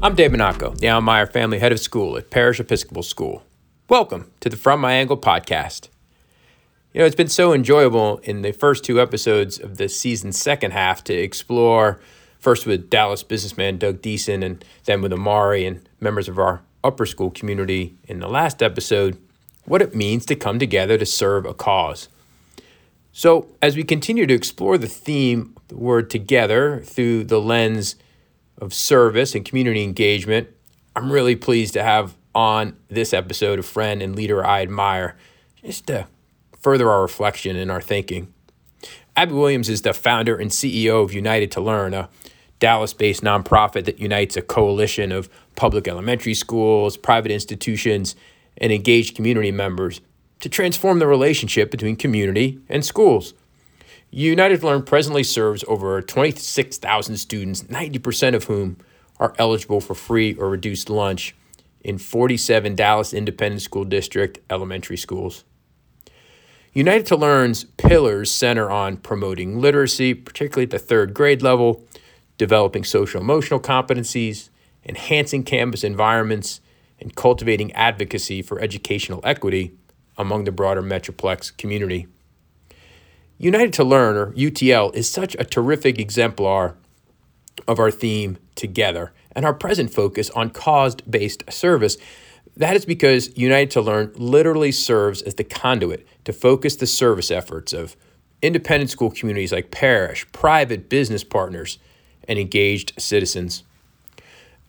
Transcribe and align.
I'm 0.00 0.14
Dave 0.14 0.30
Monaco, 0.30 0.74
the 0.74 0.86
Almeyer 0.86 1.28
family 1.28 1.58
head 1.58 1.72
of 1.72 1.80
school 1.80 2.16
at 2.16 2.30
Parish 2.30 2.60
Episcopal 2.60 3.02
School. 3.02 3.42
Welcome 3.88 4.30
to 4.38 4.48
the 4.48 4.56
From 4.56 4.80
My 4.80 4.92
Angle 4.92 5.16
podcast. 5.16 5.88
You 6.94 7.00
know, 7.00 7.04
it's 7.04 7.16
been 7.16 7.26
so 7.26 7.52
enjoyable 7.52 8.18
in 8.18 8.42
the 8.42 8.52
first 8.52 8.84
two 8.84 9.00
episodes 9.00 9.58
of 9.58 9.76
the 9.76 9.88
season's 9.88 10.40
second 10.40 10.70
half 10.70 11.02
to 11.04 11.14
explore, 11.14 11.98
first 12.38 12.64
with 12.64 12.88
Dallas 12.88 13.24
businessman 13.24 13.76
Doug 13.76 14.00
Deason, 14.00 14.44
and 14.44 14.64
then 14.84 15.02
with 15.02 15.12
Amari 15.12 15.66
and 15.66 15.88
members 15.98 16.28
of 16.28 16.38
our 16.38 16.62
upper 16.84 17.04
school 17.04 17.32
community 17.32 17.96
in 18.04 18.20
the 18.20 18.28
last 18.28 18.62
episode, 18.62 19.18
what 19.64 19.82
it 19.82 19.96
means 19.96 20.24
to 20.26 20.36
come 20.36 20.60
together 20.60 20.96
to 20.96 21.06
serve 21.06 21.44
a 21.44 21.54
cause. 21.54 22.08
So, 23.12 23.48
as 23.60 23.74
we 23.74 23.82
continue 23.82 24.26
to 24.28 24.34
explore 24.34 24.78
the 24.78 24.86
theme, 24.86 25.56
the 25.66 25.76
word 25.76 26.08
together, 26.08 26.82
through 26.84 27.24
the 27.24 27.40
lens 27.40 27.96
of 28.60 28.74
service 28.74 29.34
and 29.34 29.44
community 29.44 29.82
engagement, 29.82 30.48
I'm 30.94 31.10
really 31.12 31.36
pleased 31.36 31.74
to 31.74 31.82
have 31.82 32.16
on 32.34 32.76
this 32.88 33.12
episode 33.12 33.58
a 33.58 33.62
friend 33.62 34.02
and 34.02 34.14
leader 34.14 34.44
I 34.44 34.62
admire 34.62 35.16
just 35.64 35.86
to 35.86 36.06
further 36.60 36.90
our 36.90 37.02
reflection 37.02 37.56
and 37.56 37.70
our 37.70 37.80
thinking. 37.80 38.32
Abby 39.16 39.34
Williams 39.34 39.68
is 39.68 39.82
the 39.82 39.92
founder 39.92 40.36
and 40.36 40.50
CEO 40.50 41.02
of 41.02 41.12
United 41.12 41.50
to 41.52 41.60
Learn, 41.60 41.94
a 41.94 42.08
Dallas 42.58 42.92
based 42.92 43.22
nonprofit 43.22 43.84
that 43.84 43.98
unites 43.98 44.36
a 44.36 44.42
coalition 44.42 45.12
of 45.12 45.28
public 45.56 45.88
elementary 45.88 46.34
schools, 46.34 46.96
private 46.96 47.32
institutions, 47.32 48.14
and 48.56 48.72
engaged 48.72 49.16
community 49.16 49.52
members 49.52 50.00
to 50.40 50.48
transform 50.48 50.98
the 50.98 51.06
relationship 51.06 51.70
between 51.70 51.96
community 51.96 52.60
and 52.68 52.84
schools. 52.84 53.34
United 54.10 54.62
Learn 54.62 54.82
presently 54.82 55.22
serves 55.22 55.64
over 55.68 56.00
26,000 56.00 57.16
students, 57.18 57.64
90% 57.64 58.34
of 58.34 58.44
whom 58.44 58.78
are 59.20 59.34
eligible 59.38 59.80
for 59.80 59.94
free 59.94 60.34
or 60.34 60.48
reduced 60.48 60.88
lunch 60.88 61.36
in 61.82 61.98
47 61.98 62.74
Dallas 62.74 63.12
Independent 63.12 63.60
School 63.60 63.84
District 63.84 64.38
elementary 64.48 64.96
schools. 64.96 65.44
United 66.72 67.06
to 67.06 67.16
Learn's 67.16 67.64
pillars 67.64 68.30
center 68.30 68.70
on 68.70 68.96
promoting 68.96 69.60
literacy, 69.60 70.14
particularly 70.14 70.64
at 70.64 70.70
the 70.70 70.78
third 70.78 71.12
grade 71.12 71.42
level, 71.42 71.84
developing 72.38 72.84
social 72.84 73.20
emotional 73.20 73.60
competencies, 73.60 74.48
enhancing 74.84 75.42
campus 75.42 75.84
environments, 75.84 76.60
and 77.00 77.14
cultivating 77.14 77.72
advocacy 77.72 78.42
for 78.42 78.60
educational 78.60 79.20
equity 79.22 79.72
among 80.16 80.44
the 80.44 80.52
broader 80.52 80.82
Metroplex 80.82 81.56
community. 81.56 82.06
United 83.38 83.72
to 83.74 83.84
Learn, 83.84 84.16
or 84.16 84.32
UTL, 84.32 84.94
is 84.94 85.08
such 85.08 85.36
a 85.38 85.44
terrific 85.44 85.98
exemplar 85.98 86.74
of 87.68 87.78
our 87.78 87.90
theme 87.90 88.36
together 88.56 89.12
and 89.32 89.44
our 89.44 89.54
present 89.54 89.92
focus 89.92 90.28
on 90.30 90.50
cause 90.50 90.96
based 90.96 91.44
service. 91.52 91.96
That 92.56 92.74
is 92.74 92.84
because 92.84 93.36
United 93.38 93.70
to 93.72 93.80
Learn 93.80 94.12
literally 94.16 94.72
serves 94.72 95.22
as 95.22 95.36
the 95.36 95.44
conduit 95.44 96.06
to 96.24 96.32
focus 96.32 96.74
the 96.74 96.86
service 96.86 97.30
efforts 97.30 97.72
of 97.72 97.96
independent 98.42 98.90
school 98.90 99.10
communities 99.10 99.52
like 99.52 99.70
Parish, 99.70 100.26
private 100.32 100.88
business 100.88 101.22
partners, 101.22 101.78
and 102.26 102.40
engaged 102.40 102.92
citizens. 102.98 103.62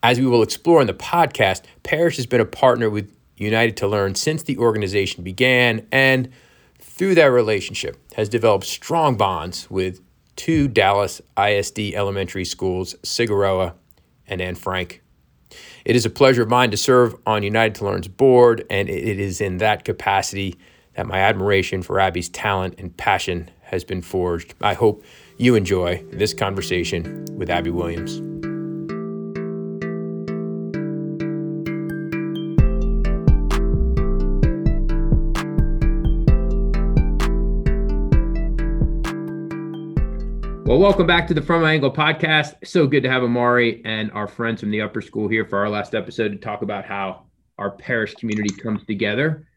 As 0.03 0.19
we 0.19 0.27
will 0.27 0.43
explore 0.43 0.79
in 0.79 0.87
the 0.87 0.93
podcast, 0.93 1.63
Parish 1.81 2.17
has 2.17 2.27
been 2.27 2.39
a 2.39 2.45
partner 2.45 2.89
with 2.89 3.11
United 3.37 3.75
to 3.77 3.87
Learn 3.87 4.13
since 4.13 4.43
the 4.43 4.57
organization 4.59 5.23
began 5.23 5.87
and 5.91 6.29
through 6.79 7.15
that 7.15 7.25
relationship 7.25 7.97
has 8.19 8.27
developed 8.27 8.65
strong 8.65 9.15
bonds 9.15 9.71
with 9.71 10.01
two 10.35 10.67
Dallas 10.67 11.21
ISD 11.37 11.93
elementary 11.93 12.43
schools, 12.43 12.93
Cigarroa 13.01 13.75
and 14.27 14.41
Anne 14.41 14.55
Frank. 14.55 15.01
It 15.85 15.95
is 15.95 16.05
a 16.05 16.09
pleasure 16.09 16.41
of 16.41 16.49
mine 16.49 16.69
to 16.71 16.77
serve 16.77 17.15
on 17.25 17.43
United 17.43 17.75
to 17.75 17.85
Learn's 17.85 18.09
board, 18.09 18.65
and 18.69 18.89
it 18.89 19.19
is 19.19 19.39
in 19.39 19.59
that 19.59 19.85
capacity 19.85 20.57
that 20.95 21.07
my 21.07 21.19
admiration 21.19 21.81
for 21.81 21.97
Abby's 21.97 22.27
talent 22.27 22.75
and 22.77 22.95
passion 22.97 23.49
has 23.61 23.85
been 23.85 24.01
forged. 24.01 24.53
I 24.59 24.73
hope 24.73 25.01
you 25.37 25.55
enjoy 25.55 26.03
this 26.11 26.33
conversation 26.33 27.25
with 27.37 27.49
Abby 27.49 27.69
Williams. 27.69 28.38
Well, 40.69 40.77
welcome 40.77 41.07
back 41.07 41.25
to 41.29 41.33
the 41.33 41.41
From 41.41 41.63
My 41.63 41.73
Angle 41.73 41.91
podcast. 41.91 42.53
So 42.63 42.85
good 42.85 43.01
to 43.01 43.09
have 43.09 43.23
Amari 43.23 43.81
and 43.85 44.11
our 44.11 44.27
friends 44.27 44.61
from 44.61 44.69
the 44.69 44.81
upper 44.81 45.01
school 45.01 45.27
here 45.27 45.43
for 45.43 45.57
our 45.57 45.67
last 45.67 45.95
episode 45.95 46.29
to 46.29 46.37
talk 46.37 46.61
about 46.61 46.85
how 46.85 47.23
our 47.57 47.71
parish 47.71 48.13
community 48.13 48.53
comes 48.53 48.85
together 48.85 49.47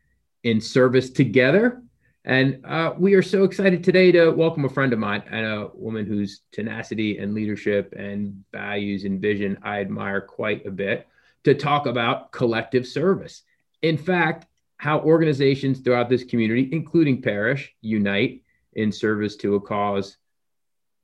in 0.43 0.59
service 0.59 1.11
together. 1.11 1.83
And 2.25 2.65
uh, 2.65 2.95
we 2.97 3.13
are 3.13 3.21
so 3.21 3.45
excited 3.45 3.85
today 3.85 4.11
to 4.13 4.31
welcome 4.31 4.65
a 4.65 4.71
friend 4.71 4.91
of 4.95 4.99
mine 5.01 5.23
and 5.31 5.45
a 5.45 5.69
woman 5.75 6.07
whose 6.07 6.45
tenacity 6.51 7.19
and 7.19 7.35
leadership 7.35 7.93
and 7.95 8.43
values 8.51 9.05
and 9.05 9.21
vision 9.21 9.59
I 9.63 9.81
admire 9.83 10.23
quite 10.23 10.65
a 10.65 10.71
bit 10.71 11.07
to 11.45 11.53
talk 11.53 11.85
about 11.85 12.33
collective 12.33 12.87
service. 12.87 13.43
In 13.83 13.99
fact, 13.99 14.47
how 14.79 15.01
organizations 15.01 15.81
throughout 15.81 16.09
this 16.09 16.25
community, 16.25 16.71
including 16.73 17.21
parish, 17.21 17.71
unite 17.83 18.45
in 18.73 18.91
service 18.91 19.37
to 19.37 19.57
a 19.57 19.61
cause 19.61 20.17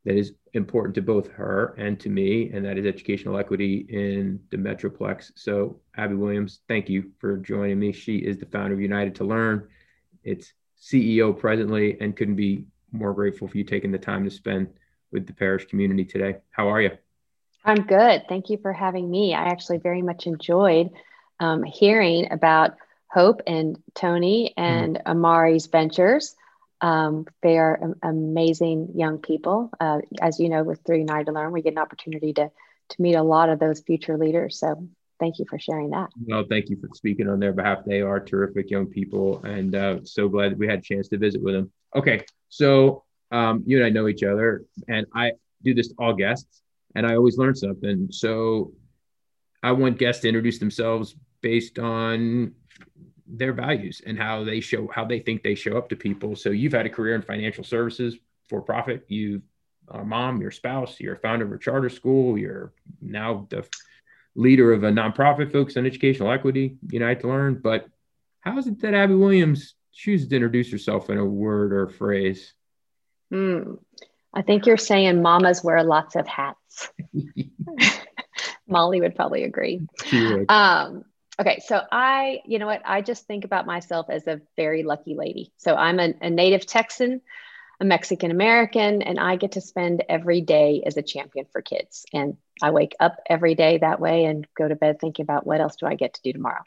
that 0.09 0.17
is 0.17 0.33
important 0.55 0.95
to 0.95 1.03
both 1.03 1.29
her 1.29 1.75
and 1.77 2.01
to 2.01 2.09
me, 2.09 2.51
and 2.51 2.65
that 2.65 2.79
is 2.79 2.87
educational 2.87 3.37
equity 3.37 3.85
in 3.91 4.41
the 4.49 4.57
Metroplex. 4.57 5.33
So, 5.35 5.81
Abby 5.99 6.15
Williams, 6.15 6.61
thank 6.67 6.89
you 6.89 7.13
for 7.19 7.37
joining 7.37 7.79
me. 7.79 7.93
She 7.93 8.17
is 8.17 8.39
the 8.39 8.47
founder 8.47 8.73
of 8.73 8.81
United 8.81 9.17
to 9.17 9.25
Learn. 9.25 9.69
It's 10.25 10.55
CEO 10.81 11.39
presently, 11.39 11.99
and 12.01 12.17
couldn't 12.17 12.37
be 12.37 12.65
more 12.91 13.13
grateful 13.13 13.49
for 13.49 13.59
you 13.59 13.65
taking 13.65 13.93
the 13.93 13.99
time 13.99 14.25
to 14.25 14.31
spend 14.31 14.69
with 15.13 15.27
the 15.27 15.35
parish 15.35 15.67
community 15.67 16.07
today. 16.07 16.37
How 16.53 16.69
are 16.69 16.81
you? 16.81 16.93
I'm 17.67 17.83
good. 17.83 18.23
Thank 18.31 18.49
you 18.49 18.57
for 18.57 18.73
having 18.73 19.11
me. 19.11 19.35
I 19.35 19.49
actually 19.49 19.77
very 19.77 20.01
much 20.01 20.27
enjoyed 20.27 20.89
um, 21.39 21.63
hearing 21.63 22.33
about 22.33 22.79
Hope 23.11 23.43
and 23.47 23.77
Tony 23.95 24.55
and 24.57 24.97
mm-hmm. 24.97 25.11
Amari's 25.11 25.67
ventures. 25.67 26.35
Um, 26.81 27.27
they 27.43 27.59
are 27.59 27.95
amazing 28.03 28.93
young 28.95 29.19
people. 29.19 29.71
Uh, 29.81 30.01
as 30.21 30.39
you 30.39 30.49
know, 30.49 30.63
with 30.63 30.81
Through 30.85 30.99
United 30.99 31.27
to 31.27 31.33
Learn, 31.33 31.53
we 31.53 31.63
get 31.63 31.73
an 31.73 31.79
opportunity 31.79 32.33
to 32.35 32.51
to 32.91 33.03
meet 33.03 33.15
a 33.15 33.23
lot 33.23 33.51
of 33.51 33.59
those 33.59 33.81
future 33.81 34.17
leaders. 34.17 34.59
So 34.59 34.89
thank 35.21 35.39
you 35.39 35.45
for 35.49 35.59
sharing 35.59 35.91
that. 35.91 36.09
Well, 36.27 36.45
thank 36.49 36.71
you 36.71 36.77
for 36.81 36.89
speaking 36.95 37.29
on 37.29 37.39
their 37.39 37.53
behalf. 37.53 37.85
They 37.85 38.01
are 38.01 38.21
terrific 38.21 38.71
young 38.71 38.87
people, 38.87 39.43
and 39.45 39.75
uh, 39.75 39.99
so 40.05 40.29
glad 40.29 40.53
that 40.53 40.59
we 40.59 40.67
had 40.67 40.79
a 40.79 40.83
chance 40.83 41.09
to 41.09 41.19
visit 41.19 41.43
with 41.43 41.55
them. 41.55 41.71
Okay, 41.95 42.25
so 42.49 43.05
um, 43.31 43.63
you 43.67 43.77
and 43.77 43.87
I 43.87 43.91
know 43.91 44.09
each 44.09 44.23
other, 44.23 44.65
and 44.89 45.07
I 45.15 45.33
do 45.63 45.75
this 45.75 45.89
to 45.89 45.95
all 45.99 46.15
guests, 46.15 46.63
and 46.95 47.07
I 47.07 47.17
always 47.17 47.37
learn 47.37 47.55
something. 47.55 48.09
So 48.11 48.73
I 49.63 49.73
want 49.73 49.99
guests 49.99 50.23
to 50.23 50.29
introduce 50.29 50.59
themselves 50.59 51.17
based 51.41 51.79
on 51.79 52.53
their 53.29 53.53
values 53.53 54.01
and 54.07 54.19
how 54.19 54.45
they 54.45 54.61
show 54.61 54.89
how 54.93 55.05
they 55.05 55.21
think 55.21 55.43
they 55.43 55.55
show 55.55 55.77
up 55.77 55.89
to 55.89 55.97
people. 55.97 56.35
So 56.37 56.51
you've 56.51 56.73
had 56.73 56.87
a 56.87 56.91
career 56.91 57.15
in 57.15 57.23
financial 57.23 57.65
services 57.65 58.17
for 58.49 58.63
profit. 58.63 59.05
You, 59.09 59.43
a 59.89 60.05
mom, 60.05 60.41
your 60.41 60.51
spouse, 60.51 60.99
you're 61.01 61.15
a 61.15 61.19
founder 61.19 61.45
of 61.45 61.53
a 61.53 61.59
charter 61.59 61.89
school. 61.89 62.39
You're 62.39 62.73
now 63.01 63.47
the 63.51 63.67
leader 64.35 64.73
of 64.73 64.85
a 64.85 64.91
nonprofit 64.91 65.53
focused 65.53 65.77
on 65.77 65.87
educational 65.87 66.31
equity, 66.31 66.77
United 66.91 67.21
to 67.21 67.29
Learn. 67.29 67.61
But 67.63 67.87
how 68.41 68.57
is 68.59 68.67
it 68.67 68.81
that 68.81 68.95
Abby 68.95 69.15
Williams 69.15 69.75
chooses 69.93 70.29
to 70.29 70.37
introduce 70.37 70.71
herself 70.71 71.11
in 71.11 71.19
a 71.19 71.25
word 71.25 71.73
or 71.73 71.89
phrase? 71.89 72.55
Hmm. 73.31 73.75
I 74.33 74.43
think 74.43 74.67
you're 74.67 74.77
saying 74.77 75.23
mamas 75.23 75.65
wear 75.65 75.83
lots 75.83 76.17
of 76.17 76.27
hats. 76.27 76.91
Molly 78.69 79.01
would 79.01 79.17
probably 79.17 79.45
agree. 79.45 79.81
Um, 80.49 81.05
Okay, 81.41 81.61
so 81.65 81.81
I, 81.93 82.41
you 82.47 82.59
know 82.59 82.67
what, 82.67 82.83
I 82.85 83.01
just 83.01 83.27
think 83.27 83.45
about 83.45 83.65
myself 83.65 84.07
as 84.11 84.27
a 84.27 84.41
very 84.57 84.83
lucky 84.83 85.15
lady. 85.15 85.53
So 85.57 85.77
I'm 85.77 86.01
a, 86.01 86.13
a 86.21 86.31
native 86.31 86.67
Texan, 86.67 87.21
a 87.81 87.85
Mexican 87.85 88.33
American, 88.33 89.03
and 89.03 89.21
I 89.21 89.37
get 89.37 89.53
to 89.53 89.61
spend 89.61 90.03
every 90.09 90.41
day 90.41 90.83
as 90.85 90.97
a 90.97 91.03
champion 91.03 91.47
for 91.53 91.63
kids. 91.63 92.07
And 92.13 92.37
I 92.61 92.73
wake 92.73 92.97
up 92.99 93.19
every 93.29 93.55
day 93.55 93.79
that 93.79 94.01
way 94.01 94.25
and 94.25 94.49
go 94.57 94.67
to 94.67 94.75
bed 94.75 95.01
thinking 95.01 95.23
about 95.23 95.47
what 95.47 95.61
else 95.61 95.77
do 95.77 95.87
I 95.87 95.95
get 95.95 96.15
to 96.15 96.23
do 96.23 96.33
tomorrow. 96.33 96.63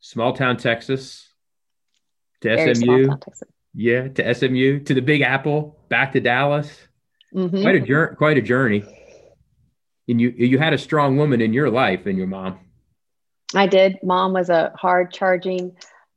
Small 0.00 0.34
town 0.34 0.58
Texas 0.58 1.30
to 2.42 2.54
very 2.54 2.74
SMU. 2.74 3.08
Texas. 3.08 3.48
Yeah, 3.74 4.08
to 4.08 4.34
SMU, 4.34 4.80
to 4.80 4.92
the 4.92 5.00
Big 5.00 5.22
Apple, 5.22 5.78
back 5.88 6.12
to 6.12 6.20
Dallas. 6.20 6.70
Mm-hmm. 7.34 7.62
Quite 7.62 7.74
a 7.76 7.80
journey. 7.80 8.16
Quite 8.16 8.36
a 8.36 8.42
journey. 8.42 8.84
And 10.08 10.20
you 10.20 10.34
you 10.36 10.58
had 10.58 10.74
a 10.74 10.78
strong 10.78 11.16
woman 11.16 11.40
in 11.40 11.54
your 11.54 11.70
life, 11.70 12.04
and 12.04 12.18
your 12.18 12.26
mom. 12.26 12.58
I 13.54 13.66
did. 13.66 13.98
Mom 14.02 14.32
was 14.32 14.50
a 14.50 14.72
hard 14.76 15.12
charging, 15.12 15.72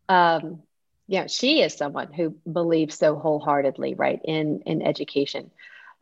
um, 0.09 0.59
yeah, 1.07 1.27
she 1.27 1.61
is 1.61 1.73
someone 1.73 2.11
who 2.13 2.35
believes 2.51 2.97
so 2.97 3.15
wholeheartedly, 3.15 3.95
right, 3.95 4.19
in 4.23 4.61
in 4.65 4.81
education. 4.81 5.51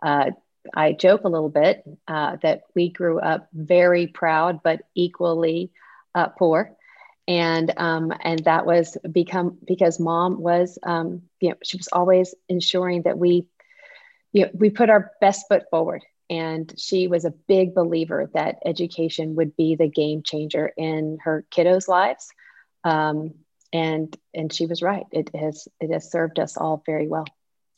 Uh, 0.01 0.31
I 0.73 0.93
joke 0.93 1.23
a 1.23 1.29
little 1.29 1.49
bit 1.49 1.83
uh, 2.07 2.37
that 2.43 2.61
we 2.75 2.89
grew 2.89 3.19
up 3.19 3.47
very 3.53 4.07
proud 4.07 4.61
but 4.63 4.81
equally 4.95 5.71
uh, 6.15 6.27
poor, 6.37 6.71
and 7.27 7.71
um, 7.77 8.13
and 8.23 8.39
that 8.45 8.65
was 8.65 8.97
become 9.11 9.57
because 9.67 9.99
mom 9.99 10.41
was 10.41 10.77
um, 10.83 11.21
you 11.39 11.49
know 11.49 11.55
she 11.63 11.77
was 11.77 11.89
always 11.91 12.33
ensuring 12.49 13.03
that 13.03 13.17
we 13.17 13.45
you 14.31 14.45
know 14.45 14.51
we 14.53 14.69
put 14.69 14.89
our 14.89 15.11
best 15.21 15.47
foot 15.47 15.63
forward, 15.69 16.01
and 16.33 16.73
she 16.79 17.07
was 17.07 17.25
a 17.25 17.33
big 17.47 17.75
believer 17.75 18.27
that 18.33 18.57
education 18.65 19.35
would 19.35 19.55
be 19.55 19.75
the 19.75 19.87
game 19.87 20.23
changer 20.23 20.73
in 20.75 21.19
her 21.21 21.45
kiddos' 21.51 21.87
lives, 21.87 22.27
um, 22.83 23.35
and 23.71 24.17
and 24.33 24.51
she 24.51 24.65
was 24.65 24.81
right. 24.81 25.05
It 25.11 25.29
has 25.35 25.67
it 25.79 25.91
has 25.91 26.09
served 26.09 26.39
us 26.39 26.57
all 26.57 26.81
very 26.87 27.07
well. 27.07 27.25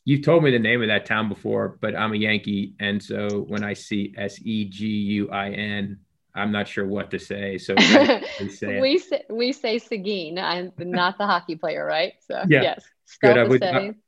You've 0.06 0.24
told 0.24 0.42
me 0.42 0.52
the 0.52 0.58
name 0.58 0.80
of 0.80 0.88
that 0.88 1.04
town 1.04 1.28
before, 1.28 1.76
but 1.82 1.94
I'm 1.94 2.14
a 2.14 2.16
Yankee, 2.16 2.74
and 2.80 3.02
so 3.02 3.44
when 3.46 3.62
I 3.62 3.74
see 3.74 4.14
S 4.16 4.40
E 4.42 4.64
G 4.64 4.86
U 4.86 5.30
I 5.30 5.50
N, 5.50 5.98
I'm 6.36 6.52
not 6.52 6.68
sure 6.68 6.86
what 6.86 7.10
to 7.10 7.18
say. 7.18 7.58
So 7.58 7.74
say 8.48 8.80
we 8.80 8.98
say 8.98 9.24
we 9.30 9.52
say 9.52 9.78
Seguin. 9.78 10.38
I'm 10.38 10.72
not 10.78 11.18
the 11.18 11.26
hockey 11.26 11.56
player, 11.56 11.84
right? 11.84 12.12
So 12.20 12.44
yeah. 12.48 12.62
yes. 12.62 12.84
Good. 13.22 13.38
I 13.38 13.44
would, 13.44 13.60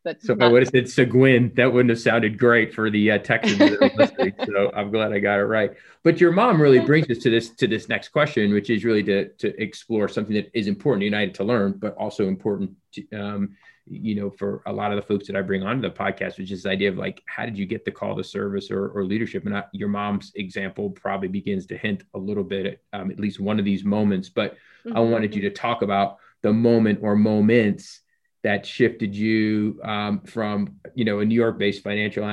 but 0.02 0.20
so 0.20 0.32
if 0.32 0.42
I 0.42 0.48
would 0.48 0.62
have 0.62 0.70
said 0.70 0.88
Seguin, 0.88 1.52
that 1.54 1.72
wouldn't 1.72 1.90
have 1.90 2.00
sounded 2.00 2.36
great 2.36 2.74
for 2.74 2.90
the 2.90 3.12
uh, 3.12 3.18
Texans 3.18 3.58
that 3.58 3.80
are 3.80 3.90
listening. 3.96 4.34
so 4.44 4.72
I'm 4.74 4.90
glad 4.90 5.12
I 5.12 5.20
got 5.20 5.38
it 5.38 5.44
right. 5.44 5.70
But 6.02 6.20
your 6.20 6.32
mom 6.32 6.60
really 6.60 6.80
brings 6.80 7.08
us 7.08 7.18
to 7.18 7.30
this 7.30 7.50
to 7.50 7.68
this 7.68 7.88
next 7.88 8.08
question, 8.08 8.52
which 8.52 8.70
is 8.70 8.84
really 8.84 9.04
to 9.04 9.28
to 9.28 9.62
explore 9.62 10.08
something 10.08 10.34
that 10.34 10.50
is 10.52 10.66
important 10.66 11.04
United 11.04 11.34
to 11.36 11.44
learn, 11.44 11.74
but 11.78 11.94
also 11.96 12.26
important 12.26 12.72
to, 12.94 13.08
um, 13.12 13.56
you 13.90 14.14
know, 14.14 14.30
for 14.30 14.62
a 14.66 14.72
lot 14.72 14.92
of 14.92 14.96
the 14.96 15.06
folks 15.06 15.26
that 15.26 15.36
I 15.36 15.42
bring 15.42 15.62
onto 15.62 15.82
the 15.82 15.94
podcast, 15.94 16.38
which 16.38 16.50
is 16.50 16.62
this 16.62 16.70
idea 16.70 16.88
of 16.88 16.96
like, 16.96 17.22
how 17.26 17.44
did 17.44 17.58
you 17.58 17.66
get 17.66 17.84
the 17.84 17.90
call 17.90 18.16
to 18.16 18.24
service 18.24 18.70
or, 18.70 18.88
or 18.88 19.04
leadership? 19.04 19.46
And 19.46 19.56
I, 19.56 19.64
your 19.72 19.88
mom's 19.88 20.32
example 20.34 20.90
probably 20.90 21.28
begins 21.28 21.66
to 21.66 21.76
hint 21.76 22.04
a 22.14 22.18
little 22.18 22.44
bit 22.44 22.66
at 22.66 22.80
um, 22.92 23.10
at 23.10 23.20
least 23.20 23.40
one 23.40 23.58
of 23.58 23.64
these 23.64 23.84
moments. 23.84 24.28
But 24.28 24.56
mm-hmm. 24.84 24.96
I 24.96 25.00
wanted 25.00 25.34
you 25.34 25.42
to 25.42 25.50
talk 25.50 25.82
about 25.82 26.18
the 26.42 26.52
moment 26.52 27.00
or 27.02 27.16
moments 27.16 28.00
that 28.44 28.64
shifted 28.64 29.14
you 29.14 29.80
um, 29.82 30.20
from, 30.20 30.76
you 30.94 31.04
know, 31.04 31.18
a 31.18 31.24
New 31.24 31.34
York-based 31.34 31.82
financial 31.82 32.24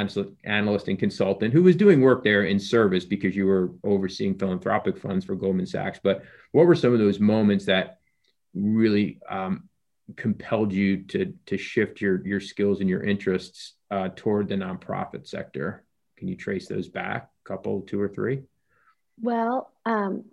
analyst 0.44 0.88
and 0.88 1.00
consultant 1.00 1.52
who 1.52 1.64
was 1.64 1.76
doing 1.76 2.00
work 2.00 2.24
there 2.24 2.44
in 2.44 2.60
service 2.60 3.06
because 3.06 3.36
you 3.36 3.48
were 3.48 3.72
overseeing 3.84 4.38
philanthropic 4.38 4.98
funds 4.98 5.26
for 5.26 5.36
Goldman 5.36 5.66
Sachs. 5.66 6.00
But 6.02 6.24
what 6.52 6.68
were 6.68 6.76
some 6.76 6.94
of 6.94 7.00
those 7.00 7.20
moments 7.20 7.66
that 7.66 8.00
really 8.54 9.20
um, 9.28 9.68
compelled 10.16 10.72
you 10.72 11.04
to 11.04 11.34
to 11.48 11.58
shift 11.58 12.02
your 12.02 12.26
your 12.26 12.40
skills 12.40 12.80
and 12.80 12.90
your 12.90 13.04
interests 13.04 13.74
uh, 13.92 14.10
toward 14.16 14.48
the 14.48 14.56
nonprofit 14.56 15.28
sector? 15.28 15.84
Can 16.18 16.28
you 16.28 16.36
trace 16.36 16.68
those 16.68 16.88
back? 16.88 17.30
A 17.46 17.48
couple, 17.48 17.82
two 17.82 18.00
or 18.00 18.08
three? 18.08 18.44
Well, 19.22 19.72
um, 19.86 20.26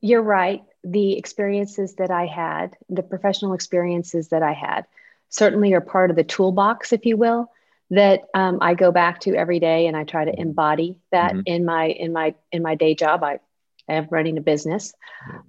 you're 0.00 0.22
right. 0.22 0.62
The 0.82 1.16
experiences 1.16 1.94
that 1.96 2.10
I 2.10 2.26
had, 2.26 2.76
the 2.88 3.02
professional 3.02 3.52
experiences 3.52 4.28
that 4.28 4.42
I 4.42 4.52
had, 4.52 4.86
certainly 5.28 5.74
are 5.74 5.80
part 5.80 6.10
of 6.10 6.16
the 6.16 6.24
toolbox, 6.24 6.92
if 6.92 7.04
you 7.06 7.16
will, 7.16 7.50
that 7.90 8.22
um, 8.34 8.58
I 8.60 8.74
go 8.74 8.92
back 8.92 9.20
to 9.20 9.34
every 9.34 9.60
day, 9.60 9.86
and 9.86 9.96
I 9.96 10.04
try 10.04 10.24
to 10.24 10.40
embody 10.40 10.96
that 11.12 11.32
mm-hmm. 11.32 11.42
in 11.46 11.64
my 11.64 11.86
in 11.88 12.12
my 12.12 12.34
in 12.50 12.62
my 12.62 12.74
day 12.74 12.94
job. 12.94 13.22
I 13.22 13.40
of 13.98 14.10
running 14.10 14.38
a 14.38 14.40
business. 14.40 14.92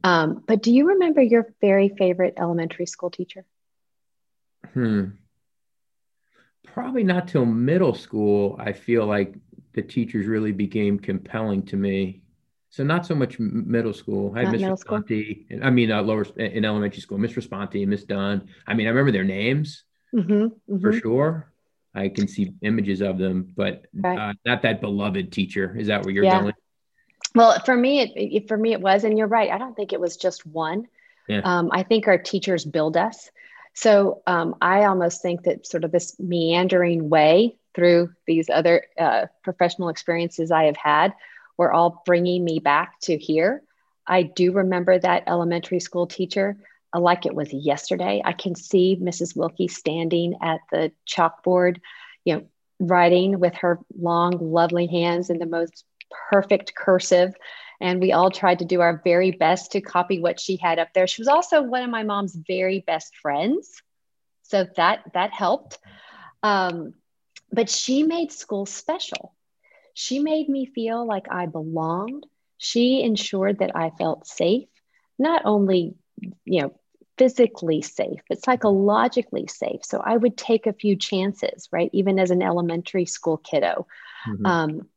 Um, 0.04 0.44
but 0.48 0.62
do 0.62 0.72
you 0.72 0.90
remember 0.90 1.22
your 1.22 1.54
very 1.62 1.90
favorite 1.90 2.36
elementary 2.38 2.86
school 2.86 3.10
teacher? 3.10 3.46
Hmm. 4.74 5.06
Probably 6.66 7.04
not 7.04 7.28
till 7.28 7.46
middle 7.46 7.94
school. 7.94 8.56
I 8.60 8.72
feel 8.74 9.06
like 9.06 9.36
the 9.74 9.82
teachers 9.82 10.26
really 10.26 10.52
became 10.52 11.00
compelling 11.00 11.64
to 11.64 11.78
me. 11.78 12.22
So 12.70 12.84
not 12.84 13.06
so 13.06 13.16
much 13.16 13.38
middle 13.38 13.94
school. 13.94 14.34
I 14.36 14.46
had 14.46 14.54
Miss 14.54 14.62
Responti, 14.62 15.46
I 15.62 15.70
mean 15.70 15.92
uh, 15.92 16.02
lower 16.02 16.26
in 16.38 16.64
elementary 16.64 17.02
school, 17.02 17.18
Miss 17.18 17.34
Responti, 17.34 17.86
Miss 17.86 18.06
Dunn. 18.06 18.48
I 18.66 18.74
mean, 18.74 18.88
I 18.88 18.92
remember 18.92 19.12
their 19.12 19.26
names 19.26 19.84
mm-hmm, 20.16 20.32
mm-hmm. 20.34 20.80
for 20.80 20.94
sure. 20.94 21.52
I 21.94 22.08
can 22.08 22.30
see 22.30 22.54
images 22.62 23.02
of 23.02 23.18
them, 23.18 23.52
but 23.58 23.86
right. 23.94 24.18
uh, 24.18 24.34
not 24.46 24.62
that 24.62 24.80
beloved 24.80 25.34
teacher. 25.34 25.76
Is 25.78 25.88
that 25.88 26.06
where 26.06 26.14
you're 26.14 26.24
yeah. 26.24 26.40
going? 26.40 26.54
Well, 27.33 27.60
for 27.66 27.75
me, 27.75 28.01
it, 28.01 28.12
it, 28.16 28.48
for 28.48 28.57
me 28.57 28.74
it 28.74 28.81
was, 28.81 29.04
and 29.04 29.18
you're 29.18 29.28
right. 29.28 29.51
I 29.51 29.57
don't 29.57 29.75
think 29.75 29.94
it 29.94 30.00
was 30.01 30.18
just 30.18 30.45
one. 30.45 30.88
Yeah. 31.28 31.42
Um, 31.44 31.69
I 31.72 31.83
think 31.83 32.07
our 32.07 32.18
teachers 32.18 32.66
build 32.66 32.98
us. 32.98 33.30
So 33.74 34.22
um, 34.28 34.56
I 34.62 34.83
almost 34.83 35.22
think 35.22 35.44
that 35.44 35.66
sort 35.66 35.83
of 35.83 35.92
this 35.92 36.19
meandering 36.19 37.10
way 37.10 37.56
through 37.74 38.12
these 38.28 38.50
other 38.50 38.86
uh, 39.00 39.28
professional 39.44 39.89
experiences 39.89 40.51
I 40.51 40.66
have 40.66 40.75
had 40.75 41.13
were 41.57 41.72
all 41.72 42.01
bringing 42.06 42.44
me 42.44 42.60
back 42.60 43.00
to 43.01 43.18
here. 43.18 43.63
I 44.06 44.24
do 44.24 44.51
remember 44.51 45.00
that 45.00 45.24
elementary 45.28 45.80
school 45.80 46.07
teacher 46.07 46.57
uh, 46.94 47.00
like 47.00 47.25
it 47.25 47.33
was 47.33 47.54
yesterday. 47.54 48.22
I 48.24 48.33
can 48.33 48.56
see 48.56 48.98
Mrs. 49.01 49.38
Wilkie 49.38 49.69
standing 49.69 50.36
at 50.42 50.60
the 50.72 50.92
chalkboard, 51.07 51.78
you 52.25 52.36
know, 52.36 52.44
writing 52.80 53.39
with 53.39 53.54
her 53.56 53.80
long, 53.98 54.51
lovely 54.51 54.88
hands 54.88 55.30
in 55.30 55.38
the 55.38 55.45
most 55.45 55.86
perfect 56.30 56.75
cursive. 56.75 57.34
And 57.80 58.00
we 58.00 58.12
all 58.12 58.30
tried 58.30 58.60
to 58.60 58.66
do 58.66 58.81
our 58.81 59.02
very 59.04 59.31
best 59.31 59.72
to 59.72 59.81
copy 59.81 60.19
what 60.19 60.40
she 60.40 60.56
had 60.56 60.78
up 60.78 60.90
there. 60.94 61.08
She 61.08 61.22
was 61.22 61.28
also 61.28 61.62
one 61.62 61.84
of 61.84 61.90
my 61.90 62.04
mom's 62.04 62.36
very 62.36 62.80
best 62.86 63.16
friends. 63.18 63.81
So 64.44 64.68
that 64.75 65.00
that 65.13 65.34
helped. 65.34 65.80
Um, 66.44 66.94
but 67.52 67.69
she 67.69 68.04
made 68.04 68.31
school 68.31 68.66
special. 68.66 69.34
She 69.94 70.19
made 70.19 70.48
me 70.48 70.66
feel 70.66 71.06
like 71.06 71.25
I 71.31 71.48
belonged. 71.48 72.25
She 72.57 73.02
ensured 73.02 73.60
that 73.60 73.75
I 73.75 73.90
felt 73.90 74.28
safe, 74.28 74.69
not 75.18 75.42
only, 75.46 75.96
you 76.46 76.62
know, 76.62 76.74
physically 77.18 77.81
safe, 77.81 78.22
but 78.30 78.44
psychologically 78.44 79.48
safe. 79.48 79.84
So 79.84 80.02
I 80.04 80.18
would 80.18 80.38
take 80.38 80.66
a 80.66 80.74
few 80.74 80.96
chances, 80.96 81.68
right? 81.72 81.90
Even 81.94 82.19
as 82.19 82.31
an 82.31 82.42
elementary 82.42 83.06
school 83.06 83.38
kiddo. 83.38 83.88
Mm-hmm. 84.28 84.46
Um, 84.46 84.88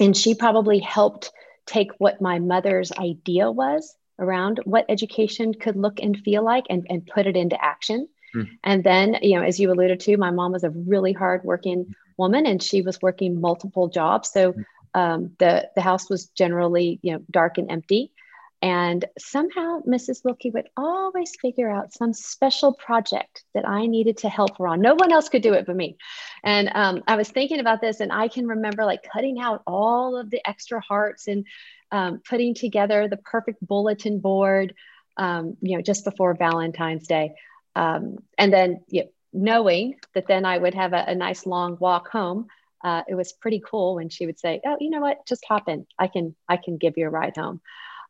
and 0.00 0.16
she 0.16 0.34
probably 0.34 0.78
helped 0.78 1.30
take 1.66 1.92
what 1.98 2.20
my 2.20 2.38
mother's 2.38 2.92
idea 2.92 3.50
was 3.50 3.94
around 4.18 4.60
what 4.64 4.86
education 4.88 5.54
could 5.54 5.76
look 5.76 6.00
and 6.00 6.18
feel 6.18 6.44
like 6.44 6.64
and, 6.70 6.86
and 6.88 7.06
put 7.06 7.26
it 7.26 7.36
into 7.36 7.62
action. 7.62 8.08
Mm. 8.34 8.48
And 8.64 8.84
then, 8.84 9.18
you 9.22 9.38
know, 9.38 9.44
as 9.44 9.58
you 9.60 9.70
alluded 9.70 10.00
to, 10.00 10.16
my 10.16 10.30
mom 10.30 10.52
was 10.52 10.64
a 10.64 10.70
really 10.70 11.12
hard 11.12 11.44
working 11.44 11.94
woman 12.16 12.46
and 12.46 12.62
she 12.62 12.82
was 12.82 13.00
working 13.02 13.40
multiple 13.40 13.88
jobs. 13.88 14.30
So 14.30 14.52
hmm. 14.52 14.62
um, 14.94 15.32
the, 15.38 15.68
the 15.74 15.80
house 15.80 16.08
was 16.08 16.26
generally, 16.26 17.00
you 17.02 17.12
know, 17.12 17.22
dark 17.30 17.58
and 17.58 17.70
empty. 17.70 18.12
And 18.62 19.04
somehow 19.18 19.80
Mrs. 19.80 20.24
Wilkie 20.24 20.50
would 20.50 20.68
always 20.76 21.32
figure 21.42 21.68
out 21.68 21.92
some 21.92 22.12
special 22.12 22.72
project 22.72 23.42
that 23.54 23.68
I 23.68 23.86
needed 23.86 24.18
to 24.18 24.28
help 24.28 24.56
her 24.58 24.68
on. 24.68 24.80
No 24.80 24.94
one 24.94 25.10
else 25.10 25.28
could 25.28 25.42
do 25.42 25.52
it 25.52 25.66
but 25.66 25.74
me. 25.74 25.96
And 26.44 26.70
um, 26.72 27.02
I 27.08 27.16
was 27.16 27.28
thinking 27.28 27.58
about 27.58 27.80
this, 27.80 27.98
and 27.98 28.12
I 28.12 28.28
can 28.28 28.46
remember 28.46 28.84
like 28.84 29.02
cutting 29.12 29.40
out 29.40 29.62
all 29.66 30.16
of 30.16 30.30
the 30.30 30.40
extra 30.48 30.80
hearts 30.80 31.26
and 31.26 31.44
um, 31.90 32.22
putting 32.28 32.54
together 32.54 33.08
the 33.08 33.16
perfect 33.16 33.66
bulletin 33.66 34.20
board, 34.20 34.74
um, 35.16 35.56
you 35.60 35.76
know, 35.76 35.82
just 35.82 36.04
before 36.04 36.34
Valentine's 36.34 37.08
Day. 37.08 37.34
Um, 37.74 38.18
and 38.38 38.52
then 38.52 38.84
you 38.88 39.02
know, 39.02 39.08
knowing 39.32 39.96
that 40.14 40.28
then 40.28 40.44
I 40.44 40.58
would 40.58 40.74
have 40.74 40.92
a, 40.92 41.04
a 41.08 41.14
nice 41.16 41.46
long 41.46 41.78
walk 41.80 42.10
home. 42.10 42.46
Uh, 42.84 43.02
it 43.08 43.14
was 43.16 43.32
pretty 43.32 43.62
cool 43.64 43.96
when 43.96 44.08
she 44.08 44.26
would 44.26 44.38
say, 44.38 44.60
"Oh, 44.64 44.76
you 44.78 44.90
know 44.90 45.00
what? 45.00 45.26
Just 45.26 45.44
hop 45.48 45.68
in. 45.68 45.86
I 45.98 46.06
can 46.06 46.36
I 46.48 46.58
can 46.58 46.76
give 46.76 46.94
you 46.96 47.06
a 47.06 47.10
ride 47.10 47.36
home." 47.36 47.60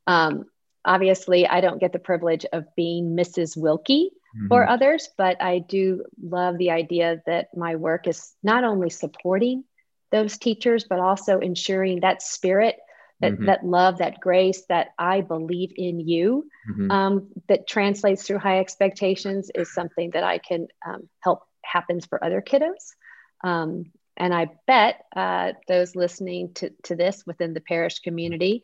Um, 0.07 0.45
obviously, 0.85 1.47
I 1.47 1.61
don't 1.61 1.81
get 1.81 1.93
the 1.93 1.99
privilege 1.99 2.45
of 2.53 2.65
being 2.77 3.17
Mrs. 3.17 3.57
Wilkie 3.57 4.11
mm-hmm. 4.37 4.49
for 4.49 4.69
others, 4.69 5.09
but 5.17 5.41
I 5.43 5.61
do 5.61 6.05
love 6.23 6.59
the 6.59 6.71
idea 6.71 7.23
that 7.27 7.57
my 7.57 7.77
work 7.77 8.07
is 8.07 8.33
not 8.43 8.65
only 8.65 8.91
supporting 8.91 9.65
those 10.11 10.39
teachers, 10.39 10.85
but 10.85 11.01
also 11.01 11.39
ensuring 11.39 12.01
that 12.01 12.23
spirit, 12.23 12.77
that, 13.21 13.33
mm-hmm. 13.33 13.47
that 13.47 13.65
love, 13.65 13.99
that 13.99 14.21
grace, 14.21 14.65
that 14.69 14.89
I 14.99 15.23
believe 15.23 15.73
in 15.77 16.01
you, 16.01 16.49
mm-hmm. 16.71 16.91
um, 16.91 17.29
that 17.49 17.67
translates 17.67 18.27
through 18.27 18.39
high 18.39 18.59
expectations 18.59 19.51
is 19.55 19.73
something 19.73 20.11
that 20.11 20.25
I 20.25 20.39
can 20.39 20.69
um, 20.87 21.09
help 21.21 21.43
happens 21.65 22.07
for 22.07 22.23
other 22.23 22.43
kiddos. 22.43 22.95
Um, 23.43 23.87
and 24.17 24.35
I 24.35 24.49
bet 24.67 25.05
uh, 25.17 25.53
those 25.69 25.97
listening 25.97 26.53
to, 26.55 26.71
to 26.85 26.95
this 26.95 27.25
within 27.27 27.55
the 27.55 27.61
parish 27.61 28.01
community 28.01 28.63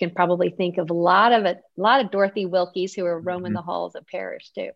can 0.00 0.10
probably 0.10 0.50
think 0.50 0.78
of 0.78 0.90
a 0.90 0.94
lot 0.94 1.32
of 1.32 1.44
it, 1.44 1.58
a 1.78 1.80
lot 1.80 2.04
of 2.04 2.10
Dorothy 2.10 2.46
Wilkies 2.46 2.94
who 2.94 3.04
are 3.04 3.20
roaming 3.20 3.50
mm-hmm. 3.50 3.56
the 3.56 3.62
halls 3.62 3.94
of 3.94 4.06
parish 4.06 4.50
too. 4.50 4.70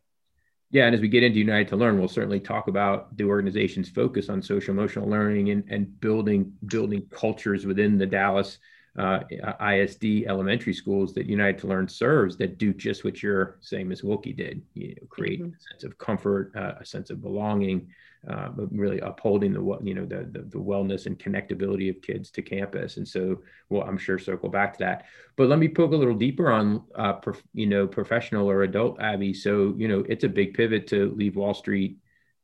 Yeah, 0.71 0.87
and 0.87 0.95
as 0.95 1.01
we 1.01 1.09
get 1.09 1.23
into 1.23 1.39
United 1.39 1.69
to 1.69 1.77
Learn, 1.77 1.99
we'll 1.99 2.09
certainly 2.09 2.41
talk 2.41 2.69
about 2.69 3.17
the 3.17 3.25
organization's 3.25 3.89
focus 3.89 4.29
on 4.29 4.43
social 4.43 4.73
emotional 4.73 5.09
learning 5.09 5.51
and, 5.51 5.65
and 5.69 6.01
building 6.01 6.53
building 6.67 7.07
cultures 7.11 7.65
within 7.65 7.99
the 7.99 8.07
Dallas 8.07 8.59
uh, 8.99 9.21
ISD 9.61 10.25
elementary 10.27 10.73
schools 10.73 11.15
that 11.15 11.27
United 11.27 11.59
to 11.59 11.67
Learn 11.67 11.89
serves 11.89 12.37
that 12.37 12.59
do 12.59 12.73
just 12.73 13.05
what 13.05 13.23
you're 13.23 13.59
saying 13.61 13.89
Ms. 13.89 14.05
Wilkie 14.05 14.33
did, 14.33 14.63
you 14.75 14.89
know, 14.89 15.07
create 15.09 15.41
mm-hmm. 15.43 15.51
a 15.55 15.71
sense 15.73 15.85
of 15.85 15.99
comfort, 15.99 16.53
uh, 16.57 16.75
a 16.81 16.85
sense 16.85 17.11
of 17.11 17.21
belonging, 17.21 17.89
uh, 18.29 18.49
but 18.51 18.73
really 18.73 19.01
upholding 19.01 19.53
the 19.53 19.79
you 19.83 19.95
know 19.95 20.07
the, 20.07 20.29
the, 20.31 20.43
the 20.43 20.59
wellness 20.59 21.07
and 21.07 21.19
connectability 21.19 21.91
of 21.91 22.01
kids 22.03 22.31
to 22.31 22.43
campus. 22.43 22.97
And 22.97 23.07
so, 23.07 23.43
well, 23.69 23.83
I'm 23.83 23.99
sure 23.99 24.19
circle 24.19 24.49
back 24.49 24.75
to 24.75 24.79
that. 24.85 25.07
But 25.37 25.49
let 25.49 25.59
me 25.59 25.69
poke 25.69 25.93
a 25.93 25.97
little 25.97 26.15
deeper 26.15 26.51
on 26.51 26.85
uh, 26.95 27.15
prof, 27.15 27.43
you 27.53 27.67
know 27.67 27.87
professional 27.87 28.49
or 28.49 28.63
adult 28.63 29.01
Abby. 29.01 29.35
So 29.35 29.75
you 29.77 29.89
know 29.89 30.05
it's 30.09 30.25
a 30.25 30.29
big 30.29 30.55
pivot 30.55 30.87
to 30.89 31.13
leave 31.17 31.37
Wall 31.37 31.53
Street 31.53 31.99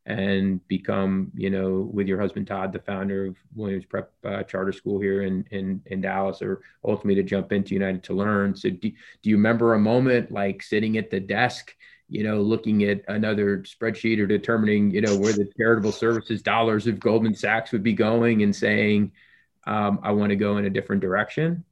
and 0.06 0.66
become, 0.66 1.30
you 1.34 1.50
know, 1.50 1.90
with 1.92 2.06
your 2.08 2.20
husband 2.20 2.46
Todd, 2.46 2.72
the 2.72 2.78
founder 2.78 3.26
of 3.26 3.36
Williams 3.54 3.84
Prep 3.84 4.10
uh, 4.24 4.42
Charter 4.44 4.72
School 4.72 5.00
here 5.00 5.22
in, 5.22 5.44
in 5.50 5.82
in 5.86 6.00
Dallas, 6.00 6.40
or 6.42 6.62
ultimately 6.84 7.22
to 7.22 7.28
jump 7.28 7.52
into 7.52 7.74
United 7.74 8.02
to 8.04 8.14
Learn. 8.14 8.56
So, 8.56 8.70
do, 8.70 8.90
do 8.90 9.30
you 9.30 9.36
remember 9.36 9.74
a 9.74 9.78
moment 9.78 10.32
like 10.32 10.62
sitting 10.62 10.96
at 10.96 11.10
the 11.10 11.20
desk, 11.20 11.74
you 12.08 12.24
know, 12.24 12.40
looking 12.40 12.84
at 12.84 13.02
another 13.08 13.58
spreadsheet 13.58 14.18
or 14.18 14.26
determining, 14.26 14.90
you 14.90 15.02
know, 15.02 15.16
where 15.16 15.34
the 15.34 15.50
charitable 15.56 15.92
services 15.92 16.42
dollars 16.42 16.86
of 16.86 16.98
Goldman 16.98 17.34
Sachs 17.34 17.70
would 17.72 17.82
be 17.82 17.92
going, 17.92 18.42
and 18.42 18.56
saying, 18.56 19.12
um, 19.66 20.00
"I 20.02 20.12
want 20.12 20.30
to 20.30 20.36
go 20.36 20.56
in 20.56 20.64
a 20.64 20.70
different 20.70 21.02
direction"? 21.02 21.64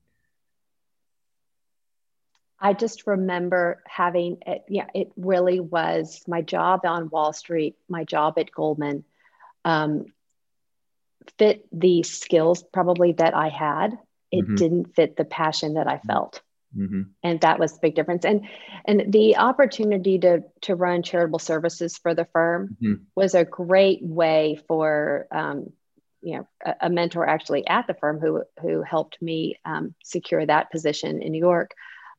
I 2.60 2.72
just 2.72 3.06
remember 3.06 3.82
having 3.86 4.38
it. 4.46 4.64
Yeah, 4.68 4.86
it 4.94 5.12
really 5.16 5.60
was 5.60 6.22
my 6.26 6.42
job 6.42 6.80
on 6.84 7.10
Wall 7.10 7.32
Street, 7.32 7.76
my 7.88 8.04
job 8.04 8.38
at 8.38 8.50
Goldman, 8.50 9.04
um, 9.64 10.06
fit 11.38 11.66
the 11.72 12.02
skills 12.02 12.64
probably 12.72 13.12
that 13.12 13.34
I 13.34 13.48
had. 13.48 13.98
It 14.30 14.44
mm-hmm. 14.44 14.54
didn't 14.56 14.94
fit 14.94 15.16
the 15.16 15.24
passion 15.24 15.74
that 15.74 15.86
I 15.86 15.98
felt. 15.98 16.42
Mm-hmm. 16.76 17.02
And 17.22 17.40
that 17.40 17.58
was 17.58 17.72
the 17.72 17.78
big 17.80 17.94
difference. 17.94 18.24
And 18.24 18.46
and 18.84 19.12
the 19.12 19.36
opportunity 19.36 20.18
to 20.18 20.42
to 20.62 20.74
run 20.74 21.02
charitable 21.02 21.38
services 21.38 21.96
for 21.96 22.14
the 22.14 22.26
firm 22.26 22.76
mm-hmm. 22.82 23.02
was 23.14 23.34
a 23.34 23.44
great 23.44 24.02
way 24.02 24.60
for 24.66 25.26
um, 25.30 25.72
you 26.20 26.36
know 26.36 26.48
a, 26.64 26.74
a, 26.82 26.90
mentor 26.90 27.26
actually 27.26 27.66
at 27.66 27.86
the 27.86 27.94
firm 27.94 28.20
who 28.20 28.42
who 28.60 28.82
helped 28.82 29.20
me 29.22 29.58
um, 29.64 29.94
secure 30.04 30.44
that 30.44 30.70
position 30.70 31.22
in 31.22 31.32
New 31.32 31.38
York 31.38 31.70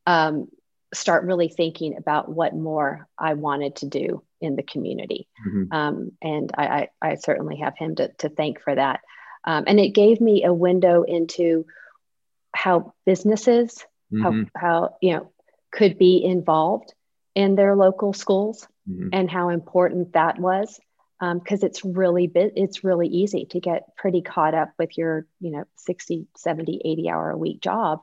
um, 0.09 0.47
start 0.91 1.23
really 1.23 1.49
thinking 1.49 1.95
about 1.95 2.27
what 2.27 2.55
more 2.55 3.07
I 3.15 3.35
wanted 3.35 3.75
to 3.77 3.85
do 3.85 4.23
in 4.41 4.55
the 4.55 4.63
community. 4.63 5.27
Mm-hmm. 5.47 5.71
Um, 5.71 6.11
and 6.19 6.51
I, 6.57 6.65
I, 6.67 6.89
I, 6.99 7.15
certainly 7.15 7.57
have 7.57 7.77
him 7.77 7.93
to, 7.95 8.07
to 8.19 8.29
thank 8.29 8.59
for 8.61 8.73
that. 8.73 9.01
Um, 9.43 9.65
and 9.67 9.79
it 9.79 9.89
gave 9.89 10.19
me 10.19 10.43
a 10.43 10.53
window 10.53 11.03
into 11.03 11.67
how 12.55 12.95
businesses, 13.05 13.85
mm-hmm. 14.11 14.23
how, 14.23 14.59
how, 14.59 14.95
you 14.99 15.13
know, 15.13 15.31
could 15.71 15.99
be 15.99 16.23
involved 16.23 16.91
in 17.35 17.53
their 17.53 17.75
local 17.75 18.11
schools 18.11 18.67
mm-hmm. 18.89 19.09
and 19.13 19.29
how 19.29 19.49
important 19.49 20.13
that 20.13 20.39
was. 20.39 20.79
Because 21.19 21.63
um, 21.63 21.67
it's 21.67 21.85
really 21.85 22.25
bit, 22.25 22.53
it's 22.55 22.83
really 22.83 23.07
easy 23.07 23.45
to 23.51 23.59
get 23.59 23.95
pretty 23.95 24.23
caught 24.23 24.55
up 24.55 24.71
with 24.79 24.97
your, 24.97 25.27
you 25.39 25.51
know, 25.51 25.65
60, 25.75 26.25
70, 26.35 26.81
80 26.83 27.09
hour 27.09 27.29
a 27.29 27.37
week 27.37 27.61
job 27.61 28.01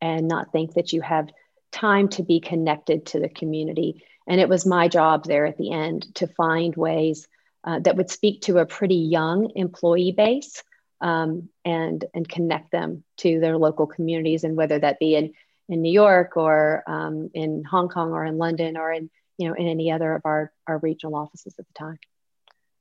and 0.00 0.28
not 0.28 0.52
think 0.52 0.74
that 0.74 0.92
you 0.92 1.00
have 1.00 1.28
time 1.72 2.08
to 2.08 2.22
be 2.22 2.40
connected 2.40 3.06
to 3.06 3.20
the 3.20 3.28
community. 3.28 4.04
And 4.26 4.40
it 4.40 4.48
was 4.48 4.66
my 4.66 4.88
job 4.88 5.24
there 5.24 5.46
at 5.46 5.56
the 5.56 5.72
end 5.72 6.14
to 6.16 6.26
find 6.26 6.74
ways 6.76 7.28
uh, 7.64 7.80
that 7.80 7.96
would 7.96 8.10
speak 8.10 8.42
to 8.42 8.58
a 8.58 8.66
pretty 8.66 8.96
young 8.96 9.52
employee 9.54 10.12
base 10.12 10.62
um, 11.00 11.48
and, 11.64 12.04
and 12.14 12.28
connect 12.28 12.70
them 12.70 13.04
to 13.18 13.40
their 13.40 13.56
local 13.56 13.86
communities. 13.86 14.44
And 14.44 14.56
whether 14.56 14.78
that 14.78 14.98
be 14.98 15.14
in, 15.14 15.32
in 15.68 15.82
New 15.82 15.92
York 15.92 16.36
or 16.36 16.82
um, 16.86 17.30
in 17.34 17.64
Hong 17.64 17.88
Kong 17.88 18.12
or 18.12 18.24
in 18.24 18.38
London 18.38 18.76
or 18.76 18.92
in, 18.92 19.10
you 19.38 19.48
know, 19.48 19.54
in 19.54 19.68
any 19.68 19.90
other 19.90 20.14
of 20.14 20.22
our, 20.24 20.52
our 20.66 20.78
regional 20.78 21.16
offices 21.16 21.54
at 21.58 21.66
the 21.66 21.74
time 21.74 21.98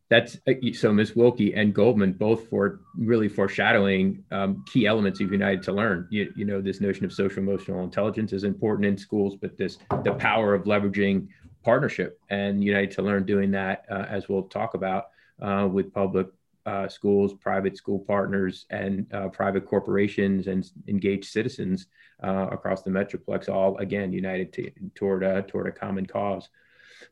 that's 0.09 0.37
uh, 0.47 0.53
so 0.73 0.93
Ms. 0.93 1.15
Wilkie 1.15 1.53
and 1.53 1.73
Goldman 1.73 2.13
both 2.13 2.47
for 2.49 2.79
really 2.97 3.27
foreshadowing 3.27 4.23
um, 4.31 4.63
key 4.71 4.85
elements 4.85 5.19
of 5.19 5.31
United 5.31 5.63
to 5.63 5.73
Learn. 5.73 6.07
You, 6.09 6.31
you 6.35 6.45
know, 6.45 6.61
this 6.61 6.79
notion 6.79 7.05
of 7.05 7.11
social 7.11 7.39
emotional 7.39 7.83
intelligence 7.83 8.31
is 8.31 8.43
important 8.43 8.85
in 8.85 8.97
schools, 8.97 9.35
but 9.35 9.57
this 9.57 9.79
the 10.03 10.13
power 10.13 10.53
of 10.53 10.63
leveraging 10.63 11.27
partnership 11.63 12.19
and 12.29 12.63
United 12.63 12.91
to 12.91 13.01
Learn 13.01 13.25
doing 13.25 13.51
that, 13.51 13.85
uh, 13.91 14.05
as 14.07 14.29
we'll 14.29 14.43
talk 14.43 14.73
about 14.73 15.07
uh, 15.41 15.67
with 15.69 15.93
public 15.93 16.27
uh, 16.65 16.87
schools, 16.87 17.33
private 17.33 17.75
school 17.75 17.99
partners, 17.99 18.65
and 18.69 19.11
uh, 19.13 19.27
private 19.29 19.65
corporations 19.65 20.47
and 20.47 20.69
engaged 20.87 21.25
citizens 21.25 21.87
uh, 22.23 22.47
across 22.51 22.81
the 22.83 22.89
metroplex, 22.89 23.49
all 23.49 23.77
again 23.77 24.13
united 24.13 24.53
to, 24.53 24.71
toward 24.95 25.47
toward 25.47 25.67
a 25.67 25.71
common 25.71 26.05
cause. 26.05 26.49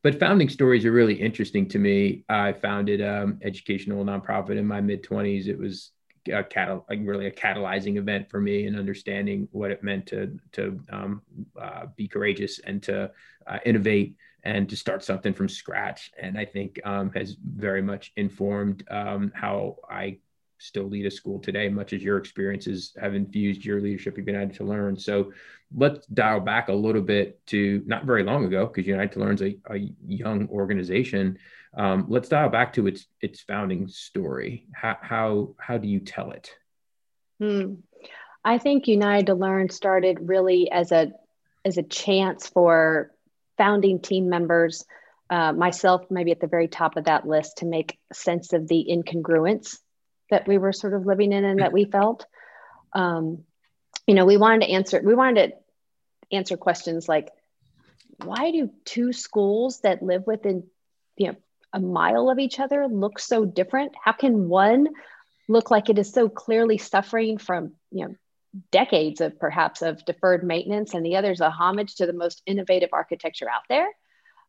But 0.01 0.19
founding 0.19 0.49
stories 0.49 0.85
are 0.85 0.91
really 0.91 1.15
interesting 1.15 1.67
to 1.69 1.79
me. 1.79 2.23
I 2.29 2.53
founded 2.53 3.01
um, 3.01 3.39
educational 3.41 4.03
nonprofit 4.05 4.57
in 4.57 4.65
my 4.65 4.81
mid 4.81 5.03
20s. 5.03 5.47
It 5.47 5.57
was 5.57 5.91
a 6.31 6.43
catal- 6.43 6.85
really 6.89 7.27
a 7.27 7.31
catalyzing 7.31 7.97
event 7.97 8.29
for 8.29 8.39
me 8.41 8.65
and 8.67 8.77
understanding 8.77 9.47
what 9.51 9.71
it 9.71 9.83
meant 9.83 10.07
to 10.07 10.39
to 10.53 10.79
um, 10.89 11.21
uh, 11.59 11.87
be 11.95 12.07
courageous 12.07 12.59
and 12.59 12.81
to 12.83 13.11
uh, 13.47 13.59
innovate 13.65 14.15
and 14.43 14.69
to 14.69 14.77
start 14.77 15.03
something 15.03 15.33
from 15.33 15.49
scratch. 15.49 16.11
And 16.19 16.37
I 16.37 16.45
think 16.45 16.79
um, 16.85 17.11
has 17.15 17.35
very 17.43 17.81
much 17.81 18.11
informed 18.15 18.83
um, 18.89 19.31
how 19.35 19.77
I 19.89 20.19
still 20.57 20.85
lead 20.85 21.05
a 21.05 21.11
school 21.11 21.39
today, 21.39 21.69
much 21.69 21.93
as 21.93 22.03
your 22.03 22.17
experiences 22.17 22.93
have 22.99 23.15
infused 23.15 23.65
your 23.65 23.81
leadership 23.81 24.17
of 24.17 24.27
United 24.27 24.55
to 24.55 24.63
Learn. 24.63 24.97
So 24.97 25.33
let's 25.75 26.05
dial 26.07 26.39
back 26.39 26.69
a 26.69 26.73
little 26.73 27.01
bit 27.01 27.45
to 27.47 27.83
not 27.85 28.05
very 28.05 28.23
long 28.23 28.45
ago, 28.45 28.65
because 28.65 28.87
United 28.87 29.11
to 29.13 29.19
Learn 29.19 29.35
is 29.35 29.41
a, 29.41 29.57
a 29.69 29.77
young 30.05 30.47
organization. 30.49 31.37
Um, 31.77 32.05
let's 32.07 32.29
dial 32.29 32.49
back 32.49 32.73
to 32.73 32.87
its 32.87 33.05
its 33.21 33.41
founding 33.41 33.87
story. 33.87 34.67
How 34.73 34.97
how 35.01 35.55
how 35.59 35.77
do 35.77 35.87
you 35.87 35.99
tell 35.99 36.31
it? 36.31 36.51
Hmm. 37.39 37.75
I 38.43 38.59
think 38.59 38.87
United 38.87 39.27
to 39.27 39.33
Learn 39.33 39.69
started 39.69 40.19
really 40.21 40.71
as 40.71 40.91
a 40.91 41.11
as 41.65 41.77
a 41.77 41.83
chance 41.83 42.47
for 42.47 43.11
founding 43.57 43.99
team 43.99 44.29
members, 44.29 44.85
uh, 45.29 45.51
myself 45.51 46.05
maybe 46.09 46.31
at 46.31 46.39
the 46.39 46.47
very 46.47 46.67
top 46.67 46.95
of 46.95 47.05
that 47.05 47.27
list, 47.27 47.57
to 47.57 47.65
make 47.65 47.97
sense 48.13 48.53
of 48.53 48.67
the 48.67 48.87
incongruence 48.89 49.79
that 50.29 50.47
we 50.47 50.57
were 50.57 50.73
sort 50.73 50.93
of 50.93 51.05
living 51.05 51.31
in 51.31 51.45
and 51.45 51.59
that 51.59 51.73
we 51.73 51.85
felt. 51.91 52.25
Um, 52.93 53.43
you 54.07 54.13
know, 54.13 54.25
we 54.25 54.37
wanted 54.37 54.65
to 54.65 54.71
answer, 54.71 55.01
we 55.03 55.15
wanted 55.15 55.49
to 55.49 56.35
answer 56.35 56.57
questions 56.57 57.07
like, 57.07 57.29
why 58.23 58.51
do 58.51 58.69
two 58.85 59.11
schools 59.11 59.81
that 59.81 60.01
live 60.01 60.25
within, 60.25 60.63
you 61.17 61.27
know, 61.27 61.35
a 61.73 61.79
mile 61.79 62.29
of 62.29 62.39
each 62.39 62.59
other 62.59 62.87
look 62.87 63.19
so 63.19 63.45
different? 63.45 63.93
How 64.01 64.13
can 64.13 64.47
one 64.47 64.87
look 65.49 65.69
like 65.71 65.89
it 65.89 65.99
is 65.99 66.11
so 66.11 66.29
clearly 66.29 66.77
suffering 66.77 67.37
from, 67.37 67.73
you 67.91 68.05
know, 68.05 68.15
decades 68.71 69.19
of 69.19 69.37
perhaps 69.37 69.81
of 69.81 70.05
deferred 70.05 70.43
maintenance 70.43 70.93
and 70.93 71.05
the 71.05 71.17
other 71.17 71.31
is 71.31 71.41
a 71.41 71.49
homage 71.49 71.95
to 71.95 72.05
the 72.05 72.13
most 72.13 72.41
innovative 72.45 72.89
architecture 72.93 73.49
out 73.49 73.63
there? 73.67 73.87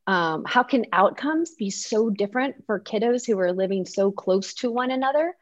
Um, 0.07 0.45
how 0.47 0.63
can 0.63 0.87
outcomes 0.93 1.55
be 1.59 1.71
so 1.71 2.11
different 2.11 2.65
for 2.67 2.79
kiddos 2.79 3.27
who 3.27 3.39
are 3.41 3.53
living 3.53 3.85
so 3.85 4.13
close 4.13 4.55
to 4.55 4.71
one 4.71 4.93
another? 4.93 5.35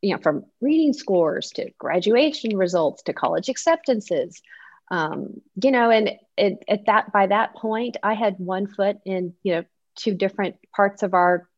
You 0.00 0.14
know, 0.14 0.20
from 0.22 0.44
reading 0.60 0.92
scores 0.92 1.50
to 1.52 1.70
graduation 1.78 2.56
results 2.56 3.02
to 3.04 3.12
college 3.12 3.48
acceptances. 3.48 4.42
Um, 4.90 5.40
you 5.62 5.70
know, 5.70 5.90
and 5.90 6.12
it, 6.36 6.64
at 6.68 6.86
that 6.86 7.12
by 7.12 7.26
that 7.26 7.54
point, 7.54 7.96
I 8.02 8.14
had 8.14 8.38
one 8.38 8.66
foot 8.66 8.98
in 9.04 9.34
you 9.42 9.56
know 9.56 9.64
two 9.96 10.14
different 10.14 10.56
parts 10.74 11.02
of 11.02 11.14
our 11.14 11.48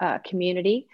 uh, 0.00 0.18
community. 0.18 0.86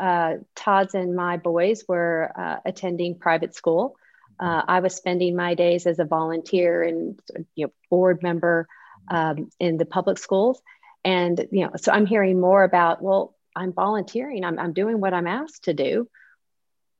Uh, 0.00 0.36
Todd's 0.56 0.94
and 0.94 1.14
my 1.14 1.36
boys 1.36 1.84
were 1.86 2.32
uh, 2.34 2.56
attending 2.64 3.18
private 3.18 3.54
school. 3.54 3.96
Uh, 4.40 4.62
I 4.66 4.80
was 4.80 4.94
spending 4.94 5.36
my 5.36 5.54
days 5.54 5.86
as 5.86 5.98
a 5.98 6.04
volunteer 6.04 6.82
and 6.82 7.20
you 7.54 7.66
know 7.66 7.72
board 7.90 8.22
member 8.22 8.66
um, 9.10 9.50
in 9.60 9.76
the 9.76 9.84
public 9.84 10.18
schools, 10.18 10.60
and 11.04 11.46
you 11.52 11.66
know, 11.66 11.72
so 11.76 11.92
I'm 11.92 12.06
hearing 12.06 12.40
more 12.40 12.64
about 12.64 13.02
well, 13.02 13.36
I'm 13.54 13.72
volunteering. 13.72 14.44
I'm, 14.44 14.58
I'm 14.58 14.72
doing 14.72 15.00
what 15.00 15.12
I'm 15.12 15.26
asked 15.26 15.64
to 15.64 15.74
do 15.74 16.08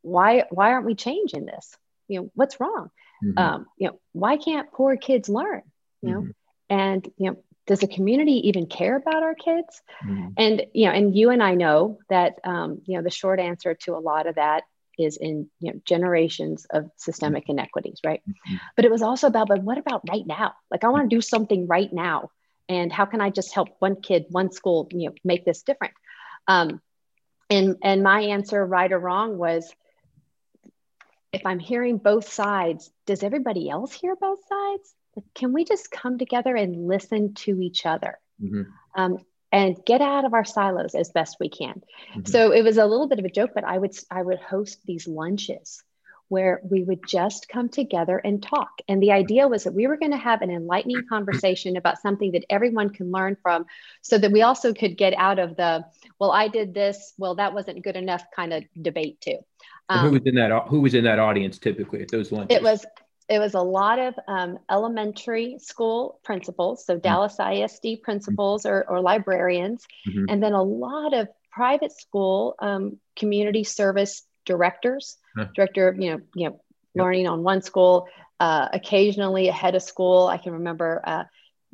why 0.03 0.45
why 0.51 0.73
aren't 0.73 0.87
we 0.87 0.95
changing 0.95 1.47
this 1.47 1.77
you 2.09 2.21
know 2.21 2.31
what's 2.35 2.61
wrong 2.61 2.91
mm-hmm. 3.25 3.39
um, 3.39 3.67
you 3.77 3.89
know 3.89 3.99
why 4.13 4.37
can't 4.37 4.73
poor 4.73 4.97
kids 4.97 5.29
learn 5.29 5.63
you 6.03 6.11
know 6.11 6.21
mm-hmm. 6.21 6.31
and 6.69 7.09
you 7.17 7.31
know 7.31 7.37
does 7.67 7.81
the 7.81 7.87
community 7.87 8.49
even 8.49 8.67
care 8.67 8.97
about 8.97 9.23
our 9.23 9.35
kids 9.35 9.81
mm-hmm. 10.05 10.29
and 10.37 10.67
you 10.75 10.87
know 10.87 10.93
and 10.93 11.17
you 11.17 11.31
and 11.31 11.43
i 11.43 11.55
know 11.55 11.99
that 12.09 12.39
um, 12.45 12.83
you 12.85 12.97
know 12.97 13.03
the 13.03 13.11
short 13.11 13.41
answer 13.41 13.75
to 13.75 13.95
a 13.95 13.99
lot 13.99 14.27
of 14.27 14.35
that 14.35 14.65
is 14.99 15.17
in 15.17 15.49
you 15.61 15.73
know 15.73 15.81
generations 15.85 16.67
of 16.71 16.91
systemic 16.97 17.45
mm-hmm. 17.45 17.53
inequities 17.53 18.01
right 18.05 18.21
mm-hmm. 18.29 18.57
but 18.77 18.85
it 18.85 18.91
was 18.91 19.03
also 19.03 19.27
about 19.27 19.49
but 19.49 19.63
what 19.63 19.79
about 19.79 20.03
right 20.09 20.27
now 20.27 20.53
like 20.71 20.85
i 20.85 20.89
want 20.89 21.09
to 21.09 21.17
do 21.17 21.23
something 21.23 21.67
right 21.67 21.93
now 21.93 22.31
and 22.69 22.93
how 22.93 23.05
can 23.05 23.21
i 23.21 23.31
just 23.31 23.55
help 23.55 23.69
one 23.79 24.01
kid 24.01 24.27
one 24.29 24.51
school 24.53 24.89
you 24.91 25.09
know 25.09 25.15
make 25.25 25.45
this 25.45 25.63
different 25.63 25.95
um, 26.49 26.81
and 27.49 27.77
and 27.83 28.03
my 28.03 28.21
answer 28.21 28.65
right 28.65 28.93
or 28.93 28.99
wrong 28.99 29.39
was 29.39 29.73
if 31.33 31.47
I'm 31.47 31.59
hearing 31.59 31.99
both 31.99 32.31
sides, 32.31 32.91
does 33.07 33.23
everybody 33.23 33.71
else 33.71 33.93
hear 33.93 34.15
both 34.17 34.41
sides? 34.47 34.95
Can 35.35 35.53
we 35.53 35.65
just 35.65 35.91
come 35.91 36.19
together 36.19 36.55
and 36.55 36.87
listen 36.87 37.35
to 37.35 37.61
each 37.61 37.87
other? 37.87 38.19
Mm-hmm. 38.43 38.63
Um, 38.95 39.19
and 39.51 39.77
get 39.85 40.01
out 40.01 40.25
of 40.25 40.33
our 40.33 40.47
silos 40.47 40.95
as 40.95 41.11
best 41.11 41.37
we 41.39 41.51
can. 41.51 41.83
Mm-hmm. 42.15 42.25
So 42.25 42.53
it 42.53 42.63
was 42.63 42.79
a 42.79 42.87
little 42.87 43.09
bit 43.09 43.19
of 43.19 43.25
a 43.27 43.31
joke, 43.31 43.51
but 43.55 43.65
I 43.65 43.77
would 43.77 43.95
I 44.11 44.23
would 44.23 44.39
host 44.39 44.79
these 44.87 45.07
lunches 45.07 45.83
where 46.29 46.63
we 46.65 46.83
would 46.83 47.07
just 47.07 47.47
come 47.51 47.69
together 47.69 48.17
and 48.17 48.43
talk. 48.43 48.71
And 48.89 49.03
the 49.03 49.13
idea 49.13 49.49
was 49.49 49.65
that 49.65 49.75
we 49.75 49.87
were 49.87 49.99
going 49.99 50.13
to 50.13 50.17
have 50.17 50.41
an 50.41 50.51
enlightening 50.51 51.03
conversation 51.07 51.77
about 51.77 52.01
something 52.01 52.33
that 52.33 52.47
everyone 52.49 52.89
can 52.89 53.13
learn 53.13 53.37
from 53.43 53.67
so 54.01 54.17
that 54.17 54.33
we 54.33 54.41
also 54.41 54.73
could 54.73 54.97
get 54.97 55.13
out 55.19 55.39
of 55.39 55.57
the, 55.57 55.85
well, 56.19 56.33
I 56.33 56.49
did 56.49 56.73
this, 56.73 57.13
well, 57.19 57.35
that 57.35 57.53
wasn't 57.53 57.85
good 57.85 57.97
enough 57.97 58.25
kind 58.35 58.55
of 58.55 58.65
debate 58.81 59.21
too. 59.21 59.41
Um, 59.89 60.07
who 60.07 60.13
was 60.13 60.23
in 60.25 60.35
that 60.37 60.69
who 60.69 60.81
was 60.81 60.95
in 60.95 61.05
that 61.05 61.19
audience 61.19 61.59
typically 61.59 62.03
at 62.03 62.11
those 62.11 62.33
lunches? 62.33 62.57
It 62.57 62.63
was 62.63 62.85
it 63.29 63.39
was 63.39 63.55
a 63.55 63.61
lot 63.61 63.99
of 63.99 64.15
um, 64.29 64.59
elementary 64.71 65.59
school 65.59 66.21
principals, 66.25 66.85
so 66.85 66.95
mm-hmm. 66.95 67.01
Dallas 67.01 67.39
ISD 67.39 68.03
principals 68.03 68.67
or, 68.67 68.85
or 68.89 69.01
librarians, 69.01 69.87
mm-hmm. 70.09 70.27
and 70.29 70.43
then 70.43 70.53
a 70.53 70.63
lot 70.63 71.15
of 71.15 71.29
private 71.51 71.93
school 71.93 72.55
um, 72.59 72.99
community 73.17 73.65
service 73.65 74.23
directors, 74.45 75.17
huh. 75.37 75.47
director 75.55 75.89
of 75.89 75.99
you 75.99 76.11
know 76.11 76.21
you 76.35 76.49
know 76.49 76.61
yep. 76.95 77.05
learning 77.05 77.29
on 77.29 77.43
one 77.43 77.63
school, 77.63 78.07
uh, 78.41 78.69
occasionally 78.73 79.49
a 79.49 79.53
head 79.53 79.75
of 79.75 79.83
school. 79.83 80.27
I 80.27 80.39
can 80.39 80.55
remember 80.55 81.01
uh, 81.05 81.25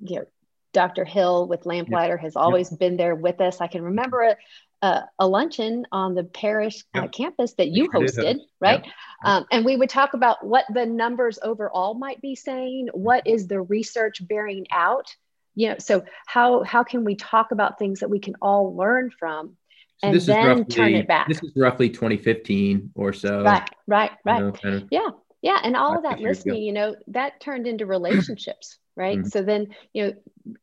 you 0.03 0.17
know 0.17 0.25
Dr. 0.73 1.05
Hill 1.05 1.49
with 1.49 1.67
Lamplighter 1.67 2.15
yep. 2.15 2.23
has 2.23 2.37
always 2.37 2.71
yep. 2.71 2.79
been 2.79 2.97
there 2.97 3.15
with 3.15 3.41
us. 3.41 3.61
I 3.61 3.67
can 3.67 3.83
remember 3.83 4.21
a, 4.21 4.37
a, 4.83 5.03
a 5.19 5.27
luncheon 5.27 5.87
on 5.91 6.15
the 6.15 6.25
parish 6.25 6.85
uh, 6.95 7.09
campus 7.09 7.55
that 7.55 7.69
you 7.69 7.89
hosted, 7.91 8.39
right? 8.61 8.87
Um, 9.25 9.47
and 9.51 9.65
we 9.65 9.77
would 9.77 9.91
talk 9.91 10.15
about 10.15 10.45
what 10.47 10.65
the 10.73 10.87
numbers 10.87 11.39
overall 11.43 11.95
might 11.95 12.21
be 12.21 12.37
saying. 12.37 12.89
What 12.93 13.27
is 13.27 13.49
the 13.49 13.61
research 13.61 14.27
bearing 14.27 14.67
out? 14.71 15.15
You 15.55 15.71
know, 15.71 15.77
so 15.79 16.05
how 16.27 16.63
how 16.63 16.85
can 16.85 17.05
we 17.05 17.17
talk 17.17 17.51
about 17.51 17.79
things 17.79 18.01
that 18.01 18.11
we 18.11 18.21
can 18.21 18.35
all 18.41 18.77
learn 18.77 19.11
from? 19.11 19.57
So 20.01 20.09
and 20.09 20.21
then 20.21 20.47
roughly, 20.47 20.65
turn 20.65 20.95
it 20.95 21.09
back. 21.09 21.27
This 21.27 21.43
is 21.43 21.53
roughly 21.57 21.91
2015 21.91 22.93
or 22.95 23.13
so. 23.13 23.43
Right, 23.43 23.69
right, 23.89 24.13
right. 24.25 24.39
You 24.39 24.45
know, 24.45 24.53
kind 24.53 24.75
of 24.77 24.89
yeah, 24.93 25.09
yeah. 25.43 25.59
And 25.65 25.75
all 25.75 25.97
of 25.97 26.05
that 26.05 26.21
listening, 26.21 26.63
you 26.63 26.73
know, 26.73 26.95
that 27.09 27.41
turned 27.41 27.67
into 27.67 27.85
relationships, 27.85 28.79
right? 28.97 29.19
Mm-hmm. 29.19 29.29
So 29.29 29.43
then, 29.43 29.75
you 29.93 30.07
know, 30.07 30.13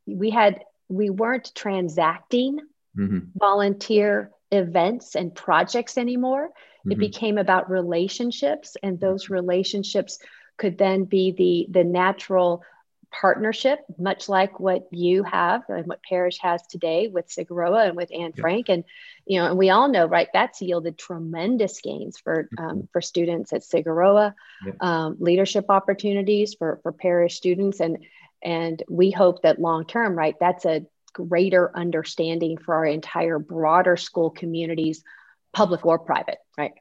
we 0.05 0.29
had, 0.29 0.63
we 0.87 1.09
weren't 1.09 1.51
transacting 1.53 2.61
mm-hmm. 2.97 3.19
volunteer 3.37 4.31
events 4.51 5.15
and 5.15 5.33
projects 5.33 5.97
anymore. 5.97 6.49
Mm-hmm. 6.49 6.91
It 6.91 6.97
became 6.99 7.37
about 7.37 7.69
relationships, 7.69 8.77
and 8.83 8.99
those 8.99 9.29
relationships 9.29 10.19
could 10.57 10.77
then 10.77 11.05
be 11.05 11.31
the, 11.31 11.67
the 11.79 11.83
natural 11.83 12.63
partnership, 13.11 13.79
much 13.97 14.27
like 14.27 14.59
what 14.59 14.87
you 14.91 15.23
have 15.23 15.63
and 15.69 15.87
what 15.87 16.03
Parish 16.03 16.37
has 16.41 16.65
today 16.67 17.07
with 17.07 17.27
Cigarroa 17.29 17.87
and 17.87 17.95
with 17.95 18.11
Anne 18.13 18.33
yep. 18.35 18.39
Frank. 18.39 18.69
And, 18.69 18.83
you 19.25 19.39
know, 19.39 19.47
and 19.47 19.57
we 19.57 19.69
all 19.69 19.87
know, 19.87 20.05
right, 20.05 20.27
that's 20.33 20.61
yielded 20.61 20.97
tremendous 20.97 21.79
gains 21.81 22.17
for, 22.17 22.43
mm-hmm. 22.43 22.65
um, 22.65 22.89
for 22.91 23.01
students 23.01 23.53
at 23.53 23.61
Cigarroa, 23.61 24.33
yep. 24.65 24.75
um, 24.81 25.15
leadership 25.19 25.65
opportunities 25.69 26.55
for, 26.55 26.79
for 26.83 26.91
Parish 26.91 27.35
students. 27.35 27.79
And, 27.79 27.99
and 28.43 28.83
we 28.89 29.11
hope 29.11 29.43
that 29.43 29.61
long 29.61 29.85
term, 29.85 30.17
right, 30.17 30.35
that's 30.39 30.65
a 30.65 30.85
greater 31.15 31.75
understanding 31.75 32.57
for 32.57 32.75
our 32.75 32.85
entire 32.85 33.39
broader 33.39 33.97
school 33.97 34.29
communities, 34.29 35.03
public 35.53 35.85
or 35.85 35.97
private, 35.97 36.37
right? 36.57 36.73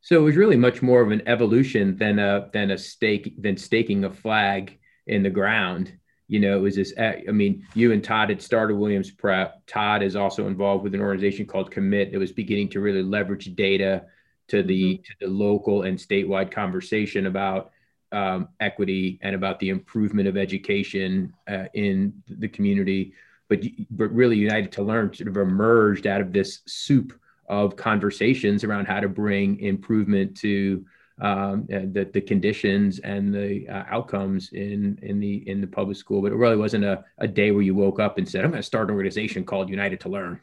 So 0.00 0.16
it 0.16 0.22
was 0.22 0.36
really 0.36 0.56
much 0.56 0.80
more 0.80 1.02
of 1.02 1.10
an 1.10 1.22
evolution 1.26 1.96
than 1.96 2.18
a 2.18 2.48
than 2.52 2.70
a 2.70 2.78
stake 2.78 3.34
than 3.42 3.56
staking 3.56 4.04
a 4.04 4.10
flag 4.10 4.78
in 5.06 5.22
the 5.22 5.30
ground. 5.30 5.92
You 6.28 6.38
know, 6.40 6.56
it 6.56 6.60
was 6.60 6.76
this. 6.76 6.94
I 6.98 7.32
mean, 7.32 7.66
you 7.74 7.92
and 7.92 8.02
Todd 8.02 8.30
had 8.30 8.40
started 8.40 8.76
Williams 8.76 9.10
Prep. 9.10 9.66
Todd 9.66 10.02
is 10.02 10.16
also 10.16 10.46
involved 10.46 10.84
with 10.84 10.94
an 10.94 11.00
organization 11.00 11.44
called 11.44 11.70
Commit 11.70 12.12
that 12.12 12.18
was 12.18 12.32
beginning 12.32 12.68
to 12.70 12.80
really 12.80 13.02
leverage 13.02 13.54
data 13.56 14.04
to 14.48 14.62
the 14.62 14.94
mm-hmm. 14.94 15.02
to 15.02 15.12
the 15.20 15.26
local 15.26 15.82
and 15.82 15.98
statewide 15.98 16.50
conversation 16.52 17.26
about 17.26 17.72
um, 18.12 18.48
equity 18.60 19.18
and 19.22 19.34
about 19.34 19.58
the 19.60 19.68
improvement 19.68 20.28
of 20.28 20.36
education 20.36 21.34
uh, 21.48 21.66
in 21.74 22.22
the 22.28 22.48
community. 22.48 23.12
But 23.50 23.64
but 23.90 24.10
really, 24.14 24.36
United 24.36 24.72
to 24.72 24.82
Learn 24.82 25.12
sort 25.12 25.28
of 25.28 25.36
emerged 25.36 26.06
out 26.06 26.22
of 26.22 26.32
this 26.32 26.60
soup 26.66 27.12
of 27.48 27.76
conversations 27.76 28.62
around 28.64 28.86
how 28.86 29.00
to 29.00 29.08
bring 29.08 29.58
improvement 29.58 30.36
to 30.38 30.86
um, 31.20 31.66
the, 31.68 32.08
the 32.10 32.20
conditions 32.20 33.00
and 33.00 33.34
the 33.34 33.68
uh, 33.68 33.84
outcomes 33.90 34.52
in 34.52 34.98
in 35.02 35.20
the 35.20 35.48
in 35.48 35.60
the 35.60 35.66
public 35.66 35.96
school. 35.96 36.22
But 36.22 36.32
it 36.32 36.36
really 36.36 36.56
wasn't 36.56 36.84
a, 36.84 37.04
a 37.18 37.28
day 37.28 37.50
where 37.50 37.62
you 37.62 37.74
woke 37.74 38.00
up 38.00 38.16
and 38.16 38.26
said, 38.26 38.44
"I'm 38.44 38.52
going 38.52 38.62
to 38.62 38.66
start 38.66 38.88
an 38.88 38.94
organization 38.94 39.44
called 39.44 39.68
United 39.68 40.00
to 40.00 40.08
Learn." 40.08 40.40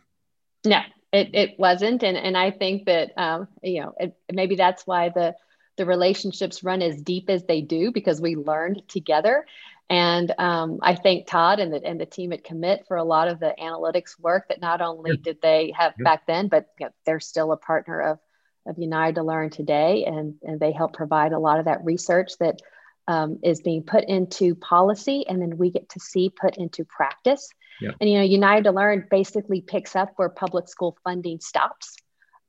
No, 0.65 0.82
it, 1.13 1.34
it 1.34 1.56
wasn't, 1.58 2.04
and 2.04 2.17
and 2.17 2.38
I 2.38 2.52
think 2.52 2.86
that 2.86 3.12
um, 3.17 3.48
you 3.63 3.82
know 3.82 3.96
it, 3.98 4.17
maybe 4.32 4.56
that's 4.56 4.86
why 4.86 5.10
the 5.10 5.34
the 5.78 5.86
relationships 5.86 6.63
run 6.63 6.82
as 6.82 7.02
deep 7.02 7.30
as 7.30 7.46
they 7.46 7.62
do 7.62 7.91
because 7.91 8.20
we 8.20 8.36
learned 8.36 8.82
together. 8.89 9.46
And 9.89 10.34
um, 10.38 10.80
I 10.82 10.95
thank 10.95 11.28
Todd 11.28 11.60
and 11.60 11.71
the, 11.71 11.84
and 11.84 12.00
the 12.00 12.06
team 12.06 12.34
at 12.34 12.43
Commit 12.43 12.86
for 12.88 12.97
a 12.97 13.06
lot 13.06 13.30
of 13.30 13.39
the 13.39 13.56
analytics 13.58 14.19
work 14.19 14.50
that 14.50 14.60
not 14.60 14.82
only 14.82 15.15
did 15.15 15.41
they 15.41 15.73
have 15.78 15.93
back 15.97 16.28
then, 16.28 16.50
but 16.50 16.67
you 16.80 16.88
know, 16.88 16.91
they're 17.06 17.21
still 17.21 17.52
a 17.52 17.58
partner 17.58 18.02
of 18.02 18.19
of 18.67 18.78
United 18.78 19.15
to 19.15 19.23
Learn 19.23 19.50
today, 19.50 20.04
and, 20.06 20.36
and 20.43 20.60
they 20.60 20.71
help 20.71 20.93
provide 20.93 21.32
a 21.32 21.39
lot 21.39 21.60
of 21.60 21.65
that 21.65 21.86
research 21.86 22.34
that 22.39 22.60
um, 23.08 23.39
is 23.41 23.62
being 23.62 23.84
put 23.84 24.04
into 24.04 24.56
policy, 24.56 25.26
and 25.28 25.41
then 25.41 25.58
we 25.58 25.71
get 25.71 25.89
to 25.89 26.00
see 26.00 26.30
put 26.30 26.58
into 26.58 26.84
practice. 26.84 27.50
Yeah. 27.80 27.91
And 28.02 28.10
you 28.10 28.17
know, 28.17 28.23
United 28.23 28.65
to 28.65 28.71
Learn 28.71 29.08
basically 29.10 29.62
picks 29.62 29.95
up 29.95 30.12
where 30.17 30.30
public 30.30 30.67
school 30.67 30.97
funding 31.04 31.39
stops. 31.39 31.95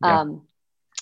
Yeah. 0.02 0.20
Um, 0.20 0.42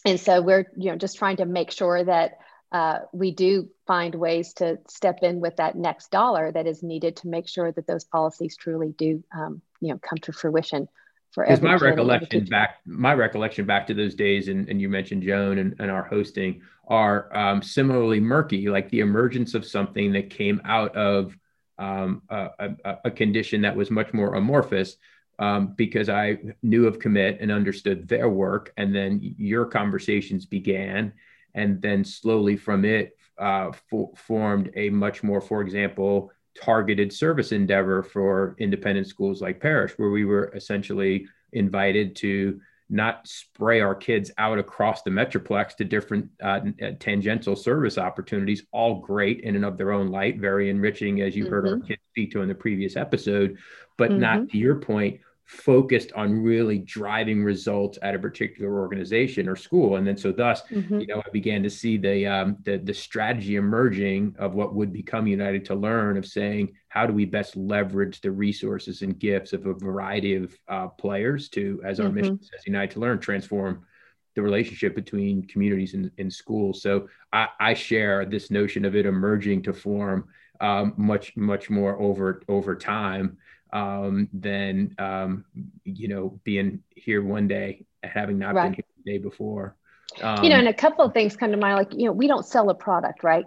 and 0.05 0.21
so 0.21 0.43
we're 0.43 0.67
you 0.77 0.91
know 0.91 0.97
just 0.97 1.17
trying 1.17 1.39
to 1.39 1.47
make 1.47 1.71
sure 1.71 2.05
that 2.05 2.39
uh, 2.73 3.01
we 3.13 3.31
do 3.31 3.69
find 3.87 4.15
ways 4.15 4.53
to 4.55 4.79
step 4.89 5.21
in 5.23 5.41
with 5.41 5.57
that 5.57 5.77
next 5.77 6.11
dollar 6.11 6.51
that 6.51 6.67
is 6.67 6.83
needed 6.83 7.17
to 7.17 7.29
make 7.29 7.49
sure 7.49 7.71
that 7.71 7.87
those 7.87 8.05
policies 8.05 8.57
truly 8.57 8.93
do 8.97 9.23
um, 9.37 9.63
you 9.81 9.89
know 9.89 9.99
come 9.99 10.19
to 10.19 10.33
fruition 10.33 10.89
For 11.33 11.45
because 11.45 11.63
my 11.63 11.77
recollection 11.77 12.45
back 12.47 12.79
my 12.85 13.15
recollection 13.15 13.67
back 13.67 13.87
to 13.87 13.95
those 13.95 14.15
days 14.15 14.49
and, 14.49 14.69
and 14.69 14.81
you 14.81 14.89
mentioned 14.89 15.23
joan 15.23 15.59
and, 15.59 15.77
and 15.79 15.91
our 15.91 16.03
hosting 16.03 16.63
are 16.89 17.35
um, 17.37 17.63
similarly 17.63 18.21
murky 18.21 18.69
like 18.69 18.91
the 18.91 19.01
emergence 19.01 19.55
of 19.55 19.65
something 19.65 20.13
that 20.13 20.31
came 20.31 20.61
out 20.65 20.97
of 20.97 21.37
um, 21.79 22.23
a, 22.31 22.49
a, 22.59 22.97
a, 23.05 23.11
condition 23.11 23.61
that 23.61 23.77
was 23.77 23.91
much 23.91 24.15
more 24.15 24.35
amorphous 24.35 24.97
um, 25.39 25.75
because 25.77 26.09
i 26.09 26.39
knew 26.63 26.87
of 26.87 26.99
commit 26.99 27.39
and 27.41 27.53
understood 27.53 28.09
their 28.09 28.29
work 28.29 28.73
and 28.77 28.95
then 28.95 29.21
your 29.39 29.67
conversations 29.67 30.47
began 30.47 31.13
and 31.57 31.83
then 31.83 32.05
slowly 32.05 32.57
from 32.57 32.85
it 32.85 33.17
uh, 33.39 33.73
for, 33.91 34.13
formed 34.15 34.71
a 34.77 34.89
much 34.91 35.23
more 35.25 35.41
for 35.41 35.61
example 35.61 36.31
targeted 36.57 37.13
service 37.13 37.53
endeavor 37.53 38.03
for 38.03 38.57
independent 38.59 39.07
schools 39.07 39.43
like 39.43 39.61
Parish, 39.61 39.93
where 39.99 40.11
we 40.11 40.25
were 40.25 40.53
essentially 40.55 41.27
invited 41.53 42.17
to 42.17 42.61
not 42.89 43.27
spray 43.27 43.81
our 43.81 43.95
kids 43.95 44.31
out 44.39 44.59
across 44.59 45.03
the 45.03 45.11
metroplex 45.11 45.75
to 45.75 45.85
different 45.85 46.31
uh, 46.43 46.61
uh, 46.83 46.91
tangential 47.01 47.57
service 47.57 47.99
opportunities 47.99 48.65
all 48.71 49.01
great 49.01 49.41
in 49.41 49.57
and 49.57 49.65
of 49.65 49.77
their 49.77 49.91
own 49.91 50.09
light 50.09 50.39
very 50.39 50.71
enriching 50.71 51.21
as 51.21 51.35
you 51.35 51.45
mm-hmm. 51.45 51.53
heard 51.53 51.67
our 51.67 51.77
mm-hmm. 51.77 51.87
kids 51.87 52.03
speak 52.11 52.31
to 52.31 52.43
in 52.43 52.49
the 52.49 52.55
previous 52.55 52.97
episode 52.97 53.57
but 53.99 54.11
mm-hmm. 54.11 54.21
not 54.21 54.49
to 54.49 54.57
your 54.57 54.77
point 54.77 55.19
focused 55.47 56.13
on 56.13 56.43
really 56.43 56.79
driving 56.81 57.43
results 57.43 58.01
at 58.03 58.17
a 58.17 58.19
particular 58.19 58.81
organization 58.81 59.49
or 59.49 59.55
school 59.55 59.95
and 59.95 60.05
then 60.05 60.17
so 60.17 60.33
thus 60.33 60.63
mm-hmm. 60.63 60.99
you 60.99 61.07
know 61.07 61.23
i 61.25 61.31
began 61.31 61.63
to 61.63 61.71
see 61.71 61.97
the, 61.97 62.27
um, 62.27 62.57
the 62.65 62.79
the 62.79 62.93
strategy 62.93 63.55
emerging 63.55 64.35
of 64.41 64.55
what 64.55 64.75
would 64.75 64.93
become 64.93 65.25
united 65.25 65.65
to 65.65 65.73
learn 65.73 66.17
of 66.17 66.27
saying 66.27 66.73
how 66.89 67.07
do 67.07 67.13
we 67.13 67.25
best 67.25 67.57
leverage 67.57 68.21
the 68.21 68.31
resources 68.31 69.03
and 69.03 69.21
gifts 69.21 69.53
of 69.53 69.67
a 69.67 69.75
variety 69.75 70.35
of 70.35 70.59
uh, 70.67 70.89
players 70.89 71.49
to 71.49 71.81
as 71.85 72.01
our 72.01 72.07
mm-hmm. 72.07 72.17
mission 72.17 72.43
says 72.43 72.67
united 72.67 72.93
to 72.93 72.99
learn 72.99 73.21
transform 73.21 73.87
the 74.35 74.43
relationship 74.43 74.97
between 74.97 75.47
communities 75.47 75.95
and, 75.95 76.11
and 76.19 76.33
schools 76.33 76.83
so 76.83 77.09
I, 77.33 77.49
I 77.61 77.75
share 77.75 78.25
this 78.25 78.51
notion 78.51 78.85
of 78.85 78.97
it 78.97 79.07
emerging 79.07 79.63
to 79.63 79.73
form 79.73 80.27
um, 80.61 80.95
much 80.97 81.37
much 81.37 81.71
more 81.71 82.01
over 82.01 82.43
over 82.49 82.75
time 82.75 83.37
um, 83.73 84.29
than 84.33 84.95
um, 84.99 85.45
you 85.85 86.09
know 86.09 86.41
being 86.45 86.83
here 86.95 87.23
one 87.23 87.49
day 87.49 87.85
having 88.03 88.39
not 88.39 88.55
right. 88.55 88.65
been 88.65 88.75
here 88.75 88.85
the 89.05 89.13
day 89.13 89.19
before. 89.19 89.77
Um, 90.23 90.43
you 90.43 90.51
know, 90.51 90.57
and 90.57 90.69
a 90.69 90.75
couple 90.75 91.05
of 91.05 91.13
things 91.13 91.37
come 91.37 91.51
to 91.51 91.57
mind, 91.57 91.77
like 91.77 91.93
you 91.93 92.07
know, 92.07 92.13
we 92.13 92.27
don't 92.27 92.47
sell 92.47 92.71
a 92.71 92.75
product, 92.75 93.23
right? 93.23 93.45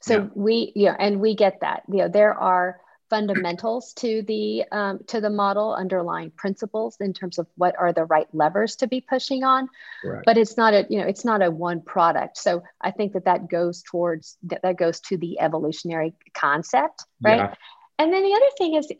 So 0.00 0.14
yeah. 0.14 0.28
we, 0.34 0.72
yeah, 0.76 0.96
and 0.98 1.20
we 1.20 1.34
get 1.34 1.60
that. 1.60 1.82
You 1.88 1.98
know, 1.98 2.08
there 2.08 2.34
are 2.34 2.80
fundamentals 3.10 3.94
to 3.94 4.22
the 4.22 4.64
um, 4.70 5.00
to 5.06 5.20
the 5.20 5.30
model 5.30 5.74
underlying 5.74 6.30
principles 6.30 6.96
in 7.00 7.12
terms 7.12 7.38
of 7.38 7.46
what 7.56 7.74
are 7.78 7.92
the 7.92 8.04
right 8.04 8.28
levers 8.32 8.76
to 8.76 8.86
be 8.86 9.00
pushing 9.00 9.44
on 9.44 9.68
right. 10.04 10.22
but 10.26 10.36
it's 10.36 10.56
not 10.56 10.74
a 10.74 10.86
you 10.90 10.98
know 11.00 11.06
it's 11.06 11.24
not 11.24 11.42
a 11.42 11.50
one 11.50 11.80
product 11.80 12.36
so 12.36 12.62
i 12.80 12.90
think 12.90 13.14
that 13.14 13.24
that 13.24 13.48
goes 13.48 13.82
towards 13.82 14.36
that, 14.42 14.60
that 14.62 14.76
goes 14.76 15.00
to 15.00 15.16
the 15.16 15.40
evolutionary 15.40 16.12
concept 16.34 17.04
right 17.22 17.38
yeah. 17.38 17.54
and 17.98 18.12
then 18.12 18.22
the 18.22 18.34
other 18.34 18.50
thing 18.58 18.74
is 18.74 18.92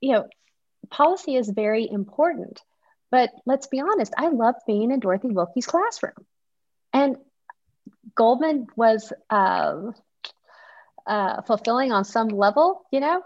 you 0.00 0.12
know 0.12 0.26
policy 0.90 1.36
is 1.36 1.48
very 1.48 1.88
important 1.90 2.62
but 3.10 3.30
let's 3.46 3.66
be 3.66 3.80
honest 3.80 4.12
i 4.16 4.28
love 4.28 4.54
being 4.66 4.90
in 4.90 5.00
dorothy 5.00 5.28
wilkie's 5.28 5.66
classroom 5.66 6.26
and 6.92 7.16
goldman 8.14 8.66
was 8.76 9.12
uh, 9.30 9.74
uh, 11.08 11.42
fulfilling 11.42 11.90
on 11.92 12.04
some 12.04 12.28
level, 12.28 12.82
you 12.92 13.00
know, 13.00 13.22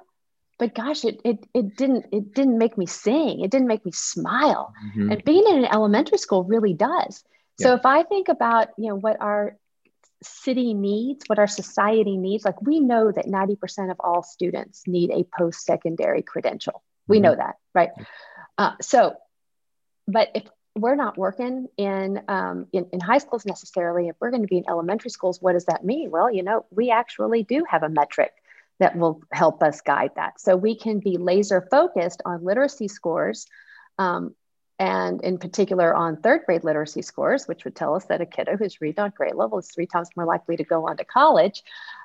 but 0.58 0.74
gosh, 0.74 1.04
it, 1.04 1.20
it, 1.24 1.44
it 1.52 1.76
didn't, 1.76 2.06
it 2.12 2.34
didn't 2.34 2.58
make 2.58 2.78
me 2.78 2.86
sing. 2.86 3.40
It 3.40 3.50
didn't 3.50 3.66
make 3.66 3.84
me 3.84 3.92
smile. 3.92 4.72
Mm-hmm. 4.86 5.12
And 5.12 5.24
being 5.24 5.44
in 5.48 5.58
an 5.58 5.64
elementary 5.64 6.18
school 6.18 6.44
really 6.44 6.74
does. 6.74 7.24
Yeah. 7.58 7.66
So 7.66 7.74
if 7.74 7.84
I 7.84 8.04
think 8.04 8.28
about, 8.28 8.68
you 8.78 8.88
know, 8.88 8.94
what 8.94 9.20
our 9.20 9.56
city 10.22 10.74
needs, 10.74 11.24
what 11.26 11.38
our 11.38 11.46
society 11.46 12.16
needs, 12.16 12.44
like 12.44 12.60
we 12.62 12.80
know 12.80 13.10
that 13.10 13.26
90% 13.26 13.90
of 13.90 13.96
all 14.00 14.22
students 14.22 14.82
need 14.86 15.10
a 15.10 15.24
post-secondary 15.38 16.22
credential. 16.22 16.82
We 17.06 17.16
mm-hmm. 17.16 17.24
know 17.24 17.36
that, 17.36 17.56
right? 17.74 17.90
Uh, 18.58 18.72
so, 18.80 19.16
but 20.06 20.28
if 20.34 20.44
we're 20.74 20.94
not 20.94 21.18
working 21.18 21.68
in, 21.76 22.22
um, 22.28 22.66
in, 22.72 22.86
in 22.92 23.00
high 23.00 23.18
schools 23.18 23.44
necessarily. 23.44 24.08
If 24.08 24.16
we're 24.20 24.30
going 24.30 24.42
to 24.42 24.48
be 24.48 24.58
in 24.58 24.64
elementary 24.68 25.10
schools, 25.10 25.40
what 25.40 25.52
does 25.52 25.66
that 25.66 25.84
mean? 25.84 26.10
Well, 26.10 26.32
you 26.32 26.42
know, 26.42 26.64
we 26.70 26.90
actually 26.90 27.42
do 27.42 27.64
have 27.68 27.82
a 27.82 27.88
metric 27.88 28.32
that 28.78 28.96
will 28.96 29.22
help 29.32 29.62
us 29.62 29.80
guide 29.82 30.12
that. 30.16 30.40
So 30.40 30.56
we 30.56 30.74
can 30.76 30.98
be 30.98 31.18
laser 31.18 31.66
focused 31.70 32.22
on 32.24 32.44
literacy 32.44 32.88
scores, 32.88 33.46
um, 33.98 34.34
and 34.78 35.22
in 35.22 35.38
particular 35.38 35.94
on 35.94 36.16
third 36.16 36.42
grade 36.46 36.64
literacy 36.64 37.02
scores, 37.02 37.46
which 37.46 37.64
would 37.64 37.76
tell 37.76 37.94
us 37.94 38.04
that 38.06 38.20
a 38.20 38.26
kiddo 38.26 38.56
who's 38.56 38.80
reading 38.80 39.04
on 39.04 39.12
grade 39.16 39.34
level 39.34 39.58
is 39.58 39.70
three 39.70 39.86
times 39.86 40.10
more 40.16 40.26
likely 40.26 40.56
to 40.56 40.64
go 40.64 40.88
on 40.88 40.96
to 40.96 41.04
college, 41.04 41.62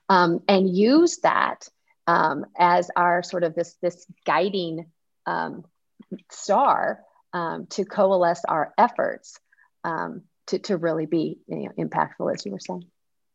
um, 0.10 0.42
and 0.48 0.70
use 0.70 1.18
that 1.18 1.68
um, 2.08 2.46
as 2.58 2.90
our 2.96 3.24
sort 3.24 3.44
of 3.44 3.56
this 3.56 3.76
this 3.82 4.06
guiding 4.26 4.86
um, 5.26 5.66
star 6.32 7.02
um, 7.34 7.68
to 7.68 7.86
coalesce 7.86 8.44
our 8.48 8.74
efforts 8.78 9.40
um, 9.84 10.24
to, 10.48 10.60
to 10.60 10.78
really 10.78 11.06
be 11.06 11.40
you 11.48 11.64
know, 11.64 11.72
impactful, 11.78 12.34
as 12.34 12.46
you 12.46 12.52
were 12.52 12.60
saying. 12.60 12.86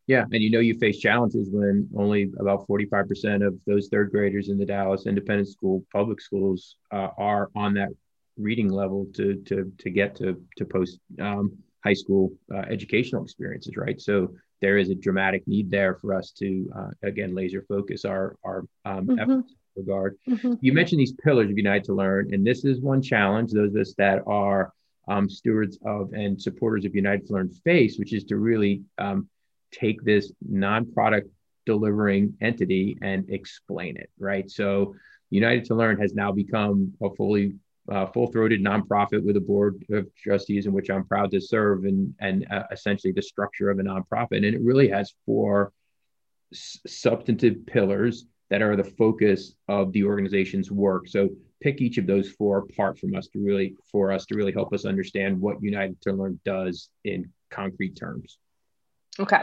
Yeah, 0.06 0.24
and 0.24 0.42
you 0.42 0.50
know 0.50 0.58
you 0.58 0.74
face 0.78 0.98
challenges 0.98 1.48
when 1.50 1.88
only 1.96 2.32
about 2.38 2.66
45% 2.66 3.46
of 3.46 3.54
those 3.66 3.88
third 3.88 4.10
graders 4.10 4.48
in 4.48 4.58
the 4.58 4.66
Dallas 4.66 5.06
Independent 5.06 5.48
School 5.48 5.84
public 5.92 6.20
schools 6.20 6.76
uh, 6.90 7.08
are 7.16 7.50
on 7.54 7.74
that 7.74 7.90
reading 8.36 8.68
level 8.68 9.06
to 9.14 9.36
to 9.46 9.72
to 9.78 9.90
get 9.90 10.16
to 10.16 10.42
to 10.56 10.64
post 10.64 10.98
um, 11.20 11.52
high 11.84 11.92
school 11.92 12.32
uh, 12.54 12.64
educational 12.70 13.22
experiences, 13.22 13.76
right? 13.76 14.00
So 14.00 14.34
there 14.60 14.78
is 14.78 14.90
a 14.90 14.94
dramatic 14.94 15.46
need 15.46 15.70
there 15.70 15.96
for 15.96 16.14
us 16.14 16.30
to 16.38 16.70
uh, 16.76 16.90
again 17.02 17.34
laser 17.34 17.64
focus 17.68 18.04
our 18.04 18.36
our 18.44 18.64
um, 18.84 19.06
mm-hmm. 19.06 19.18
efforts 19.18 19.54
regard. 19.76 20.16
Mm-hmm. 20.28 20.54
You 20.60 20.72
mentioned 20.72 21.00
these 21.00 21.12
pillars 21.12 21.50
of 21.50 21.56
Unite 21.56 21.84
to 21.84 21.94
Learn, 21.94 22.32
and 22.32 22.46
this 22.46 22.64
is 22.64 22.80
one 22.80 23.02
challenge 23.02 23.52
those 23.52 23.74
of 23.74 23.80
us 23.80 23.94
that 23.98 24.22
are 24.26 24.72
um, 25.08 25.28
stewards 25.28 25.78
of 25.84 26.12
and 26.12 26.40
supporters 26.40 26.84
of 26.84 26.94
United 26.94 27.26
to 27.26 27.32
Learn 27.32 27.50
face, 27.64 27.98
which 27.98 28.12
is 28.12 28.24
to 28.24 28.36
really 28.36 28.82
um, 28.98 29.28
take 29.72 30.02
this 30.02 30.32
non-product 30.48 31.28
delivering 31.66 32.34
entity 32.40 32.98
and 33.02 33.28
explain 33.30 33.96
it, 33.96 34.10
right? 34.18 34.50
So 34.50 34.94
United 35.30 35.64
to 35.66 35.74
Learn 35.74 35.98
has 35.98 36.14
now 36.14 36.30
become 36.30 36.92
a 37.02 37.08
fully 37.14 37.54
uh, 37.90 38.06
full-throated 38.06 38.62
nonprofit 38.62 39.24
with 39.24 39.36
a 39.36 39.40
board 39.40 39.84
of 39.90 40.06
trustees 40.14 40.66
in 40.66 40.72
which 40.72 40.90
I'm 40.90 41.04
proud 41.04 41.30
to 41.32 41.40
serve, 41.40 41.84
and 41.84 42.14
and 42.20 42.46
uh, 42.50 42.64
essentially 42.70 43.12
the 43.12 43.22
structure 43.22 43.70
of 43.70 43.78
a 43.78 43.82
nonprofit, 43.82 44.36
and 44.36 44.44
it 44.44 44.60
really 44.62 44.88
has 44.88 45.14
four 45.26 45.72
s- 46.52 46.80
substantive 46.86 47.66
pillars 47.66 48.26
that 48.50 48.62
are 48.62 48.76
the 48.76 48.84
focus 48.84 49.54
of 49.68 49.92
the 49.92 50.04
organization's 50.04 50.70
work. 50.70 51.08
So 51.08 51.30
pick 51.60 51.80
each 51.80 51.96
of 51.96 52.06
those 52.06 52.30
four 52.30 52.58
apart 52.58 52.98
from 52.98 53.14
us 53.14 53.28
to 53.28 53.38
really 53.38 53.76
for 53.90 54.12
us 54.12 54.26
to 54.26 54.36
really 54.36 54.52
help 54.52 54.72
us 54.72 54.84
understand 54.84 55.40
what 55.40 55.62
United 55.62 56.00
to 56.02 56.12
Learn 56.12 56.38
does 56.44 56.90
in 57.04 57.30
concrete 57.50 57.96
terms. 57.96 58.38
Okay. 59.18 59.42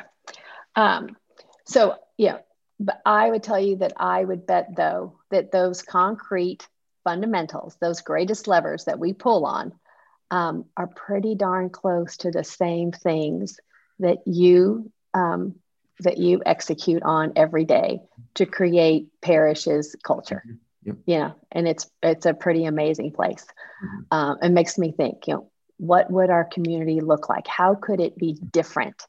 Um, 0.75 1.17
so 1.65 1.95
yeah, 2.17 2.39
but 2.79 3.01
I 3.05 3.29
would 3.29 3.43
tell 3.43 3.59
you 3.59 3.77
that 3.77 3.93
I 3.97 4.23
would 4.23 4.45
bet 4.45 4.75
though 4.75 5.19
that 5.31 5.51
those 5.51 5.81
concrete 5.81 6.67
fundamentals, 7.09 7.75
those 7.81 8.01
greatest 8.01 8.47
levers 8.47 8.85
that 8.85 8.99
we 8.99 9.13
pull 9.13 9.43
on, 9.45 9.73
um, 10.29 10.65
are 10.77 10.85
pretty 10.85 11.33
darn 11.33 11.71
close 11.71 12.17
to 12.17 12.29
the 12.29 12.43
same 12.43 12.91
things 12.91 13.59
that 13.97 14.19
you 14.27 14.91
um, 15.15 15.55
that 16.01 16.19
you 16.19 16.41
execute 16.45 17.01
on 17.01 17.33
every 17.35 17.65
day 17.65 17.99
to 18.35 18.45
create 18.45 19.07
Parish's 19.21 19.95
culture. 20.03 20.43
Mm-hmm. 20.45 20.91
Yep. 21.07 21.19
Know, 21.19 21.35
and 21.51 21.67
it's 21.67 21.89
it's 22.03 22.27
a 22.27 22.33
pretty 22.33 22.65
amazing 22.65 23.11
place. 23.11 23.45
Mm-hmm. 23.83 24.01
Um, 24.11 24.37
it 24.43 24.51
makes 24.51 24.77
me 24.77 24.91
think, 24.91 25.27
you 25.27 25.33
know, 25.33 25.51
what 25.77 26.11
would 26.11 26.29
our 26.29 26.45
community 26.45 26.99
look 27.01 27.27
like? 27.27 27.47
How 27.47 27.73
could 27.73 27.99
it 27.99 28.17
be 28.17 28.33
different 28.33 29.01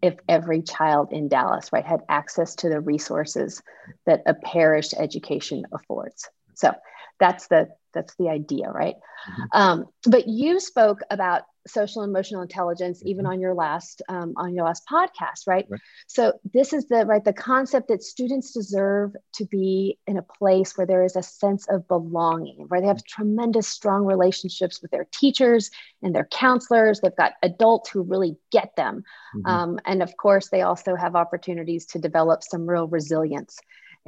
if 0.00 0.14
every 0.28 0.62
child 0.62 1.12
in 1.12 1.28
Dallas, 1.28 1.72
right, 1.72 1.84
had 1.84 2.02
access 2.08 2.54
to 2.56 2.68
the 2.68 2.80
resources 2.80 3.62
that 4.06 4.22
a 4.26 4.34
parish 4.34 4.94
education 4.96 5.64
affords? 5.72 6.30
So 6.58 6.72
that's 7.18 7.48
the 7.48 7.68
that's 7.94 8.14
the 8.16 8.28
idea, 8.28 8.70
right? 8.70 8.94
Mm-hmm. 8.94 9.42
Um, 9.60 9.86
but 10.04 10.28
you 10.28 10.60
spoke 10.60 11.00
about 11.10 11.42
social 11.66 12.02
emotional 12.02 12.42
intelligence 12.42 13.02
even 13.04 13.24
mm-hmm. 13.24 13.32
on 13.32 13.40
your 13.40 13.54
last 13.54 14.02
um, 14.08 14.32
on 14.36 14.54
your 14.54 14.64
last 14.64 14.84
podcast 14.90 15.46
right? 15.46 15.66
right? 15.68 15.80
so 16.06 16.32
this 16.54 16.72
is 16.72 16.88
the 16.88 17.04
right 17.06 17.24
the 17.24 17.32
concept 17.32 17.88
that 17.88 18.02
students 18.02 18.52
deserve 18.52 19.14
to 19.34 19.44
be 19.46 19.98
in 20.06 20.16
a 20.16 20.22
place 20.22 20.76
where 20.76 20.86
there 20.86 21.04
is 21.04 21.14
a 21.14 21.22
sense 21.22 21.68
of 21.68 21.86
belonging 21.86 22.64
where 22.68 22.80
they 22.80 22.86
have 22.86 23.04
tremendous 23.04 23.68
strong 23.68 24.04
relationships 24.04 24.80
with 24.80 24.90
their 24.90 25.06
teachers 25.12 25.70
and 26.02 26.14
their 26.14 26.28
counselors 26.32 27.00
they've 27.00 27.16
got 27.16 27.34
adults 27.42 27.90
who 27.90 28.02
really 28.02 28.36
get 28.50 28.74
them 28.76 29.02
mm-hmm. 29.36 29.46
um, 29.46 29.78
and 29.84 30.02
of 30.02 30.16
course 30.16 30.48
they 30.48 30.62
also 30.62 30.96
have 30.96 31.14
opportunities 31.14 31.86
to 31.86 31.98
develop 31.98 32.42
some 32.42 32.66
real 32.66 32.88
resilience 32.88 33.58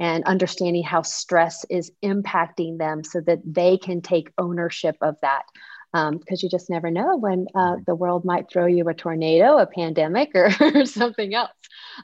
and 0.01 0.23
understanding 0.23 0.83
how 0.83 1.03
stress 1.03 1.63
is 1.69 1.91
impacting 2.03 2.79
them 2.79 3.03
so 3.03 3.21
that 3.21 3.39
they 3.45 3.77
can 3.77 4.01
take 4.01 4.33
ownership 4.39 4.97
of 4.99 5.15
that 5.21 5.43
because 5.91 6.09
um, 6.09 6.19
you 6.41 6.49
just 6.49 6.69
never 6.69 6.89
know 6.89 7.17
when 7.17 7.45
uh, 7.53 7.75
the 7.85 7.93
world 7.93 8.25
might 8.25 8.49
throw 8.49 8.65
you 8.65 8.87
a 8.87 8.93
tornado, 8.93 9.57
a 9.57 9.67
pandemic, 9.67 10.31
or, 10.33 10.49
or 10.59 10.85
something 10.85 11.35
else. 11.35 11.51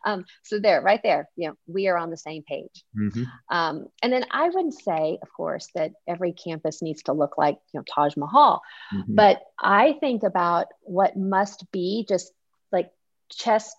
Um, 0.06 0.26
so 0.44 0.60
there, 0.60 0.82
right 0.82 1.00
there, 1.02 1.28
you 1.36 1.48
know, 1.48 1.56
we 1.68 1.88
are 1.88 1.98
on 1.98 2.12
the 2.12 2.18
same 2.18 2.44
page. 2.44 2.84
Mm-hmm. 2.96 3.24
Um, 3.50 3.88
and 4.04 4.14
then 4.14 4.26
I 4.30 4.50
would 4.50 4.74
say, 4.74 5.18
of 5.22 5.34
course, 5.36 5.70
that 5.74 5.94
every 6.08 6.34
campus 6.34 6.84
needs 6.84 7.02
to 7.04 7.14
look 7.14 7.38
like 7.38 7.58
you 7.74 7.80
know 7.80 7.84
Taj 7.92 8.16
Mahal, 8.16 8.62
mm-hmm. 8.94 9.16
but 9.16 9.42
I 9.60 9.96
think 10.02 10.22
about 10.24 10.68
what 10.82 11.18
must 11.18 11.72
be 11.72 12.06
just 12.08 12.32
like 12.72 12.92
chest 13.32 13.76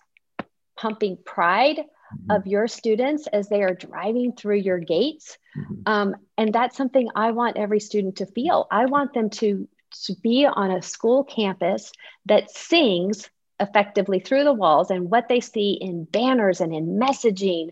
pumping 0.75 1.17
pride 1.23 1.81
mm-hmm. 2.13 2.31
of 2.31 2.47
your 2.47 2.67
students 2.67 3.27
as 3.27 3.49
they 3.49 3.63
are 3.63 3.73
driving 3.73 4.33
through 4.33 4.57
your 4.57 4.79
gates. 4.79 5.37
Mm-hmm. 5.57 5.81
Um, 5.85 6.15
and 6.37 6.53
that's 6.53 6.77
something 6.77 7.09
I 7.15 7.31
want 7.31 7.57
every 7.57 7.79
student 7.79 8.17
to 8.17 8.25
feel. 8.25 8.67
I 8.71 8.85
want 8.85 9.13
them 9.13 9.29
to 9.31 9.67
to 10.05 10.15
be 10.21 10.45
on 10.45 10.71
a 10.71 10.81
school 10.81 11.23
campus 11.23 11.91
that 12.27 12.51
sings 12.51 13.29
effectively 13.59 14.19
through 14.19 14.43
the 14.43 14.53
walls 14.53 14.89
and 14.89 15.09
what 15.09 15.27
they 15.27 15.39
see 15.39 15.71
in 15.73 16.05
banners 16.05 16.61
and 16.61 16.73
in 16.73 16.99
messaging 16.99 17.71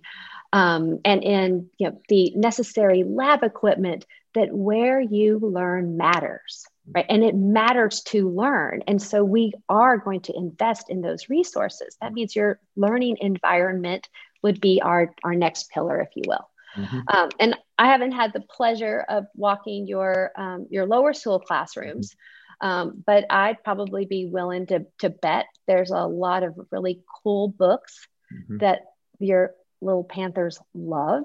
um, 0.53 0.99
and 1.05 1.23
in 1.23 1.69
you 1.77 1.89
know, 1.89 2.01
the 2.09 2.31
necessary 2.35 3.03
lab 3.03 3.43
equipment 3.43 4.05
that 4.33 4.53
where 4.53 4.99
you 4.99 5.39
learn 5.39 5.97
matters 5.97 6.65
right 6.93 7.05
and 7.09 7.23
it 7.23 7.35
matters 7.35 8.01
to 8.01 8.29
learn 8.29 8.83
and 8.87 9.01
so 9.01 9.23
we 9.23 9.53
are 9.67 9.97
going 9.97 10.21
to 10.21 10.35
invest 10.35 10.89
in 10.89 11.01
those 11.01 11.29
resources 11.29 11.97
that 12.01 12.13
means 12.13 12.35
your 12.35 12.59
learning 12.75 13.17
environment 13.19 14.07
would 14.47 14.59
be 14.59 14.81
our 14.81 15.13
our 15.23 15.35
next 15.35 15.69
pillar 15.69 16.01
if 16.01 16.09
you 16.15 16.23
will 16.27 16.49
Mm-hmm. 16.77 16.99
Um, 17.07 17.29
and 17.39 17.57
I 17.77 17.87
haven't 17.87 18.11
had 18.11 18.33
the 18.33 18.41
pleasure 18.41 19.03
of 19.07 19.25
walking 19.35 19.87
your 19.87 20.31
um, 20.35 20.67
your 20.69 20.85
lower 20.85 21.13
school 21.13 21.39
classrooms, 21.39 22.15
mm-hmm. 22.61 22.67
um, 22.67 23.03
but 23.05 23.25
I'd 23.29 23.63
probably 23.63 24.05
be 24.05 24.27
willing 24.27 24.67
to 24.67 24.85
to 24.99 25.09
bet 25.09 25.45
there's 25.67 25.91
a 25.91 26.05
lot 26.05 26.43
of 26.43 26.55
really 26.71 27.01
cool 27.23 27.47
books 27.47 28.07
mm-hmm. 28.33 28.57
that 28.57 28.81
your 29.19 29.55
little 29.81 30.03
Panthers 30.03 30.59
love, 30.73 31.23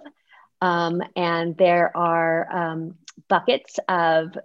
um, 0.60 1.02
and 1.16 1.56
there 1.56 1.94
are 1.96 2.52
um, 2.52 2.94
buckets 3.28 3.78
of 3.88 4.36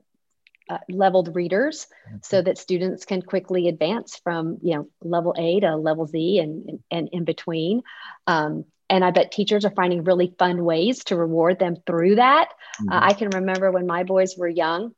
uh, 0.70 0.78
leveled 0.90 1.36
readers 1.36 1.88
mm-hmm. 2.08 2.18
so 2.22 2.42
that 2.42 2.58
students 2.58 3.06
can 3.06 3.22
quickly 3.22 3.68
advance 3.68 4.20
from 4.24 4.58
you 4.62 4.76
know 4.76 4.90
level 5.02 5.34
A 5.38 5.60
to 5.60 5.76
level 5.76 6.06
Z 6.06 6.40
and 6.40 6.70
and, 6.70 6.80
and 6.92 7.10
in 7.12 7.24
between. 7.24 7.82
Um, 8.26 8.66
and 8.90 9.04
I 9.04 9.12
bet 9.12 9.32
teachers 9.32 9.66
are 9.66 9.72
finding 9.72 10.04
really 10.04 10.34
fun 10.40 10.64
ways 10.64 11.04
to 11.06 11.16
reward 11.16 11.60
them 11.60 11.76
through 11.86 12.16
that. 12.16 12.50
Uh, 12.50 12.84
mm-hmm. 12.84 12.92
Uh, 12.94 13.00
I 13.02 13.14
can 13.14 13.30
remember 13.30 13.72
when 13.72 13.86
my 13.86 14.04
boys 14.04 14.36
were 14.38 14.48
young 14.48 14.94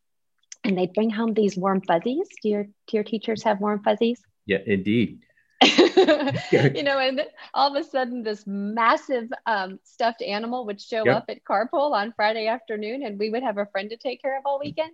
and 0.64 0.78
they'd 0.78 0.94
bring 0.94 1.10
home 1.10 1.34
these 1.34 1.58
warm 1.58 1.82
fuzzies. 1.82 2.28
Do 2.42 2.50
your, 2.50 2.64
do 2.64 2.92
your 2.92 3.04
teachers 3.04 3.44
have 3.44 3.60
warm 3.60 3.82
fuzzies? 3.84 4.22
Yeah, 4.46 4.60
indeed. 4.66 5.22
you 6.52 6.84
know, 6.84 7.00
and 7.00 7.22
all 7.54 7.76
of 7.76 7.82
a 7.82 7.88
sudden, 7.88 8.24
this 8.24 8.46
massive 8.48 9.30
um, 9.46 9.80
stuffed 9.84 10.22
animal 10.22 10.66
would 10.66 10.80
show 10.80 11.04
yep. 11.06 11.18
up 11.18 11.26
at 11.30 11.44
carpool 11.44 11.92
on 11.92 12.14
Friday 12.16 12.48
afternoon, 12.48 13.04
and 13.04 13.20
we 13.20 13.30
would 13.30 13.44
have 13.44 13.58
a 13.58 13.66
friend 13.66 13.90
to 13.90 13.98
take 13.98 14.22
care 14.22 14.38
of 14.38 14.46
all 14.46 14.60
weekend. 14.60 14.92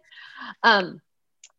Um, 0.63 1.01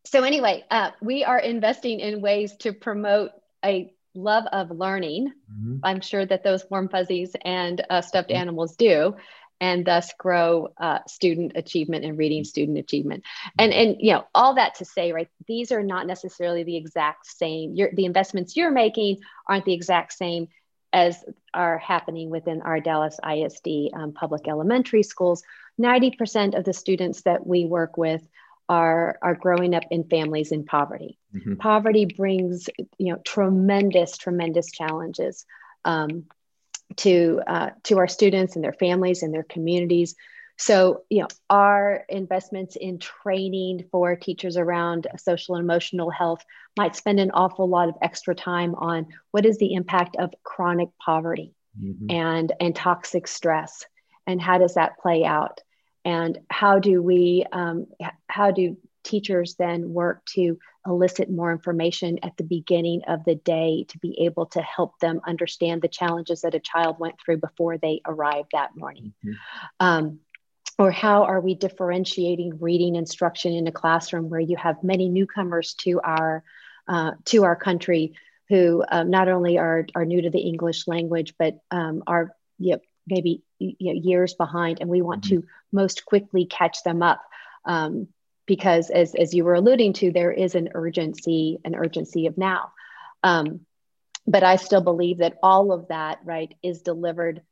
so, 0.05 0.25
anyway, 0.25 0.65
uh, 0.71 0.91
we 1.01 1.25
are 1.25 1.39
investing 1.39 2.01
in 2.01 2.21
ways 2.21 2.57
to 2.59 2.73
promote 2.73 3.31
a 3.65 3.93
love 4.15 4.47
of 4.47 4.71
learning. 4.71 5.33
Mm-hmm. 5.53 5.79
I'm 5.85 6.01
sure 6.01 6.27
that 6.27 6.43
those 6.43 6.65
warm 6.71 6.89
fuzzies 6.89 7.37
and 7.45 7.85
uh, 7.89 8.01
stuffed 8.01 8.31
mm-hmm. 8.31 8.41
animals 8.41 8.77
do 8.77 9.15
and 9.61 9.87
thus 9.87 10.13
grow 10.19 10.69
uh, 10.79 10.99
student 11.07 11.53
achievement 11.55 12.05
and 12.05 12.19
reading 12.19 12.45
student 12.45 12.79
achievement. 12.79 13.25
And 13.59 13.73
and 13.73 13.97
you 13.99 14.13
know 14.13 14.25
all 14.35 14.55
that 14.55 14.77
to 14.77 14.85
say 14.85 15.13
right 15.13 15.29
these 15.47 15.73
are 15.73 15.83
not 15.83 16.07
necessarily 16.07 16.65
the 16.65 16.77
exact 16.77 17.27
same 17.27 17.75
Your, 17.75 17.91
the 17.93 18.05
investments 18.05 18.57
you're 18.57 18.71
making 18.71 19.19
aren't 19.49 19.65
the 19.65 19.73
exact 19.73 20.13
same 20.13 20.49
as 20.93 21.25
are 21.53 21.79
happening 21.79 22.31
within 22.31 22.63
our 22.63 22.81
dallas 22.81 23.19
isd 23.23 23.95
um, 23.95 24.13
public 24.13 24.49
elementary 24.49 25.03
schools. 25.03 25.43
90% 25.81 26.57
of 26.57 26.65
the 26.65 26.73
students 26.73 27.23
that 27.23 27.47
we 27.47 27.67
work 27.67 27.99
with 27.99 28.23
are 28.69 29.19
are 29.23 29.35
growing 29.35 29.75
up 29.75 29.85
in 29.91 30.05
families 30.05 30.53
in 30.53 30.65
poverty. 30.65 31.19
Mm-hmm. 31.35 31.55
poverty 31.57 32.07
brings 32.07 32.69
you 32.99 33.13
know 33.13 33.21
tremendous 33.25 34.17
tremendous 34.17 34.71
challenges 34.71 35.45
um, 35.85 36.25
to 36.97 37.41
uh, 37.47 37.71
to 37.85 37.99
our 37.99 38.09
students 38.09 38.55
and 38.55 38.65
their 38.65 38.73
families 38.73 39.23
and 39.23 39.33
their 39.33 39.43
communities. 39.45 40.15
So, 40.59 41.03
you 41.11 41.21
know, 41.21 41.29
our 41.51 42.05
investments 42.09 42.77
in 42.77 42.99
training 42.99 43.85
for 43.93 44.17
teachers 44.17 44.57
around 44.57 45.07
social 45.19 45.55
and 45.55 45.63
emotional 45.63 46.11
health 46.11 46.43
might 46.79 46.97
spend 46.97 47.21
an 47.21 47.31
awful 47.33 47.69
lot 47.69 47.91
of 47.91 47.97
extra 48.01 48.35
time 48.35 48.75
on 48.75 49.07
what 49.33 49.45
is 49.45 49.59
the 49.59 49.75
impact 49.75 50.17
of 50.17 50.33
chronic 50.45 50.89
poverty 51.05 51.53
mm-hmm. 51.79 52.11
and 52.11 52.53
and 52.59 52.75
toxic 52.75 53.29
stress, 53.29 53.85
and 54.27 54.41
how 54.41 54.59
does 54.59 54.75
that 54.75 54.99
play 54.99 55.25
out, 55.25 55.61
and 56.05 56.39
how 56.49 56.79
do 56.79 57.03
we 57.03 57.45
um, 57.53 57.87
how 58.29 58.51
do 58.51 58.79
teachers 59.05 59.55
then 59.57 59.93
work 59.93 60.25
to 60.27 60.59
elicit 60.87 61.31
more 61.31 61.53
information 61.53 62.19
at 62.23 62.37
the 62.37 62.45
beginning 62.45 63.03
of 63.07 63.25
the 63.25 63.35
day 63.35 63.85
to 63.89 63.99
be 63.99 64.19
able 64.25 64.47
to 64.47 64.63
help 64.63 64.99
them 64.99 65.21
understand 65.27 65.83
the 65.83 65.89
challenges 65.89 66.43
that 66.43 66.55
a 66.55 66.61
child 66.61 66.99
went 66.99 67.17
through 67.25 67.39
before 67.39 67.79
they 67.79 68.01
arrived 68.07 68.51
that 68.53 68.77
morning. 68.77 69.13
Mm-hmm. 69.25 69.33
Um, 69.81 70.21
or 70.79 70.91
how 70.91 71.25
are 71.25 71.41
we 71.41 71.55
differentiating 71.55 72.59
reading 72.61 72.97
instruction 72.97 73.53
in 73.53 73.67
a 73.67 73.73
classroom 73.73 74.29
where 74.29 74.41
you 74.41 74.57
have 74.57 74.83
many 74.83 75.09
newcomers 75.09 75.75
to 75.75 76.01
our 76.01 76.45
uh, 76.89 77.13
to 77.25 77.45
our 77.45 77.57
country 77.57 78.15
who 78.49 78.85
um, 78.89 79.11
not 79.11 79.29
only 79.29 79.59
are, 79.59 79.87
are 79.95 80.05
new 80.05 80.23
to 80.23 80.31
the 80.31 80.39
English 80.39 80.87
language, 80.87 81.35
but 81.39 81.59
um, 81.71 82.03
are 82.07 82.33
you 82.59 82.73
know, 82.73 82.81
maybe 83.07 83.43
you 83.59 83.93
know, 83.93 84.01
years 84.01 84.35
behind, 84.35 84.79
and 84.81 84.89
we 84.89 85.03
want 85.03 85.25
mm-hmm. 85.25 85.41
to 85.41 85.47
most 85.73 86.05
quickly 86.05 86.45
catch 86.45 86.83
them 86.83 87.03
up. 87.03 87.23
Um, 87.65 88.09
because 88.47 88.91
as, 88.91 89.15
as 89.15 89.35
you 89.35 89.45
were 89.45 89.55
alluding 89.55 89.93
to, 89.95 90.13
there 90.13 90.33
is 90.33 90.55
an 90.55 90.71
urgency, 90.75 91.59
an 91.65 91.75
urgency 91.75 92.27
of 92.27 92.39
now. 92.39 92.73
Um, 93.23 93.61
but 94.27 94.43
I 94.43 94.57
still 94.57 94.81
believe 94.81 95.19
that 95.19 95.39
all 95.43 95.73
of 95.73 95.89
that, 95.89 96.19
right, 96.25 96.55
is 96.63 96.83
delivered 96.83 97.43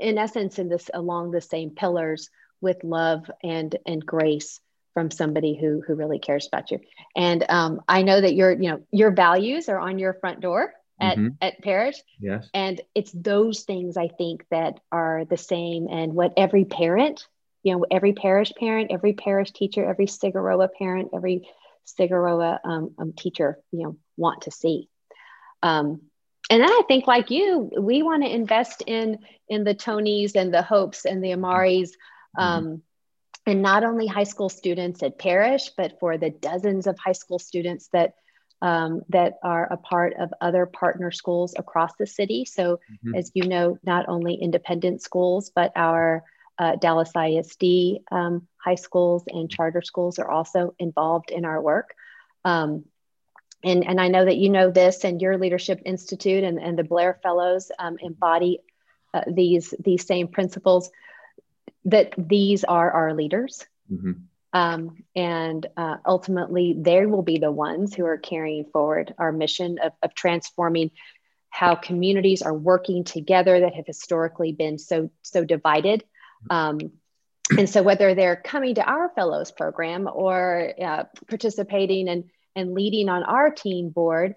in 0.00 0.18
essence 0.18 0.58
in 0.58 0.68
this 0.68 0.90
along 0.92 1.30
the 1.30 1.40
same 1.40 1.70
pillars 1.70 2.30
with 2.60 2.82
love 2.84 3.30
and 3.42 3.76
and 3.86 4.04
grace 4.04 4.60
from 4.94 5.10
somebody 5.10 5.56
who 5.56 5.82
who 5.86 5.94
really 5.94 6.18
cares 6.18 6.46
about 6.46 6.70
you. 6.70 6.80
And 7.16 7.44
um, 7.48 7.80
I 7.88 8.02
know 8.02 8.20
that 8.20 8.34
your 8.34 8.52
you 8.52 8.70
know 8.70 8.80
your 8.90 9.12
values 9.12 9.68
are 9.68 9.78
on 9.78 9.98
your 9.98 10.14
front 10.14 10.40
door 10.40 10.74
at 11.00 11.16
mm-hmm. 11.16 11.28
at 11.40 11.62
parish. 11.62 11.96
Yes. 12.18 12.48
And 12.52 12.80
it's 12.94 13.12
those 13.12 13.62
things 13.62 13.96
I 13.96 14.08
think 14.08 14.44
that 14.50 14.80
are 14.90 15.24
the 15.24 15.36
same 15.36 15.86
and 15.88 16.14
what 16.14 16.34
every 16.36 16.64
parent 16.64 17.26
you 17.62 17.72
know, 17.72 17.84
every 17.90 18.12
parish 18.12 18.52
parent, 18.58 18.90
every 18.92 19.12
parish 19.12 19.52
teacher, 19.52 19.84
every 19.84 20.06
Cigarroa 20.06 20.68
parent, 20.78 21.10
every 21.14 21.48
Cigarroa 21.86 22.58
um, 22.64 22.94
um, 22.98 23.12
teacher, 23.12 23.58
you 23.72 23.82
know, 23.82 23.96
want 24.16 24.42
to 24.42 24.50
see. 24.50 24.88
Um, 25.62 26.02
and 26.50 26.62
then 26.62 26.70
I 26.70 26.82
think, 26.88 27.06
like 27.06 27.30
you, 27.30 27.70
we 27.78 28.02
want 28.02 28.22
to 28.22 28.34
invest 28.34 28.82
in 28.86 29.18
in 29.48 29.64
the 29.64 29.74
Tonys 29.74 30.34
and 30.34 30.52
the 30.52 30.62
Hopes 30.62 31.04
and 31.04 31.22
the 31.22 31.30
Amaris, 31.30 31.90
mm-hmm. 31.90 32.42
Um, 32.42 32.82
and 33.46 33.62
not 33.62 33.84
only 33.84 34.06
high 34.06 34.24
school 34.24 34.48
students 34.48 35.02
at 35.02 35.18
parish, 35.18 35.70
but 35.76 35.98
for 36.00 36.18
the 36.18 36.30
dozens 36.30 36.86
of 36.86 36.98
high 36.98 37.12
school 37.12 37.38
students 37.38 37.88
that 37.92 38.14
um, 38.60 39.02
that 39.10 39.34
are 39.42 39.70
a 39.70 39.76
part 39.76 40.14
of 40.18 40.32
other 40.40 40.66
partner 40.66 41.10
schools 41.10 41.54
across 41.56 41.92
the 41.98 42.06
city. 42.06 42.44
So, 42.44 42.80
mm-hmm. 42.90 43.14
as 43.14 43.30
you 43.34 43.46
know, 43.46 43.78
not 43.84 44.08
only 44.08 44.34
independent 44.34 45.02
schools, 45.02 45.50
but 45.54 45.72
our 45.76 46.24
uh, 46.58 46.76
Dallas 46.76 47.12
ISD 47.14 48.00
um, 48.10 48.46
high 48.56 48.74
schools 48.74 49.24
and 49.28 49.50
charter 49.50 49.82
schools 49.82 50.18
are 50.18 50.30
also 50.30 50.74
involved 50.78 51.30
in 51.30 51.44
our 51.44 51.60
work. 51.60 51.94
Um, 52.44 52.84
and, 53.64 53.86
and 53.86 54.00
I 54.00 54.08
know 54.08 54.24
that 54.24 54.36
you 54.36 54.50
know 54.50 54.70
this, 54.70 55.04
and 55.04 55.20
your 55.20 55.36
Leadership 55.36 55.82
Institute 55.84 56.44
and, 56.44 56.58
and 56.58 56.78
the 56.78 56.84
Blair 56.84 57.18
Fellows 57.22 57.70
um, 57.78 57.96
embody 58.00 58.60
uh, 59.14 59.22
these, 59.26 59.74
these 59.80 60.06
same 60.06 60.28
principles, 60.28 60.90
that 61.86 62.12
these 62.16 62.64
are 62.64 62.90
our 62.90 63.14
leaders. 63.14 63.66
Mm-hmm. 63.90 64.12
Um, 64.52 65.04
and 65.14 65.66
uh, 65.76 65.96
ultimately, 66.06 66.74
they 66.78 67.06
will 67.06 67.22
be 67.22 67.38
the 67.38 67.50
ones 67.52 67.94
who 67.94 68.04
are 68.06 68.18
carrying 68.18 68.64
forward 68.66 69.14
our 69.18 69.32
mission 69.32 69.78
of, 69.82 69.92
of 70.02 70.14
transforming 70.14 70.90
how 71.50 71.74
communities 71.74 72.42
are 72.42 72.54
working 72.54 73.04
together 73.04 73.60
that 73.60 73.74
have 73.74 73.86
historically 73.86 74.52
been 74.52 74.78
so 74.78 75.10
so 75.22 75.44
divided 75.44 76.04
um, 76.50 76.78
and 77.56 77.68
so 77.68 77.82
whether 77.82 78.14
they're 78.14 78.36
coming 78.36 78.74
to 78.74 78.84
our 78.84 79.10
fellows 79.14 79.50
program 79.50 80.08
or 80.12 80.72
uh, 80.82 81.04
participating 81.28 82.08
and, 82.08 82.24
and 82.54 82.74
leading 82.74 83.08
on 83.08 83.22
our 83.22 83.50
team 83.50 83.88
board, 83.88 84.34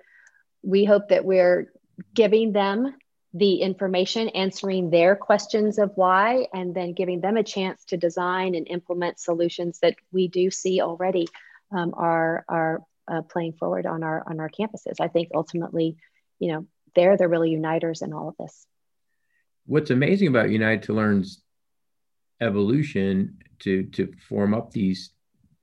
we 0.64 0.86
hope 0.86 1.10
that 1.10 1.26
we're 1.26 1.74
giving 2.14 2.54
them 2.54 2.96
the 3.34 3.56
information, 3.62 4.30
answering 4.30 4.90
their 4.90 5.16
questions 5.16 5.78
of 5.78 5.92
why, 5.96 6.48
and 6.54 6.76
then 6.76 6.94
giving 6.94 7.22
them 7.22 7.38
a 7.38 7.44
chance 7.44 7.86
to 7.86 7.98
design 7.98 8.56
and 8.56 8.68
implement 8.70 9.20
solutions 9.20 9.80
that 9.80 9.96
we 10.12 10.28
do 10.28 10.52
see 10.52 10.82
already 10.82 11.28
um, 11.72 11.94
are, 11.96 12.44
are 12.48 12.82
uh, 13.10 13.22
playing 13.22 13.54
forward 13.54 13.86
on 13.86 14.04
our, 14.04 14.24
on 14.30 14.40
our 14.40 14.50
campuses. 14.50 15.00
I 15.00 15.08
think 15.08 15.30
ultimately, 15.34 15.98
you 16.40 16.52
know, 16.52 16.68
they're 16.96 17.18
the 17.18 17.28
really 17.28 17.52
uniters 17.52 18.02
in 18.02 18.14
all 18.14 18.30
of 18.30 18.36
this. 18.38 18.66
What's 19.66 19.92
amazing 19.92 20.28
about 20.28 20.50
United 20.50 20.84
to 20.84 20.94
Learn's 20.94 21.41
evolution 22.42 23.38
to 23.60 23.84
to 23.84 24.12
form 24.28 24.54
up 24.54 24.72
these 24.72 25.12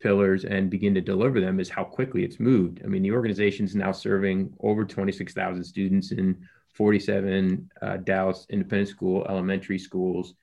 pillars 0.01 0.45
and 0.45 0.71
begin 0.71 0.95
to 0.95 1.01
deliver 1.01 1.41
them 1.41 1.59
is 1.61 1.69
how 1.69 1.85
quickly 1.85 2.25
it's 2.25 2.39
moved. 2.39 2.81
I 2.85 2.87
mean, 2.87 3.03
the 3.03 3.13
organization 3.13 3.65
is 3.65 3.75
now 3.75 3.93
serving 3.93 4.55
over 4.61 4.85
26,000 4.85 5.65
students 5.65 6.13
in 6.13 6.37
47 6.75 7.69
uh, 7.83 7.97
Dallas 7.99 8.47
Independent 8.51 8.89
School 8.89 9.27
elementary 9.29 9.79
schools. 9.79 10.35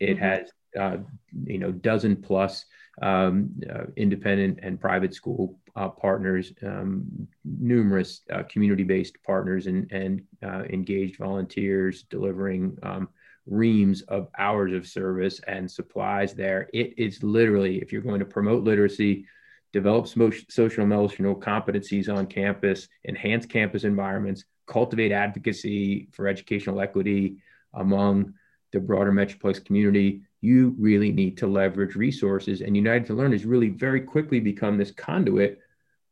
It 0.00 0.16
mm-hmm. 0.16 0.24
has, 0.24 0.50
uh, 0.78 0.96
you 1.44 1.58
know, 1.58 1.70
dozen 1.70 2.16
plus 2.16 2.64
um, 3.02 3.50
uh, 3.72 3.84
independent 3.96 4.58
and 4.62 4.80
private 4.80 5.14
school 5.14 5.58
uh, 5.76 5.88
partners, 5.88 6.52
um, 6.64 7.28
numerous 7.44 8.22
uh, 8.32 8.42
community-based 8.44 9.22
partners, 9.24 9.66
and 9.66 9.90
and 9.92 10.22
uh, 10.42 10.62
engaged 10.70 11.18
volunteers 11.18 12.04
delivering 12.04 12.76
um, 12.82 13.08
reams 13.46 14.02
of 14.02 14.28
hours 14.38 14.72
of 14.72 14.86
service 14.86 15.40
and 15.46 15.70
supplies 15.70 16.34
there. 16.34 16.68
It 16.72 16.98
is 16.98 17.22
literally, 17.22 17.80
if 17.80 17.92
you're 17.92 18.02
going 18.02 18.20
to 18.20 18.26
promote 18.26 18.64
literacy, 18.64 19.26
develop 19.72 20.08
social 20.08 20.82
emotional 20.82 21.34
competencies 21.34 22.14
on 22.14 22.26
campus, 22.26 22.88
enhance 23.06 23.46
campus 23.46 23.84
environments, 23.84 24.44
cultivate 24.66 25.12
advocacy 25.12 26.08
for 26.12 26.28
educational 26.28 26.80
equity 26.80 27.36
among 27.74 28.34
the 28.72 28.80
broader 28.80 29.12
Metroplex 29.12 29.64
community, 29.64 30.22
you 30.40 30.74
really 30.78 31.12
need 31.12 31.36
to 31.38 31.46
leverage 31.46 31.94
resources. 31.94 32.60
And 32.60 32.76
United 32.76 33.06
to 33.06 33.14
Learn 33.14 33.32
has 33.32 33.44
really 33.44 33.68
very 33.68 34.00
quickly 34.00 34.40
become 34.40 34.76
this 34.76 34.90
conduit 34.90 35.60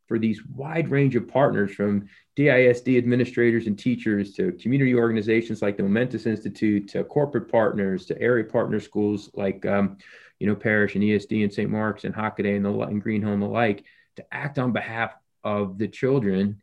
for 0.07 0.19
these 0.19 0.45
wide 0.47 0.91
range 0.91 1.17
of 1.17 1.29
partners 1.29 1.73
from 1.75 2.09
DISD 2.37 2.99
administrators 2.99 3.67
and 3.67 3.79
teachers 3.79 4.33
to 4.35 4.53
community 4.53 4.95
organizations 4.95 5.63
like 5.63 5.77
the 5.77 5.83
Momentous 5.83 6.27
Institute 6.27 6.89
to 6.89 7.05
corporate 7.05 7.51
partners 7.51 8.07
to 8.07 8.21
area 8.21 8.45
partner 8.45 8.81
schools 8.81 9.31
like 9.35 9.65
um, 9.67 9.97
you 10.41 10.47
know 10.47 10.57
Parish 10.57 10.95
and 10.95 11.05
ESD 11.05 11.45
and 11.45 11.53
St. 11.53 11.71
Mark's 11.71 12.05
and 12.05 12.15
Hockaday 12.15 12.57
and 12.57 12.65
the 12.65 12.77
and 12.81 13.01
Greenhill 13.01 13.33
and 13.33 13.43
the 13.43 13.47
like 13.47 13.85
to 14.17 14.25
act 14.33 14.59
on 14.59 14.73
behalf 14.73 15.15
of 15.45 15.79
the 15.79 15.89
children 15.89 16.61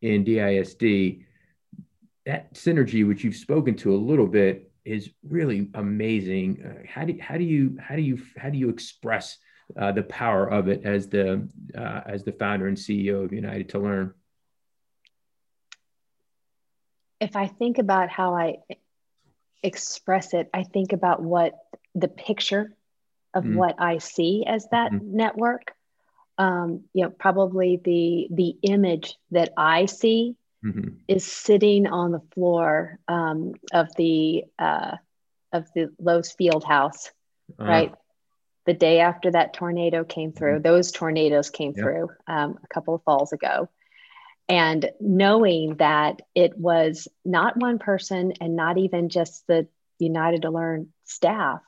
in 0.00 0.24
DISD. 0.24 1.24
That 2.24 2.54
synergy, 2.54 3.06
which 3.06 3.22
you've 3.22 3.36
spoken 3.36 3.76
to 3.76 3.94
a 3.94 3.96
little 3.96 4.26
bit, 4.26 4.70
is 4.84 5.10
really 5.28 5.68
amazing. 5.74 6.64
Uh, 6.64 6.86
how 6.88 7.04
do 7.04 7.16
how 7.20 7.36
do 7.36 7.44
you 7.44 7.76
how 7.80 7.96
do 7.96 8.02
you 8.02 8.22
how 8.36 8.48
do 8.48 8.56
you 8.56 8.70
express 8.70 9.38
uh, 9.78 9.92
the 9.92 10.02
power 10.04 10.50
of 10.50 10.68
it 10.68 10.84
as 10.84 11.08
the 11.08 11.46
uh, 11.76 12.00
as 12.06 12.24
the 12.24 12.32
founder 12.32 12.66
and 12.66 12.76
CEO 12.76 13.24
of 13.24 13.32
United 13.32 13.68
to 13.70 13.78
Learn? 13.78 14.14
If 17.20 17.36
I 17.36 17.46
think 17.46 17.78
about 17.78 18.08
how 18.10 18.34
I 18.34 18.56
express 19.62 20.34
it, 20.34 20.48
I 20.52 20.62
think 20.64 20.92
about 20.92 21.22
what 21.22 21.54
the 21.94 22.08
picture 22.08 22.74
of 23.34 23.44
mm 23.44 23.54
what 23.54 23.74
I 23.78 23.98
see 23.98 24.44
as 24.46 24.66
that 24.70 24.92
mm 24.92 25.02
network. 25.02 25.72
Um, 26.38 26.84
you 26.92 27.04
know, 27.04 27.10
probably 27.10 27.80
the 27.82 28.28
the 28.30 28.56
image 28.62 29.16
that 29.30 29.52
I 29.56 29.86
see 29.86 30.36
mm-hmm. 30.64 30.96
is 31.08 31.24
sitting 31.24 31.86
on 31.86 32.12
the 32.12 32.22
floor 32.34 32.98
um, 33.08 33.54
of 33.72 33.94
the 33.96 34.44
uh, 34.58 34.96
of 35.52 35.66
the 35.74 35.90
Lowe's 35.98 36.32
Field 36.32 36.64
House, 36.64 37.10
uh-huh. 37.58 37.68
right? 37.68 37.94
The 38.66 38.74
day 38.74 39.00
after 39.00 39.30
that 39.30 39.54
tornado 39.54 40.04
came 40.04 40.32
through, 40.32 40.54
mm-hmm. 40.54 40.62
those 40.62 40.92
tornadoes 40.92 41.50
came 41.50 41.72
yep. 41.76 41.84
through 41.84 42.10
um, 42.26 42.58
a 42.62 42.66
couple 42.68 42.94
of 42.94 43.02
falls 43.04 43.32
ago. 43.32 43.68
And 44.48 44.90
knowing 45.00 45.76
that 45.76 46.22
it 46.34 46.56
was 46.56 47.08
not 47.24 47.56
one 47.56 47.78
person 47.78 48.32
and 48.40 48.54
not 48.54 48.78
even 48.78 49.08
just 49.08 49.46
the 49.46 49.66
United 49.98 50.42
to 50.42 50.50
Learn 50.50 50.92
staff, 51.04 51.60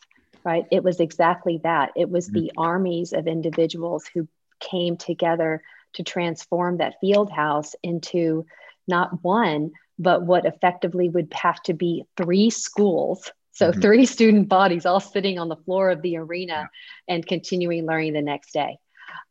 right? 0.45 0.65
It 0.71 0.85
was 0.85 1.01
exactly 1.01 1.61
that. 1.65 1.91
It 1.97 2.09
was 2.09 2.29
mm-hmm. 2.29 2.41
the 2.41 2.53
armies 2.57 3.13
of 3.13 3.27
individuals 3.27 4.09
who 4.13 4.29
came 4.61 4.97
together 4.97 5.63
to 5.95 6.03
transform 6.03 6.79
that 6.79 7.01
field 7.01 7.31
house 7.31 7.75
into 7.83 8.47
not 8.87 9.23
one, 9.25 9.73
but 9.99 10.23
what 10.23 10.47
effectively 10.47 11.09
would 11.09 11.33
have 11.35 11.61
to 11.63 11.75
be 11.75 12.05
three 12.17 12.51
schools. 12.51 13.31
So, 13.53 13.71
mm-hmm. 13.71 13.81
three 13.81 14.07
student 14.15 14.49
bodies 14.49 14.87
all 14.87 15.01
sitting 15.01 15.39
on 15.39 15.49
the 15.49 15.57
floor 15.57 15.91
of 15.91 16.03
the 16.03 16.17
arena 16.17 16.69
yeah. 17.09 17.15
and 17.15 17.27
continuing 17.27 17.87
learning 17.87 18.13
the 18.13 18.23
next 18.23 18.53
day. 18.53 18.79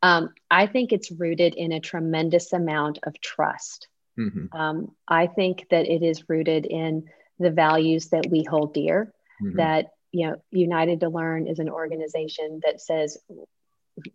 Um, 0.02 0.30
I 0.50 0.66
think 0.66 0.92
it's 0.92 1.10
rooted 1.10 1.54
in 1.54 1.72
a 1.72 1.80
tremendous 1.80 2.52
amount 2.52 2.98
of 3.02 3.20
trust. 3.20 3.88
Mm-hmm. 4.18 4.56
Um, 4.56 4.92
I 5.06 5.26
think 5.26 5.66
that 5.70 5.86
it 5.86 6.02
is 6.02 6.28
rooted 6.28 6.66
in 6.66 7.08
the 7.38 7.50
values 7.50 8.08
that 8.08 8.26
we 8.30 8.44
hold 8.44 8.74
dear, 8.74 9.12
mm-hmm. 9.42 9.56
that 9.56 9.90
you 10.10 10.26
know 10.26 10.36
united 10.50 11.00
to 11.00 11.08
learn 11.08 11.46
is 11.46 11.58
an 11.58 11.68
organization 11.68 12.60
that 12.64 12.80
says 12.80 13.18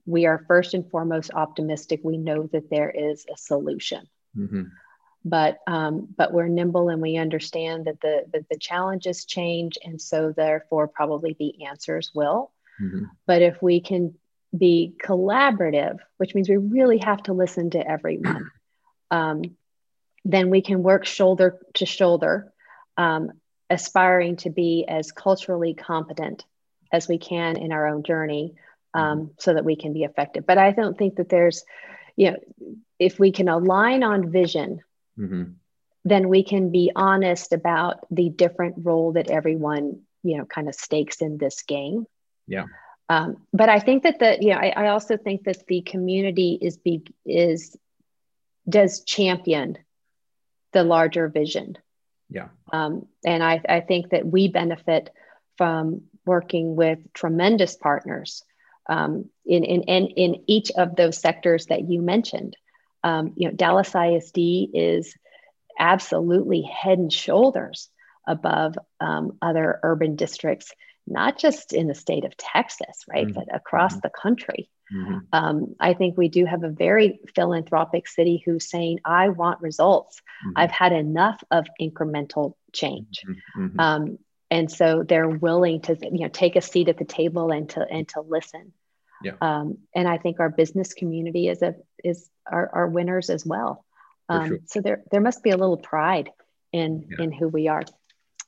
we 0.06 0.26
are 0.26 0.44
first 0.48 0.74
and 0.74 0.90
foremost 0.90 1.32
optimistic 1.34 2.00
we 2.04 2.18
know 2.18 2.50
that 2.52 2.70
there 2.72 2.90
is 2.90 3.26
a 3.32 3.38
solution 3.38 4.08
mm-hmm 4.36 4.64
but 5.26 5.60
um, 5.68 6.08
but 6.18 6.34
we're 6.34 6.48
nimble 6.48 6.90
and 6.90 7.02
we 7.02 7.18
understand 7.18 7.86
that 7.86 8.02
the 8.02 8.26
that 8.34 8.48
the 8.50 8.58
challenges 8.58 9.26
change 9.26 9.78
and 9.84 10.02
so 10.02 10.34
therefore 10.36 10.88
probably 10.88 11.36
the 11.40 11.66
answers 11.66 12.12
will 12.14 12.52
mm-hmm. 12.82 13.06
but 13.26 13.42
if 13.42 13.62
we 13.62 13.80
can 13.80 14.16
be 14.58 14.96
collaborative 15.04 15.98
which 16.18 16.36
means 16.36 16.50
we 16.50 16.58
really 16.58 17.00
have 17.00 17.22
to 17.24 17.34
listen 17.34 17.70
to 17.70 17.88
everyone 17.88 18.52
um, 19.12 19.42
then 20.26 20.50
we 20.50 20.62
can 20.62 20.84
work 20.84 21.06
shoulder 21.06 21.60
to 21.74 21.86
shoulder 21.86 22.54
um, 22.98 23.32
aspiring 23.70 24.36
to 24.38 24.50
be 24.50 24.86
as 24.88 25.12
culturally 25.12 25.74
competent 25.74 26.46
as 26.92 27.08
we 27.08 27.18
can 27.18 27.58
in 27.58 27.72
our 27.72 27.88
own 27.88 28.04
journey 28.04 28.54
um, 28.94 29.20
mm-hmm. 29.20 29.32
so 29.40 29.54
that 29.54 29.66
we 29.66 29.76
can 29.76 29.94
be 29.94 30.04
effective 30.04 30.46
but 30.46 30.58
i 30.58 30.72
don't 30.72 30.98
think 30.98 31.16
that 31.16 31.30
there's 31.30 31.64
you 32.16 32.32
know 32.32 32.38
if 33.00 33.20
we 33.20 33.32
can 33.32 33.50
align 33.50 34.04
on 34.04 34.32
vision 34.32 34.82
mm-hmm. 35.18 35.44
then 36.06 36.30
we 36.30 36.44
can 36.44 36.72
be 36.72 36.92
honest 36.96 37.54
about 37.54 38.06
the 38.12 38.30
different 38.30 38.76
role 38.78 39.14
that 39.14 39.32
everyone 39.32 40.02
you 40.22 40.38
know 40.38 40.46
kind 40.46 40.70
of 40.70 40.76
stakes 40.76 41.22
in 41.22 41.38
this 41.38 41.64
game 41.64 42.06
yeah 42.48 42.66
um, 43.14 43.38
but 43.52 43.70
i 43.70 43.80
think 43.80 44.04
that 44.04 44.20
the 44.20 44.38
you 44.42 44.50
know 44.50 44.58
I, 44.58 44.74
I 44.84 44.88
also 44.88 45.18
think 45.18 45.44
that 45.44 45.66
the 45.68 45.82
community 45.82 46.58
is 46.62 46.78
be 46.78 47.04
is 47.26 47.78
does 48.68 49.04
champion 49.04 49.78
the 50.74 50.84
larger 50.84 51.28
vision. 51.30 51.78
Yeah. 52.30 52.50
Um, 52.72 53.08
and 53.26 53.44
I, 53.44 53.62
I 53.68 53.80
think 53.80 54.10
that 54.10 54.26
we 54.26 54.48
benefit 54.48 55.12
from 55.58 56.04
working 56.26 56.76
with 56.76 57.00
tremendous 57.14 57.76
partners 57.76 58.44
um, 58.90 59.30
in, 59.46 59.64
in, 59.64 59.84
in, 59.84 60.08
in 60.08 60.44
each 60.48 60.72
of 60.72 60.96
those 60.96 61.18
sectors 61.18 61.68
that 61.68 61.88
you 61.88 62.02
mentioned. 62.02 62.58
Um, 63.04 63.34
you 63.36 63.48
know, 63.48 63.54
Dallas 63.54 63.94
ISD 63.96 64.38
is 64.74 65.16
absolutely 65.80 66.62
head 66.62 66.98
and 66.98 67.14
shoulders 67.14 67.90
above 68.28 68.78
um, 69.00 69.38
other 69.42 69.80
urban 69.84 70.16
districts, 70.16 70.74
not 71.06 71.38
just 71.38 71.74
in 71.74 71.88
the 71.88 71.96
state 71.96 72.26
of 72.26 72.38
Texas, 72.38 73.04
right, 73.08 73.28
mm-hmm. 73.28 73.34
but 73.34 73.56
across 73.56 73.94
mm-hmm. 73.94 74.02
the 74.04 74.10
country. 74.10 74.70
Mm-hmm. 74.94 75.18
Um, 75.32 75.76
I 75.80 75.94
think 75.94 76.18
we 76.18 76.30
do 76.30 76.46
have 76.46 76.64
a 76.64 76.70
very 76.70 77.20
philanthropic 77.36 78.08
city 78.08 78.42
who's 78.46 78.70
saying, 78.70 79.00
I 79.04 79.30
want 79.30 79.62
results. 79.62 80.22
Mm-hmm. 80.46 80.52
I've 80.58 80.72
had 80.72 80.94
enough 80.94 81.44
of 81.52 81.68
incremental 81.82 82.56
change. 82.72 83.22
Mm-hmm. 83.28 83.66
Mm-hmm. 83.66 83.80
Um, 83.80 84.20
and 84.52 84.72
so 84.72 85.04
they're 85.08 85.30
willing 85.30 85.82
to 85.82 85.98
you 86.00 86.20
know 86.20 86.28
take 86.28 86.56
a 86.56 86.62
seat 86.62 86.88
at 86.88 86.98
the 86.98 87.06
table 87.06 87.52
and 87.52 87.70
to 87.72 87.82
and 87.90 88.08
to 88.10 88.22
listen 88.22 88.74
yeah. 89.24 89.34
Um, 89.42 89.80
and 89.96 90.08
I 90.08 90.18
think 90.18 90.40
our 90.40 90.50
business 90.50 90.94
community 90.94 91.48
is 91.48 91.62
a 91.62 91.76
is 92.04 92.30
our, 92.46 92.70
our 92.74 92.88
winners 92.88 93.30
as 93.30 93.46
well. 93.46 93.86
Um, 94.30 94.48
sure. 94.48 94.58
So 94.66 94.82
there 94.82 95.04
there 95.12 95.22
must 95.22 95.42
be 95.42 95.52
a 95.52 95.58
little 95.58 95.78
pride 95.78 96.30
in 96.72 97.08
yeah. 97.10 97.24
in 97.24 97.32
who 97.32 97.48
we 97.48 97.70
are. 97.70 97.84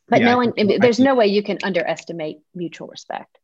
But 0.07 0.21
yeah, 0.21 0.31
no 0.31 0.37
one, 0.37 0.53
there's 0.79 0.99
no 0.99 1.15
way 1.15 1.27
you 1.27 1.41
can 1.41 1.57
underestimate 1.63 2.37
mutual 2.53 2.87
respect. 2.87 3.39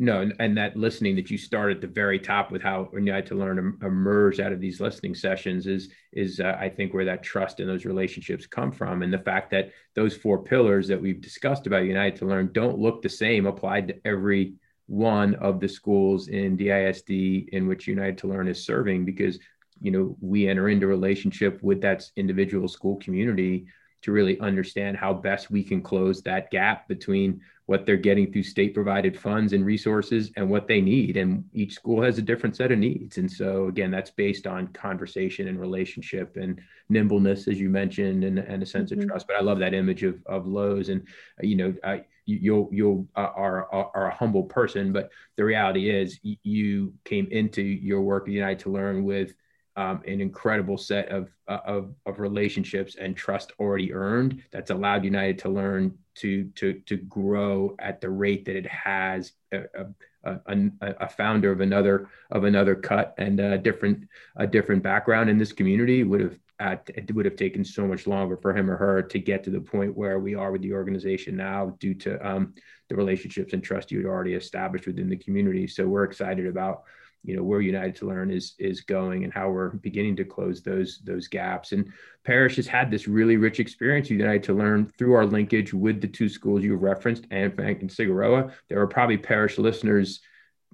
No, 0.00 0.30
and 0.38 0.56
that 0.56 0.76
listening 0.76 1.16
that 1.16 1.28
you 1.28 1.36
start 1.36 1.72
at 1.72 1.80
the 1.80 1.88
very 1.88 2.20
top 2.20 2.52
with 2.52 2.62
how 2.62 2.88
United 2.94 3.26
to 3.26 3.34
Learn 3.34 3.76
emerge 3.82 4.38
out 4.38 4.52
of 4.52 4.60
these 4.60 4.80
listening 4.80 5.12
sessions 5.16 5.66
is 5.66 5.88
is 6.12 6.38
uh, 6.38 6.56
I 6.58 6.68
think 6.68 6.94
where 6.94 7.04
that 7.06 7.24
trust 7.24 7.58
and 7.58 7.68
those 7.68 7.84
relationships 7.84 8.46
come 8.46 8.70
from, 8.70 9.02
and 9.02 9.12
the 9.12 9.18
fact 9.18 9.50
that 9.50 9.72
those 9.96 10.16
four 10.16 10.44
pillars 10.44 10.86
that 10.86 11.02
we've 11.02 11.20
discussed 11.20 11.66
about 11.66 11.82
United 11.82 12.16
to 12.20 12.26
Learn 12.26 12.52
don't 12.52 12.78
look 12.78 13.02
the 13.02 13.08
same 13.08 13.46
applied 13.46 13.88
to 13.88 13.96
every 14.04 14.54
one 14.86 15.34
of 15.34 15.58
the 15.58 15.68
schools 15.68 16.28
in 16.28 16.56
DISD 16.56 17.48
in 17.48 17.66
which 17.66 17.88
United 17.88 18.18
to 18.18 18.28
Learn 18.28 18.46
is 18.46 18.64
serving 18.64 19.04
because 19.04 19.40
you 19.80 19.90
know 19.90 20.16
we 20.20 20.48
enter 20.48 20.68
into 20.68 20.86
relationship 20.86 21.60
with 21.60 21.80
that 21.80 22.08
individual 22.14 22.68
school 22.68 22.96
community 22.98 23.66
to 24.02 24.12
really 24.12 24.38
understand 24.40 24.96
how 24.96 25.12
best 25.12 25.50
we 25.50 25.62
can 25.62 25.82
close 25.82 26.22
that 26.22 26.50
gap 26.50 26.88
between 26.88 27.40
what 27.66 27.84
they're 27.84 27.96
getting 27.98 28.32
through 28.32 28.42
state 28.42 28.72
provided 28.72 29.18
funds 29.18 29.52
and 29.52 29.64
resources 29.64 30.30
and 30.36 30.48
what 30.48 30.66
they 30.66 30.80
need. 30.80 31.18
And 31.18 31.44
each 31.52 31.74
school 31.74 32.00
has 32.02 32.16
a 32.16 32.22
different 32.22 32.56
set 32.56 32.72
of 32.72 32.78
needs. 32.78 33.18
And 33.18 33.30
so 33.30 33.66
again 33.66 33.90
that's 33.90 34.10
based 34.10 34.46
on 34.46 34.68
conversation 34.68 35.48
and 35.48 35.60
relationship 35.60 36.36
and 36.36 36.60
nimbleness 36.88 37.46
as 37.46 37.60
you 37.60 37.68
mentioned 37.68 38.24
and, 38.24 38.38
and 38.38 38.62
a 38.62 38.66
sense 38.66 38.90
mm-hmm. 38.90 39.02
of 39.02 39.08
trust. 39.08 39.26
But 39.26 39.36
i 39.36 39.40
love 39.40 39.58
that 39.58 39.74
image 39.74 40.02
of, 40.02 40.18
of 40.24 40.46
Lowe's. 40.46 40.88
And 40.88 41.06
you 41.42 41.56
know 41.56 41.74
I, 41.84 42.04
you 42.24 42.68
you 42.70 43.08
uh, 43.16 43.20
are, 43.34 43.72
are, 43.72 43.90
are 43.94 44.08
a 44.08 44.14
humble 44.14 44.44
person, 44.44 44.92
but 44.92 45.10
the 45.36 45.44
reality 45.44 45.90
is 45.90 46.18
you 46.22 46.92
came 47.04 47.26
into 47.30 47.62
your 47.62 48.02
work 48.02 48.28
at 48.28 48.32
United 48.32 48.60
to 48.60 48.70
Learn 48.70 49.04
with 49.04 49.32
um, 49.78 50.02
an 50.08 50.20
incredible 50.20 50.76
set 50.76 51.08
of, 51.08 51.30
uh, 51.46 51.60
of 51.64 51.94
of 52.04 52.18
relationships 52.18 52.96
and 52.96 53.16
trust 53.16 53.52
already 53.60 53.92
earned 53.92 54.42
that's 54.50 54.72
allowed 54.72 55.04
United 55.04 55.38
to 55.38 55.48
Learn 55.48 55.96
to 56.16 56.44
to 56.56 56.80
to 56.86 56.96
grow 56.96 57.76
at 57.78 58.00
the 58.00 58.10
rate 58.10 58.44
that 58.44 58.56
it 58.56 58.66
has. 58.66 59.32
A, 59.52 59.60
a, 59.74 59.86
a, 60.24 60.70
a 61.06 61.08
founder 61.08 61.50
of 61.52 61.60
another 61.60 62.08
of 62.32 62.42
another 62.44 62.74
cut 62.74 63.14
and 63.18 63.38
a 63.38 63.56
different 63.56 64.08
a 64.36 64.46
different 64.46 64.82
background 64.82 65.30
in 65.30 65.38
this 65.38 65.52
community 65.52 66.02
would 66.02 66.20
have 66.20 66.38
at, 66.58 66.90
it 66.92 67.14
would 67.14 67.24
have 67.24 67.36
taken 67.36 67.64
so 67.64 67.86
much 67.86 68.06
longer 68.06 68.36
for 68.36 68.54
him 68.54 68.68
or 68.68 68.76
her 68.76 69.00
to 69.00 69.18
get 69.20 69.44
to 69.44 69.50
the 69.50 69.60
point 69.60 69.96
where 69.96 70.18
we 70.18 70.34
are 70.34 70.50
with 70.50 70.62
the 70.62 70.72
organization 70.72 71.36
now 71.36 71.76
due 71.78 71.94
to 71.94 72.28
um, 72.28 72.52
the 72.88 72.96
relationships 72.96 73.52
and 73.52 73.62
trust 73.62 73.92
you 73.92 73.98
had 73.98 74.06
already 74.06 74.34
established 74.34 74.86
within 74.88 75.08
the 75.08 75.16
community. 75.16 75.68
So 75.68 75.86
we're 75.86 76.04
excited 76.04 76.46
about 76.46 76.82
you 77.24 77.36
know 77.36 77.42
where 77.42 77.60
United 77.60 77.96
to 77.96 78.06
Learn 78.06 78.30
is 78.30 78.54
is 78.58 78.80
going 78.80 79.24
and 79.24 79.32
how 79.32 79.50
we're 79.50 79.70
beginning 79.70 80.16
to 80.16 80.24
close 80.24 80.62
those 80.62 81.00
those 81.04 81.28
gaps. 81.28 81.72
And 81.72 81.92
Parish 82.24 82.56
has 82.56 82.66
had 82.66 82.90
this 82.90 83.08
really 83.08 83.36
rich 83.36 83.60
experience 83.60 84.10
United 84.10 84.44
to 84.44 84.54
Learn 84.54 84.92
through 84.98 85.14
our 85.14 85.26
linkage 85.26 85.74
with 85.74 86.00
the 86.00 86.08
two 86.08 86.28
schools 86.28 86.62
you 86.62 86.76
referenced, 86.76 87.26
Anne 87.30 87.52
Frank 87.52 87.80
and 87.80 87.90
Cigarroa. 87.90 88.52
There 88.68 88.80
are 88.80 88.86
probably 88.86 89.18
Parish 89.18 89.58
listeners 89.58 90.20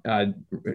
uh, 0.05 0.27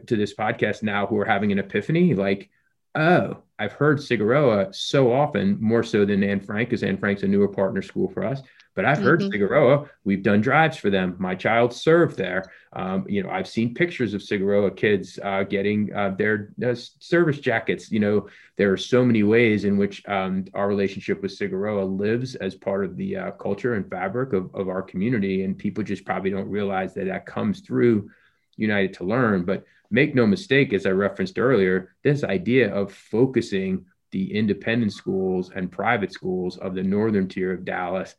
to 0.08 0.16
this 0.16 0.34
podcast 0.34 0.84
now 0.84 1.06
who 1.06 1.18
are 1.18 1.26
having 1.26 1.52
an 1.52 1.60
epiphany, 1.60 2.16
like 2.16 2.50
oh, 2.96 3.44
I've 3.58 3.74
heard 3.74 3.98
Cigarroa 3.98 4.74
so 4.74 5.12
often, 5.12 5.58
more 5.60 5.84
so 5.84 6.06
than 6.06 6.24
Anne 6.24 6.40
Frank, 6.40 6.70
because 6.70 6.84
Anne 6.84 6.98
Frank's 6.98 7.24
a 7.24 7.28
newer 7.28 7.48
partner 7.48 7.82
school 7.82 8.10
for 8.10 8.24
us. 8.24 8.42
But 8.76 8.86
I've 8.86 9.02
heard 9.02 9.20
mm-hmm. 9.20 9.44
Cigarroa, 9.44 9.90
we've 10.06 10.24
done 10.24 10.40
drives 10.40 10.78
for 10.78 10.90
them. 10.90 11.18
My 11.20 11.36
child 11.36 11.74
served 11.74 12.16
there. 12.16 12.50
Um, 12.72 13.04
you 13.10 13.22
know, 13.22 13.30
I've 13.30 13.48
seen 13.48 13.74
pictures 13.74 14.14
of 14.14 14.22
Cigarroa 14.22 14.74
kids 14.74 15.20
uh, 15.22 15.44
getting 15.44 15.94
uh, 15.94 16.12
their 16.12 16.54
uh, 16.66 16.76
service 16.76 17.40
jackets. 17.40 17.92
You 17.92 18.00
know, 18.00 18.30
there 18.56 18.72
are 18.72 18.78
so 18.78 19.04
many 19.04 19.24
ways 19.24 19.66
in 19.66 19.76
which 19.76 20.08
um, 20.08 20.46
our 20.54 20.70
relationship 20.70 21.22
with 21.22 21.38
Cigarroa 21.38 21.84
lives 21.84 22.36
as 22.36 22.56
part 22.56 22.86
of 22.86 22.96
the 22.96 23.18
uh, 23.18 23.32
culture 23.32 23.74
and 23.74 23.90
fabric 23.90 24.32
of, 24.32 24.54
of 24.56 24.70
our 24.70 24.82
community. 24.82 25.44
And 25.44 25.58
people 25.58 25.84
just 25.84 26.06
probably 26.06 26.30
don't 26.30 26.48
realize 26.48 26.94
that 26.94 27.08
that 27.08 27.26
comes 27.26 27.60
through 27.60 28.10
United 28.56 28.94
to 28.94 29.04
Learn. 29.04 29.44
But 29.44 29.66
make 29.92 30.16
no 30.16 30.26
mistake, 30.26 30.74
as 30.74 30.86
I 30.86 30.92
referenced 30.92 31.40
earlier, 31.40 31.96
this 32.04 32.24
idea 32.24 32.74
of 32.74 32.94
focusing 32.94 33.86
the 34.12 34.34
independent 34.34 34.94
schools 34.94 35.52
and 35.56 35.72
private 35.72 36.12
schools 36.12 36.58
of 36.58 36.74
the 36.74 36.84
northern 36.84 37.28
tier 37.28 37.54
of 37.54 37.66
Dallas 37.66 38.16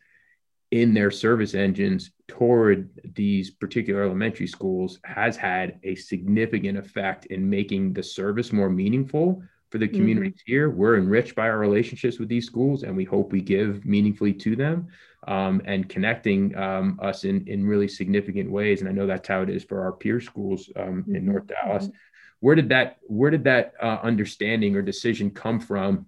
in 0.70 0.94
their 0.94 1.10
service 1.10 1.54
engines 1.54 2.12
toward 2.28 2.90
these 3.14 3.50
particular 3.50 4.04
elementary 4.04 4.46
schools 4.46 5.00
has 5.04 5.36
had 5.36 5.80
a 5.82 5.96
significant 5.96 6.78
effect 6.78 7.26
in 7.26 7.50
making 7.50 7.92
the 7.92 8.02
service 8.02 8.52
more 8.52 8.70
meaningful 8.70 9.42
for 9.70 9.78
the 9.78 9.88
communities 9.88 10.34
mm-hmm. 10.34 10.52
here. 10.52 10.70
We're 10.70 10.98
enriched 10.98 11.34
by 11.34 11.48
our 11.48 11.58
relationships 11.58 12.18
with 12.18 12.28
these 12.28 12.46
schools, 12.46 12.82
and 12.82 12.96
we 12.96 13.04
hope 13.04 13.32
we 13.32 13.40
give 13.40 13.84
meaningfully 13.84 14.32
to 14.34 14.56
them 14.56 14.88
um, 15.26 15.62
and 15.64 15.88
connecting 15.88 16.56
um, 16.56 16.98
us 17.00 17.24
in, 17.24 17.46
in 17.46 17.66
really 17.66 17.88
significant 17.88 18.50
ways. 18.50 18.80
And 18.80 18.88
I 18.88 18.92
know 18.92 19.06
that's 19.06 19.28
how 19.28 19.42
it 19.42 19.50
is 19.50 19.64
for 19.64 19.82
our 19.82 19.92
peer 19.92 20.20
schools 20.20 20.70
um, 20.76 21.04
in 21.08 21.24
North 21.24 21.44
mm-hmm. 21.44 21.68
Dallas. 21.68 21.84
Mm-hmm. 21.84 21.96
Where 22.40 22.54
did 22.54 22.70
that 22.70 22.98
where 23.02 23.30
did 23.30 23.44
that 23.44 23.74
uh, 23.82 23.98
understanding 24.02 24.74
or 24.74 24.82
decision 24.82 25.30
come 25.30 25.60
from? 25.60 26.06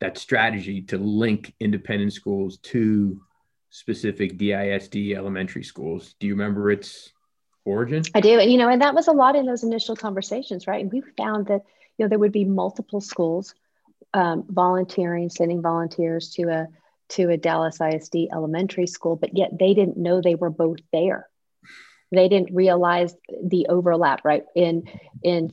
That 0.00 0.16
strategy 0.16 0.80
to 0.82 0.96
link 0.96 1.52
independent 1.60 2.14
schools 2.14 2.56
to 2.58 3.20
specific 3.68 4.38
DISD 4.38 5.14
elementary 5.14 5.62
schools. 5.62 6.14
Do 6.18 6.26
you 6.26 6.32
remember 6.32 6.70
its 6.70 7.12
origin? 7.66 8.02
I 8.14 8.20
do. 8.20 8.40
And, 8.40 8.50
you 8.50 8.56
know, 8.56 8.70
and 8.70 8.80
that 8.80 8.94
was 8.94 9.08
a 9.08 9.12
lot 9.12 9.36
in 9.36 9.44
those 9.44 9.62
initial 9.62 9.94
conversations, 9.94 10.66
right? 10.66 10.80
And 10.80 10.90
we 10.90 11.02
found 11.18 11.48
that, 11.48 11.60
you 12.00 12.06
know, 12.06 12.08
there 12.08 12.18
would 12.18 12.32
be 12.32 12.46
multiple 12.46 13.02
schools 13.02 13.54
um, 14.14 14.44
volunteering, 14.48 15.28
sending 15.28 15.60
volunteers 15.60 16.30
to 16.30 16.44
a 16.44 16.66
to 17.10 17.28
a 17.28 17.36
Dallas 17.36 17.78
ISD 17.78 18.28
elementary 18.32 18.86
school, 18.86 19.16
but 19.16 19.36
yet 19.36 19.50
they 19.58 19.74
didn't 19.74 19.98
know 19.98 20.22
they 20.22 20.34
were 20.34 20.48
both 20.48 20.78
there. 20.94 21.28
They 22.10 22.28
didn't 22.28 22.54
realize 22.54 23.14
the 23.44 23.66
overlap, 23.68 24.24
right? 24.24 24.44
In 24.56 24.84
in 25.22 25.50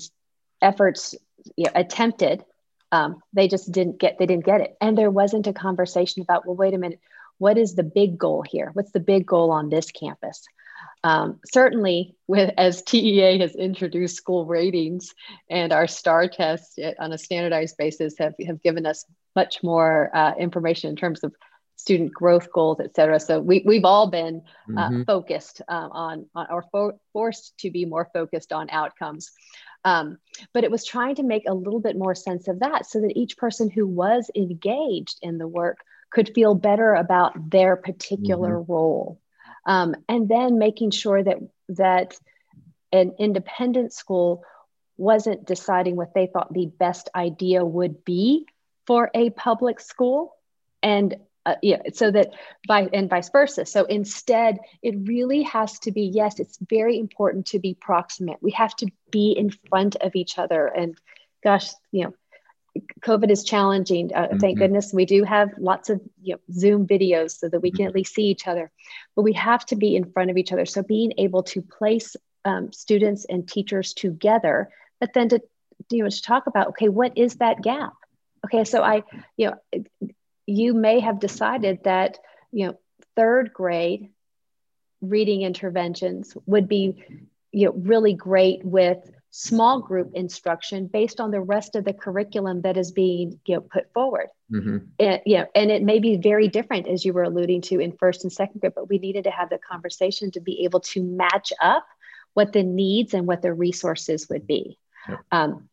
efforts 0.62 1.16
you 1.58 1.66
know, 1.66 1.72
attempted, 1.76 2.46
um, 2.94 3.22
they 3.34 3.50
just 3.50 3.70
didn't 3.70 4.00
get 4.00 4.18
they 4.18 4.26
didn't 4.26 4.46
get 4.46 4.62
it, 4.62 4.78
and 4.80 4.98
there 4.98 5.12
wasn't 5.12 5.48
a 5.48 5.54
conversation 5.54 6.22
about 6.22 6.48
well, 6.48 6.56
wait 6.56 6.74
a 6.74 6.78
minute, 6.78 7.02
what 7.40 7.58
is 7.58 7.76
the 7.76 7.84
big 7.84 8.18
goal 8.18 8.42
here? 8.42 8.70
What's 8.72 8.94
the 8.94 9.02
big 9.02 9.26
goal 9.26 9.52
on 9.52 9.68
this 9.68 9.92
campus? 9.92 10.46
Um, 11.08 11.40
certainly, 11.58 12.00
with 12.34 12.50
as 12.58 12.84
TEA 12.90 13.40
has 13.44 13.56
introduced 13.56 14.18
school 14.24 14.44
ratings 14.46 15.04
and 15.50 15.70
our 15.72 15.88
STAR 15.88 16.28
tests 16.28 16.78
on 17.04 17.14
a 17.14 17.18
standardized 17.18 17.76
basis 17.78 18.18
have, 18.18 18.36
have 18.50 18.60
given 18.68 18.86
us 18.86 19.06
much 19.36 19.54
more 19.64 20.10
uh, 20.22 20.34
information 20.48 20.90
in 20.90 20.96
terms 20.96 21.24
of 21.24 21.32
student 21.76 22.12
growth 22.22 22.48
goals, 22.52 22.80
et 22.86 22.96
cetera. 22.96 23.20
So 23.20 23.34
we, 23.40 23.58
we've 23.70 23.86
all 23.94 24.08
been 24.10 24.42
uh, 24.70 24.90
mm-hmm. 24.90 25.04
focused 25.04 25.62
uh, 25.76 25.90
on, 25.92 26.26
on, 26.34 26.46
or 26.50 26.64
fo- 26.72 27.00
forced 27.14 27.58
to 27.60 27.72
be 27.72 27.86
more 27.86 28.08
focused 28.18 28.52
on 28.52 28.70
outcomes. 28.82 29.32
Um, 29.86 30.18
but 30.54 30.64
it 30.66 30.72
was 30.72 30.84
trying 30.84 31.16
to 31.16 31.24
make 31.24 31.46
a 31.48 31.54
little 31.54 31.80
bit 31.88 31.96
more 31.96 32.16
sense 32.16 32.48
of 32.52 32.60
that 32.60 32.86
so 32.92 33.00
that 33.02 33.18
each 33.22 33.38
person 33.38 33.70
who 33.70 33.86
was 33.88 34.32
engaged 34.36 35.18
in 35.22 35.38
the 35.38 35.48
work 35.48 35.78
could 36.10 36.34
feel 36.34 36.56
better 36.56 36.96
about 36.96 37.32
their 37.52 37.76
particular 37.76 38.54
mm-hmm. 38.56 38.72
role. 38.72 39.22
Um, 39.68 39.96
and 40.08 40.28
then 40.30 40.58
making 40.58 40.92
sure 40.92 41.22
that 41.22 41.38
that 41.70 42.18
an 42.92 43.14
independent 43.20 43.94
school 43.94 44.44
wasn't 44.98 45.46
deciding 45.46 45.96
what 45.96 46.14
they 46.16 46.26
thought 46.26 46.52
the 46.52 46.66
best 46.66 47.10
idea 47.14 47.64
would 47.64 48.04
be 48.04 48.48
for 48.88 49.12
a 49.14 49.30
public 49.30 49.80
school. 49.80 50.34
And 50.82 51.18
uh, 51.46 51.56
yeah 51.62 51.82
so 51.94 52.12
that 52.12 52.32
by 52.68 52.90
and 52.92 53.10
vice 53.10 53.30
versa. 53.30 53.66
So 53.66 53.86
instead 53.86 54.58
it 54.82 54.96
really 55.04 55.44
has 55.44 55.80
to 55.80 55.92
be 55.92 56.04
yes 56.14 56.40
it's 56.40 56.58
very 56.70 57.00
important 57.00 57.48
to 57.48 57.60
be 57.60 57.74
proximate. 57.74 58.38
We 58.42 58.52
have 58.52 58.76
to 58.78 58.88
be 59.12 59.32
in 59.32 59.50
front 59.50 59.96
of 59.98 60.16
each 60.16 60.38
other. 60.38 60.68
And 60.68 60.98
gosh 61.44 61.70
you 61.92 62.06
know 62.06 62.14
COVID 63.02 63.30
is 63.30 63.44
challenging. 63.44 64.12
Uh, 64.14 64.24
mm-hmm. 64.24 64.38
Thank 64.38 64.60
goodness 64.60 64.94
we 64.94 65.06
do 65.06 65.24
have 65.24 65.50
lots 65.58 65.90
of 65.90 66.02
you 66.22 66.36
know, 66.36 66.40
Zoom 66.52 66.88
videos 66.88 67.38
so 67.38 67.50
that 67.50 67.62
we 67.62 67.72
can 67.72 67.86
at 67.86 67.96
least 67.96 68.14
see 68.14 68.26
each 68.26 68.48
other. 68.48 68.72
But 69.16 69.24
we 69.24 69.34
have 69.34 69.66
to 69.68 69.76
be 69.76 69.96
in 69.96 70.12
front 70.12 70.32
of 70.32 70.38
each 70.38 70.52
other. 70.52 70.66
So 70.66 70.84
being 70.84 71.14
able 71.18 71.44
to 71.44 71.62
place 71.62 72.16
um, 72.46 72.72
students 72.72 73.26
and 73.26 73.48
teachers 73.48 73.94
together, 73.94 74.70
but 75.00 75.14
then 75.14 75.30
to 75.30 75.42
you 75.92 76.04
know 76.04 76.10
to 76.10 76.22
talk 76.22 76.48
about 76.48 76.70
okay, 76.70 76.90
what 76.90 77.18
is 77.18 77.36
that 77.36 77.62
gap? 77.62 77.94
Okay, 78.46 78.64
so 78.64 78.82
I 78.82 79.04
you 79.36 79.52
know 79.52 79.84
you 80.46 80.74
may 80.74 81.00
have 81.00 81.20
decided 81.20 81.84
that 81.84 82.18
you 82.52 82.68
know 82.68 82.80
third 83.16 83.54
grade 83.54 84.10
reading 85.02 85.42
interventions 85.44 86.36
would 86.46 86.68
be 86.68 87.04
you 87.52 87.66
know 87.66 87.74
really 87.74 88.14
great 88.14 88.64
with 88.64 89.00
small 89.40 89.80
group 89.80 90.10
instruction 90.16 90.88
based 90.88 91.20
on 91.20 91.30
the 91.30 91.40
rest 91.40 91.76
of 91.76 91.86
the 91.86 91.94
curriculum 91.94 92.60
that 92.64 92.76
is 92.76 92.92
being 92.92 93.40
you 93.46 93.54
know, 93.54 93.62
put 93.62 93.94
forward. 93.94 94.30
Mm-hmm. 94.52 94.78
And, 95.00 95.22
you 95.28 95.38
know, 95.38 95.46
and 95.54 95.70
it 95.70 95.84
may 95.84 96.00
be 96.00 96.18
very 96.18 96.48
different 96.48 96.88
as 96.88 97.06
you 97.06 97.14
were 97.14 97.22
alluding 97.22 97.62
to 97.62 97.80
in 97.80 97.92
first 97.92 98.24
and 98.24 98.34
second 98.34 98.62
grade, 98.62 98.74
but 98.74 98.90
we 98.90 98.98
needed 98.98 99.26
to 99.26 99.30
have 99.30 99.52
the 99.52 99.60
conversation 99.60 100.32
to 100.32 100.40
be 100.40 100.64
able 100.64 100.80
to 100.80 101.04
match 101.04 101.54
up 101.62 101.86
what 102.34 102.52
the 102.52 102.64
needs 102.64 103.14
and 103.14 103.28
what 103.28 103.44
the 103.44 103.54
resources 103.54 104.28
would 104.28 104.48
be. 104.48 104.80
Yep. 105.08 105.20
Um, 105.32 105.70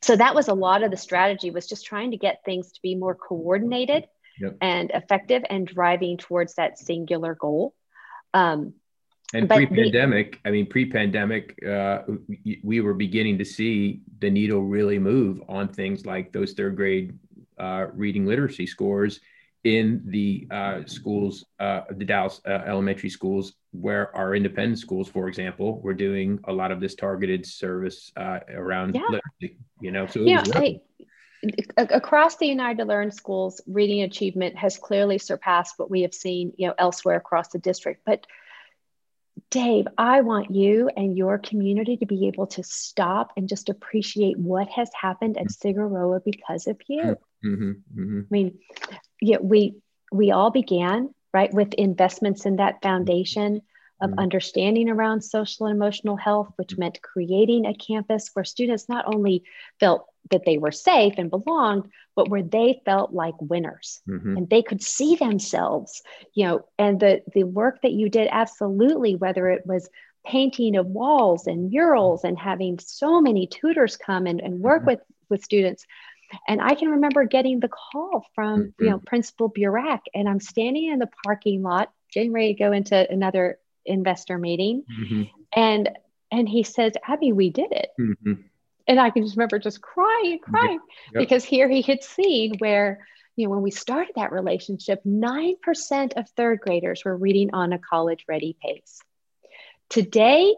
so 0.00 0.14
that 0.14 0.36
was 0.36 0.46
a 0.46 0.54
lot 0.54 0.84
of 0.84 0.92
the 0.92 0.96
strategy 0.96 1.50
was 1.50 1.66
just 1.66 1.86
trying 1.86 2.12
to 2.12 2.16
get 2.16 2.44
things 2.44 2.70
to 2.70 2.82
be 2.82 2.94
more 2.94 3.16
coordinated 3.16 4.06
yep. 4.38 4.56
and 4.60 4.92
effective 4.92 5.42
and 5.50 5.66
driving 5.66 6.18
towards 6.18 6.54
that 6.54 6.78
singular 6.78 7.34
goal. 7.34 7.74
Um, 8.32 8.74
and 9.34 9.48
pre-pandemic, 9.48 10.40
the, 10.42 10.48
I 10.48 10.52
mean, 10.52 10.66
pre-pandemic, 10.66 11.58
uh, 11.66 12.02
we 12.62 12.80
were 12.80 12.94
beginning 12.94 13.38
to 13.38 13.44
see 13.44 14.00
the 14.20 14.30
needle 14.30 14.62
really 14.62 14.98
move 14.98 15.42
on 15.48 15.68
things 15.68 16.06
like 16.06 16.32
those 16.32 16.54
third 16.54 16.76
grade 16.76 17.18
uh, 17.58 17.86
reading 17.92 18.26
literacy 18.26 18.66
scores 18.66 19.20
in 19.64 20.02
the 20.06 20.46
uh, 20.50 20.80
schools, 20.86 21.44
uh, 21.60 21.82
the 21.90 22.04
Dallas 22.04 22.40
uh, 22.46 22.62
elementary 22.66 23.10
schools, 23.10 23.54
where 23.72 24.14
our 24.16 24.34
independent 24.34 24.78
schools, 24.78 25.08
for 25.08 25.28
example, 25.28 25.80
were 25.82 25.94
doing 25.94 26.38
a 26.44 26.52
lot 26.52 26.70
of 26.70 26.80
this 26.80 26.94
targeted 26.94 27.44
service 27.44 28.10
uh, 28.16 28.38
around 28.54 28.94
yeah. 28.94 29.02
literacy. 29.10 29.58
You 29.80 29.90
know, 29.90 30.06
so 30.06 30.20
yeah, 30.20 30.42
I, 30.54 30.80
across 31.76 32.36
the 32.36 32.46
United 32.46 32.78
to 32.78 32.84
Learn 32.84 33.10
schools, 33.10 33.60
reading 33.66 34.02
achievement 34.02 34.56
has 34.56 34.78
clearly 34.78 35.18
surpassed 35.18 35.74
what 35.78 35.90
we 35.90 36.02
have 36.02 36.14
seen, 36.14 36.52
you 36.56 36.68
know, 36.68 36.74
elsewhere 36.78 37.16
across 37.16 37.48
the 37.48 37.58
district, 37.58 38.02
but 38.06 38.26
Dave, 39.50 39.86
I 39.96 40.20
want 40.20 40.54
you 40.54 40.90
and 40.94 41.16
your 41.16 41.38
community 41.38 41.96
to 41.96 42.06
be 42.06 42.28
able 42.28 42.48
to 42.48 42.62
stop 42.62 43.32
and 43.36 43.48
just 43.48 43.70
appreciate 43.70 44.38
what 44.38 44.68
has 44.68 44.90
happened 45.00 45.38
at 45.38 45.46
Cigarroa 45.46 46.20
because 46.22 46.66
of 46.66 46.78
you. 46.86 47.16
Mm-hmm, 47.44 47.70
mm-hmm. 47.70 48.20
I 48.20 48.26
mean, 48.30 48.58
yeah, 49.20 49.38
we 49.40 49.76
we 50.12 50.30
all 50.32 50.50
began 50.50 51.14
right 51.32 51.52
with 51.52 51.72
investments 51.74 52.46
in 52.46 52.56
that 52.56 52.82
foundation 52.82 53.62
of 54.00 54.10
mm-hmm. 54.10 54.18
understanding 54.18 54.88
around 54.88 55.22
social 55.22 55.66
and 55.66 55.76
emotional 55.76 56.16
health, 56.16 56.52
which 56.56 56.78
meant 56.78 57.02
creating 57.02 57.66
a 57.66 57.74
campus 57.74 58.30
where 58.32 58.44
students 58.44 58.88
not 58.88 59.12
only 59.12 59.44
felt 59.80 60.06
that 60.30 60.44
they 60.44 60.58
were 60.58 60.72
safe 60.72 61.14
and 61.16 61.30
belonged, 61.30 61.90
but 62.14 62.28
where 62.28 62.42
they 62.42 62.80
felt 62.84 63.12
like 63.12 63.34
winners 63.40 64.00
mm-hmm. 64.08 64.36
and 64.36 64.50
they 64.50 64.62
could 64.62 64.82
see 64.82 65.16
themselves, 65.16 66.02
you 66.34 66.44
know, 66.44 66.64
and 66.78 67.00
the 67.00 67.22
the 67.34 67.44
work 67.44 67.80
that 67.82 67.92
you 67.92 68.08
did 68.08 68.28
absolutely, 68.30 69.16
whether 69.16 69.48
it 69.48 69.66
was 69.66 69.88
painting 70.26 70.76
of 70.76 70.86
walls 70.86 71.46
and 71.46 71.70
murals 71.70 72.24
and 72.24 72.38
having 72.38 72.78
so 72.78 73.20
many 73.20 73.46
tutors 73.46 73.96
come 73.96 74.26
and, 74.26 74.40
and 74.40 74.60
work 74.60 74.80
mm-hmm. 74.80 74.90
with 74.90 75.00
with 75.28 75.44
students. 75.44 75.86
And 76.46 76.60
I 76.60 76.74
can 76.74 76.90
remember 76.90 77.24
getting 77.24 77.60
the 77.60 77.70
call 77.70 78.26
from, 78.34 78.64
mm-hmm. 78.64 78.84
you 78.84 78.90
know, 78.90 78.98
Principal 78.98 79.50
Burak, 79.50 80.00
and 80.14 80.28
I'm 80.28 80.40
standing 80.40 80.90
in 80.90 80.98
the 80.98 81.08
parking 81.24 81.62
lot, 81.62 81.90
getting 82.12 82.32
ready 82.32 82.54
to 82.54 82.58
go 82.58 82.72
into 82.72 83.10
another 83.10 83.58
investor 83.88 84.38
meeting. 84.38 84.84
Mm-hmm. 85.00 85.22
And 85.52 85.90
and 86.30 86.48
he 86.48 86.62
says, 86.62 86.92
Abby, 87.06 87.32
we 87.32 87.50
did 87.50 87.72
it. 87.72 87.88
Mm-hmm 87.98 88.42
and 88.88 88.98
I 88.98 89.10
can 89.10 89.22
just 89.22 89.36
remember 89.36 89.58
just 89.58 89.82
crying, 89.82 90.38
crying, 90.40 90.80
yep. 91.12 91.20
because 91.20 91.44
here 91.44 91.68
he 91.68 91.82
had 91.82 92.02
seen 92.02 92.54
where, 92.58 93.06
you 93.36 93.44
know, 93.44 93.50
when 93.50 93.62
we 93.62 93.70
started 93.70 94.14
that 94.16 94.32
relationship, 94.32 95.04
9% 95.04 96.16
of 96.16 96.28
third 96.30 96.60
graders 96.60 97.04
were 97.04 97.16
reading 97.16 97.50
on 97.52 97.74
a 97.74 97.78
college 97.78 98.24
ready 98.26 98.56
pace. 98.60 99.00
Today, 99.90 100.54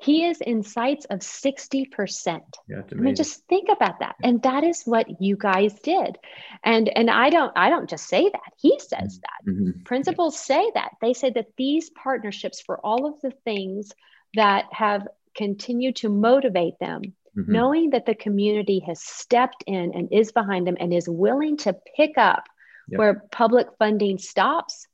he 0.00 0.24
is 0.24 0.40
in 0.40 0.62
sights 0.62 1.04
of 1.10 1.18
60%. 1.18 2.40
Yeah, 2.66 2.82
I 2.90 2.94
mean, 2.94 3.14
just 3.14 3.46
think 3.48 3.68
about 3.68 4.00
that. 4.00 4.16
And 4.22 4.42
that 4.42 4.64
is 4.64 4.82
what 4.84 5.20
you 5.20 5.36
guys 5.36 5.74
did. 5.74 6.16
And 6.64 6.88
and 6.88 7.10
I 7.10 7.28
don't 7.28 7.52
I 7.54 7.68
don't 7.68 7.88
just 7.88 8.08
say 8.08 8.24
that. 8.24 8.52
He 8.56 8.78
says 8.78 9.20
that. 9.20 9.52
Mm-hmm. 9.52 9.82
Principals 9.84 10.40
say 10.40 10.70
that. 10.74 10.92
They 11.02 11.12
say 11.12 11.30
that 11.30 11.48
these 11.58 11.90
partnerships 11.90 12.62
for 12.62 12.78
all 12.78 13.06
of 13.06 13.20
the 13.20 13.32
things 13.44 13.92
that 14.34 14.64
have 14.72 15.06
continued 15.36 15.96
to 15.96 16.08
motivate 16.08 16.78
them, 16.80 17.02
mm-hmm. 17.36 17.52
knowing 17.52 17.90
that 17.90 18.06
the 18.06 18.14
community 18.14 18.82
has 18.86 19.02
stepped 19.02 19.64
in 19.66 19.92
and 19.94 20.08
is 20.12 20.32
behind 20.32 20.66
them 20.66 20.78
and 20.80 20.94
is 20.94 21.08
willing 21.10 21.58
to 21.58 21.76
pick 21.94 22.16
up 22.16 22.44
yep. 22.88 22.98
where 22.98 23.22
public 23.30 23.66
funding 23.78 24.16
stops 24.16 24.86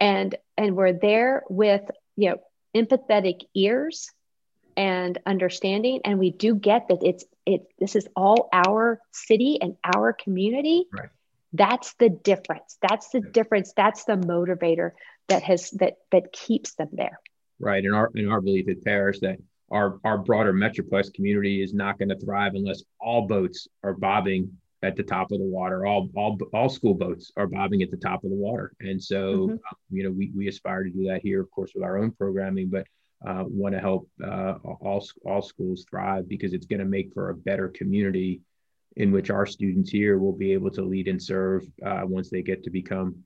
and 0.00 0.34
and 0.56 0.74
we're 0.74 0.92
there 0.92 1.44
with 1.48 1.82
you 2.16 2.30
know 2.30 2.38
empathetic 2.74 3.42
ears 3.54 4.10
and 4.76 5.18
understanding 5.24 6.00
and 6.04 6.18
we 6.18 6.30
do 6.30 6.54
get 6.54 6.88
that 6.88 6.98
it's 7.02 7.24
it 7.46 7.62
this 7.78 7.96
is 7.96 8.06
all 8.14 8.48
our 8.52 9.00
city 9.12 9.58
and 9.60 9.76
our 9.84 10.12
community. 10.12 10.86
Right. 10.92 11.08
that's 11.52 11.94
the 11.94 12.10
difference. 12.10 12.76
That's 12.82 13.08
the 13.10 13.20
difference. 13.20 13.72
That's 13.74 14.04
the 14.04 14.16
motivator 14.16 14.90
that 15.28 15.42
has 15.44 15.70
that 15.72 15.94
that 16.12 16.32
keeps 16.32 16.74
them 16.74 16.88
there. 16.92 17.18
Right. 17.58 17.84
And 17.84 17.94
our 17.94 18.10
in 18.14 18.28
our 18.28 18.40
belief 18.40 18.68
at 18.68 18.84
parish 18.84 19.20
that 19.20 19.38
our 19.70 19.98
our 20.04 20.18
broader 20.18 20.52
metroplex 20.52 21.12
community 21.14 21.62
is 21.62 21.72
not 21.72 21.98
going 21.98 22.10
to 22.10 22.18
thrive 22.18 22.54
unless 22.54 22.82
all 23.00 23.26
boats 23.26 23.66
are 23.82 23.94
bobbing 23.94 24.50
at 24.82 24.94
the 24.94 25.02
top 25.02 25.32
of 25.32 25.38
the 25.38 25.44
water. 25.44 25.86
All 25.86 26.10
all 26.16 26.38
all 26.52 26.68
school 26.68 26.94
boats 26.94 27.32
are 27.36 27.46
bobbing 27.46 27.82
at 27.82 27.90
the 27.90 27.96
top 27.96 28.24
of 28.24 28.30
the 28.30 28.36
water. 28.36 28.72
And 28.80 29.02
so 29.02 29.32
mm-hmm. 29.32 29.54
uh, 29.54 29.76
you 29.90 30.04
know 30.04 30.10
we, 30.10 30.32
we 30.36 30.48
aspire 30.48 30.84
to 30.84 30.90
do 30.90 31.06
that 31.08 31.22
here 31.22 31.40
of 31.40 31.50
course 31.50 31.72
with 31.74 31.84
our 31.84 31.96
own 31.96 32.10
programming 32.10 32.68
but 32.68 32.86
uh, 33.26 33.44
want 33.46 33.74
to 33.74 33.80
help 33.80 34.08
uh, 34.24 34.54
all, 34.62 35.04
all 35.24 35.42
schools 35.42 35.84
thrive 35.90 36.28
because 36.28 36.52
it's 36.52 36.66
going 36.66 36.78
to 36.78 36.86
make 36.86 37.12
for 37.12 37.30
a 37.30 37.34
better 37.34 37.68
community 37.68 38.40
in 38.96 39.12
which 39.12 39.30
our 39.30 39.44
students 39.44 39.90
here 39.90 40.18
will 40.18 40.32
be 40.32 40.52
able 40.52 40.70
to 40.70 40.82
lead 40.82 41.08
and 41.08 41.22
serve 41.22 41.64
uh, 41.84 42.02
once 42.04 42.30
they 42.30 42.42
get 42.42 42.64
to 42.64 42.70
become 42.70 43.16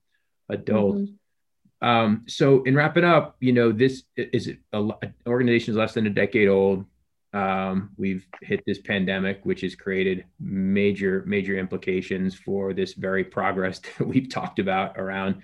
adults. 0.49 1.03
Mm-hmm. 1.03 1.89
Um, 1.89 2.25
so 2.27 2.63
in 2.65 2.75
wrapping 2.75 3.05
up, 3.05 3.37
you 3.41 3.53
know, 3.53 3.73
this 3.73 4.03
is 4.17 4.51
an 4.73 4.93
organization 5.27 5.73
is 5.73 5.79
less 5.79 5.95
than 5.95 6.07
a 6.07 6.11
decade 6.11 6.49
old. 6.49 6.85
Um, 7.33 7.91
we've 7.97 8.27
hit 8.43 8.63
this 8.67 8.81
pandemic, 8.81 9.41
which 9.45 9.61
has 9.61 9.77
created 9.77 10.25
major, 10.41 11.23
major 11.27 11.57
implications 11.57 12.35
for 12.35 12.73
this 12.75 12.95
very 12.95 13.23
progress 13.23 13.79
that 13.99 14.07
we've 14.07 14.29
talked 14.29 14.59
about 14.59 14.99
around 14.99 15.37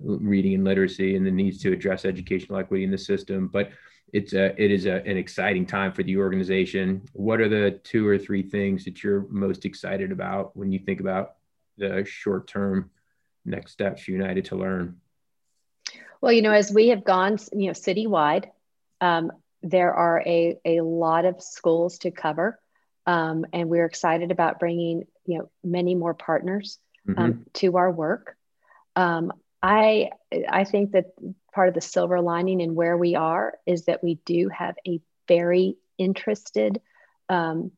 reading 0.00 0.54
and 0.54 0.64
literacy 0.64 1.16
and 1.16 1.26
the 1.26 1.30
needs 1.30 1.58
to 1.58 1.72
address 1.72 2.04
educational 2.04 2.58
equity 2.58 2.84
in 2.84 2.90
the 2.90 2.98
system. 2.98 3.48
But 3.48 3.70
it's 4.14 4.32
a 4.32 4.54
it 4.62 4.70
is 4.70 4.86
a, 4.86 5.02
an 5.04 5.16
exciting 5.16 5.66
time 5.66 5.92
for 5.92 6.04
the 6.04 6.16
organization. 6.18 7.02
What 7.12 7.40
are 7.40 7.48
the 7.48 7.80
two 7.82 8.06
or 8.06 8.16
three 8.16 8.42
things 8.42 8.84
that 8.84 9.02
you're 9.02 9.26
most 9.28 9.64
excited 9.64 10.12
about 10.12 10.56
when 10.56 10.70
you 10.70 10.78
think 10.78 11.00
about 11.00 11.34
the 11.76 12.04
short 12.04 12.46
term 12.46 12.90
next 13.44 13.72
steps 13.72 14.06
United 14.06 14.44
to 14.46 14.54
Learn? 14.54 15.00
Well, 16.20 16.32
you 16.32 16.42
know, 16.42 16.52
as 16.52 16.72
we 16.72 16.88
have 16.88 17.04
gone, 17.04 17.38
you 17.52 17.66
know, 17.66 17.72
citywide, 17.72 18.50
um, 19.00 19.32
there 19.62 19.92
are 19.92 20.22
a, 20.24 20.58
a 20.64 20.80
lot 20.80 21.24
of 21.24 21.42
schools 21.42 21.98
to 21.98 22.12
cover. 22.12 22.58
Um, 23.06 23.44
and 23.52 23.68
we're 23.68 23.84
excited 23.84 24.30
about 24.30 24.60
bringing, 24.60 25.06
you 25.26 25.38
know, 25.38 25.50
many 25.64 25.96
more 25.96 26.14
partners 26.14 26.78
um, 27.08 27.14
mm-hmm. 27.14 27.42
to 27.54 27.76
our 27.76 27.90
work. 27.90 28.36
Um, 28.94 29.32
I, 29.60 30.10
I 30.48 30.64
think 30.64 30.92
that 30.92 31.06
part 31.54 31.68
of 31.68 31.74
the 31.74 31.80
silver 31.80 32.20
lining 32.20 32.60
in 32.60 32.74
where 32.74 32.96
we 32.96 33.14
are 33.14 33.54
is 33.64 33.84
that 33.84 34.02
we 34.02 34.16
do 34.26 34.48
have 34.48 34.76
a 34.86 35.00
very 35.28 35.76
interested 35.96 36.80
um, 37.28 37.70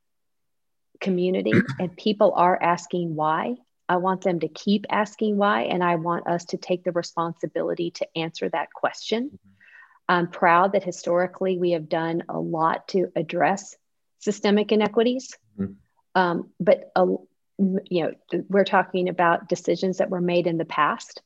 community 1.01 1.53
and 1.79 1.97
people 1.97 2.33
are 2.35 2.61
asking 2.61 3.15
why. 3.15 3.57
I 3.89 3.99
want 3.99 4.23
them 4.23 4.41
to 4.41 4.49
keep 4.49 4.87
asking 4.91 5.37
why, 5.37 5.63
and 5.63 5.85
I 5.85 5.95
want 5.95 6.27
us 6.27 6.47
to 6.47 6.57
take 6.57 6.83
the 6.83 6.91
responsibility 6.91 7.93
to 7.93 8.09
answer 8.17 8.49
that 8.49 8.73
question. 8.73 9.27
Mm-hmm. 9.27 9.51
I'm 10.09 10.29
proud 10.29 10.73
that 10.73 10.83
historically 10.83 11.59
we 11.59 11.73
have 11.73 11.89
done 11.89 12.25
a 12.29 12.39
lot 12.39 12.89
to 12.89 13.13
address 13.15 13.77
systemic 14.19 14.73
inequities, 14.73 15.35
mm-hmm. 15.59 15.75
um, 16.21 16.51
but 16.59 16.91
uh, 16.97 17.07
you 17.59 18.03
know 18.03 18.13
we're 18.49 18.65
talking 18.65 19.09
about 19.09 19.49
decisions 19.49 19.99
that 19.99 20.11
were 20.11 20.21
made 20.21 20.47
in 20.47 20.59
the 20.59 20.65
past 20.65 21.23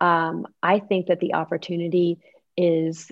um, 0.00 0.46
I 0.62 0.78
think 0.78 1.06
that 1.06 1.20
the 1.20 1.34
opportunity 1.34 2.18
is 2.56 3.10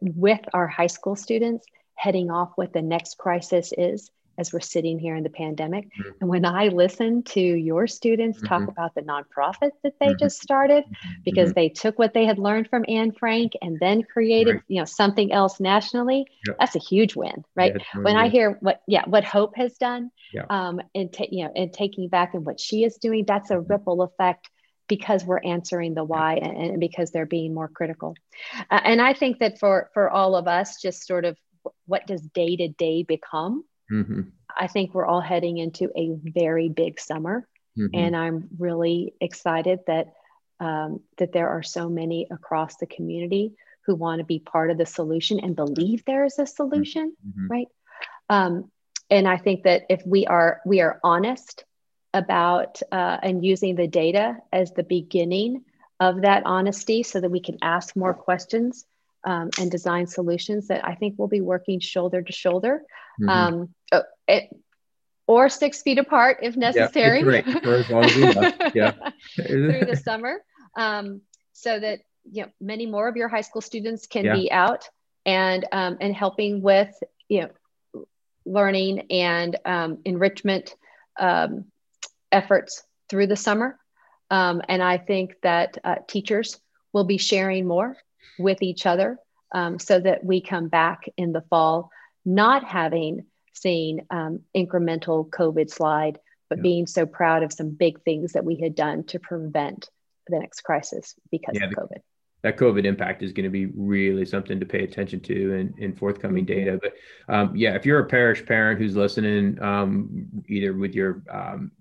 with 0.00 0.40
our 0.52 0.66
high 0.66 0.86
school 0.86 1.16
students 1.16 1.66
heading 1.94 2.30
off 2.30 2.52
what 2.56 2.72
the 2.72 2.82
next 2.82 3.16
crisis 3.18 3.72
is 3.76 4.10
as 4.38 4.52
we're 4.52 4.60
sitting 4.60 4.98
here 4.98 5.16
in 5.16 5.22
the 5.22 5.30
pandemic. 5.30 5.86
Mm-hmm. 5.86 6.10
And 6.20 6.30
when 6.30 6.44
I 6.44 6.68
listen 6.68 7.22
to 7.24 7.40
your 7.40 7.86
students 7.86 8.38
mm-hmm. 8.38 8.46
talk 8.46 8.68
about 8.68 8.94
the 8.94 9.02
nonprofit 9.02 9.70
that 9.82 9.94
they 9.98 10.08
mm-hmm. 10.08 10.18
just 10.18 10.42
started, 10.42 10.84
mm-hmm. 10.84 11.12
because 11.24 11.52
they 11.52 11.68
took 11.68 11.98
what 11.98 12.14
they 12.14 12.26
had 12.26 12.38
learned 12.38 12.68
from 12.68 12.84
Anne 12.88 13.12
Frank 13.12 13.52
and 13.62 13.78
then 13.80 14.02
created, 14.02 14.56
right. 14.56 14.62
you 14.68 14.78
know, 14.78 14.84
something 14.84 15.32
else 15.32 15.58
nationally, 15.58 16.26
yep. 16.46 16.56
that's 16.58 16.76
a 16.76 16.80
huge 16.80 17.16
win, 17.16 17.44
right? 17.54 17.74
Yeah, 17.74 18.02
when 18.02 18.16
I 18.16 18.28
hear 18.28 18.58
what, 18.60 18.82
yeah, 18.86 19.04
what 19.06 19.24
Hope 19.24 19.56
has 19.56 19.76
done, 19.78 20.10
yeah. 20.32 20.44
um, 20.50 20.80
and 20.94 21.12
ta- 21.12 21.24
you 21.30 21.44
know, 21.44 21.52
and 21.56 21.72
taking 21.72 22.08
back 22.08 22.34
and 22.34 22.44
what 22.44 22.60
she 22.60 22.84
is 22.84 22.96
doing, 22.96 23.24
that's 23.26 23.50
a 23.50 23.54
mm-hmm. 23.54 23.72
ripple 23.72 24.02
effect 24.02 24.50
because 24.88 25.24
we're 25.24 25.40
answering 25.42 25.94
the 25.94 26.04
why 26.04 26.34
and, 26.34 26.56
and 26.56 26.80
because 26.80 27.10
they're 27.10 27.26
being 27.26 27.54
more 27.54 27.68
critical. 27.68 28.14
Uh, 28.70 28.80
and 28.84 29.00
I 29.00 29.12
think 29.12 29.38
that 29.38 29.58
for 29.58 29.90
for 29.94 30.10
all 30.10 30.36
of 30.36 30.46
us, 30.46 30.80
just 30.80 31.06
sort 31.06 31.24
of 31.24 31.36
what 31.86 32.06
does 32.06 32.22
day 32.22 32.56
to 32.56 32.68
day 32.68 33.02
become? 33.02 33.64
Mm-hmm. 33.92 34.22
I 34.56 34.66
think 34.66 34.94
we're 34.94 35.06
all 35.06 35.20
heading 35.20 35.58
into 35.58 35.90
a 35.96 36.16
very 36.22 36.68
big 36.68 37.00
summer, 37.00 37.46
mm-hmm. 37.78 37.94
and 37.94 38.16
I'm 38.16 38.48
really 38.58 39.14
excited 39.20 39.80
that 39.86 40.14
um, 40.60 41.00
that 41.18 41.32
there 41.32 41.48
are 41.48 41.62
so 41.62 41.88
many 41.88 42.26
across 42.30 42.76
the 42.76 42.86
community 42.86 43.54
who 43.86 43.94
want 43.94 44.18
to 44.18 44.24
be 44.24 44.40
part 44.40 44.70
of 44.70 44.78
the 44.78 44.86
solution 44.86 45.38
and 45.40 45.54
believe 45.54 46.04
there 46.04 46.24
is 46.24 46.38
a 46.38 46.46
solution, 46.46 47.14
mm-hmm. 47.26 47.48
right? 47.48 47.68
Um, 48.28 48.70
and 49.10 49.28
I 49.28 49.36
think 49.36 49.64
that 49.64 49.84
if 49.88 50.02
we 50.04 50.26
are 50.26 50.60
we 50.66 50.80
are 50.80 50.98
honest 51.04 51.64
about 52.16 52.80
uh, 52.90 53.18
and 53.22 53.44
using 53.44 53.76
the 53.76 53.86
data 53.86 54.38
as 54.50 54.72
the 54.72 54.82
beginning 54.82 55.64
of 56.00 56.22
that 56.22 56.42
honesty 56.46 57.02
so 57.02 57.20
that 57.20 57.30
we 57.30 57.40
can 57.40 57.58
ask 57.60 57.94
more 57.94 58.14
questions 58.14 58.86
um, 59.24 59.50
and 59.60 59.70
design 59.70 60.06
solutions 60.06 60.68
that 60.68 60.86
I 60.86 60.94
think 60.94 61.18
will 61.18 61.28
be 61.28 61.42
working 61.42 61.78
shoulder 61.78 62.22
to 62.22 62.32
shoulder 62.32 62.82
mm-hmm. 63.20 63.28
um, 63.28 63.74
oh, 63.92 64.02
it, 64.26 64.48
or 65.26 65.48
six 65.48 65.82
feet 65.82 65.98
apart 65.98 66.38
if 66.42 66.56
necessary. 66.56 67.18
Yeah, 67.18 67.24
yeah. 68.74 68.92
through 69.34 69.84
the 69.84 69.96
summer. 69.96 70.42
Um, 70.76 71.20
so 71.52 71.78
that 71.78 72.00
you 72.30 72.42
know 72.42 72.48
many 72.60 72.86
more 72.86 73.08
of 73.08 73.16
your 73.16 73.28
high 73.28 73.40
school 73.42 73.62
students 73.62 74.06
can 74.06 74.24
yeah. 74.24 74.34
be 74.34 74.50
out 74.50 74.88
and 75.24 75.66
um, 75.72 75.98
and 76.00 76.14
helping 76.14 76.62
with 76.62 76.94
you 77.28 77.42
know 77.42 78.04
learning 78.46 79.06
and 79.10 79.56
um, 79.64 79.98
enrichment 80.04 80.74
um, 81.18 81.64
efforts 82.32 82.84
through 83.08 83.26
the 83.26 83.36
summer. 83.36 83.78
Um, 84.30 84.62
and 84.68 84.82
I 84.82 84.98
think 84.98 85.34
that 85.42 85.78
uh, 85.84 85.96
teachers 86.08 86.58
will 86.92 87.04
be 87.04 87.18
sharing 87.18 87.66
more 87.66 87.96
with 88.38 88.62
each 88.62 88.86
other 88.86 89.18
um, 89.52 89.78
so 89.78 90.00
that 90.00 90.24
we 90.24 90.40
come 90.40 90.68
back 90.68 91.04
in 91.16 91.32
the 91.32 91.42
fall 91.42 91.90
not 92.24 92.64
having 92.64 93.24
seen 93.52 94.04
um, 94.10 94.40
incremental 94.54 95.28
COVID 95.30 95.70
slide, 95.70 96.18
but 96.48 96.58
yeah. 96.58 96.62
being 96.62 96.86
so 96.86 97.06
proud 97.06 97.42
of 97.42 97.52
some 97.52 97.70
big 97.70 98.02
things 98.02 98.32
that 98.32 98.44
we 98.44 98.56
had 98.56 98.74
done 98.74 99.04
to 99.04 99.20
prevent 99.20 99.88
the 100.26 100.38
next 100.38 100.62
crisis 100.62 101.14
because 101.30 101.56
yeah, 101.56 101.66
of 101.66 101.72
COVID 101.72 102.00
that 102.46 102.56
COVID 102.56 102.84
impact 102.84 103.24
is 103.24 103.32
going 103.32 103.42
to 103.42 103.50
be 103.50 103.66
really 103.74 104.24
something 104.24 104.60
to 104.60 104.66
pay 104.66 104.84
attention 104.84 105.18
to 105.18 105.54
in, 105.54 105.74
in 105.78 105.96
forthcoming 105.96 106.46
mm-hmm. 106.46 106.64
data. 106.64 106.78
But 106.80 107.34
um, 107.34 107.56
yeah, 107.56 107.74
if 107.74 107.84
you're 107.84 107.98
a 107.98 108.06
parish 108.06 108.46
parent 108.46 108.78
who's 108.78 108.94
listening, 108.94 109.60
um, 109.60 110.28
either 110.48 110.72
with 110.72 110.94
your 110.94 111.24
um, 111.28 111.72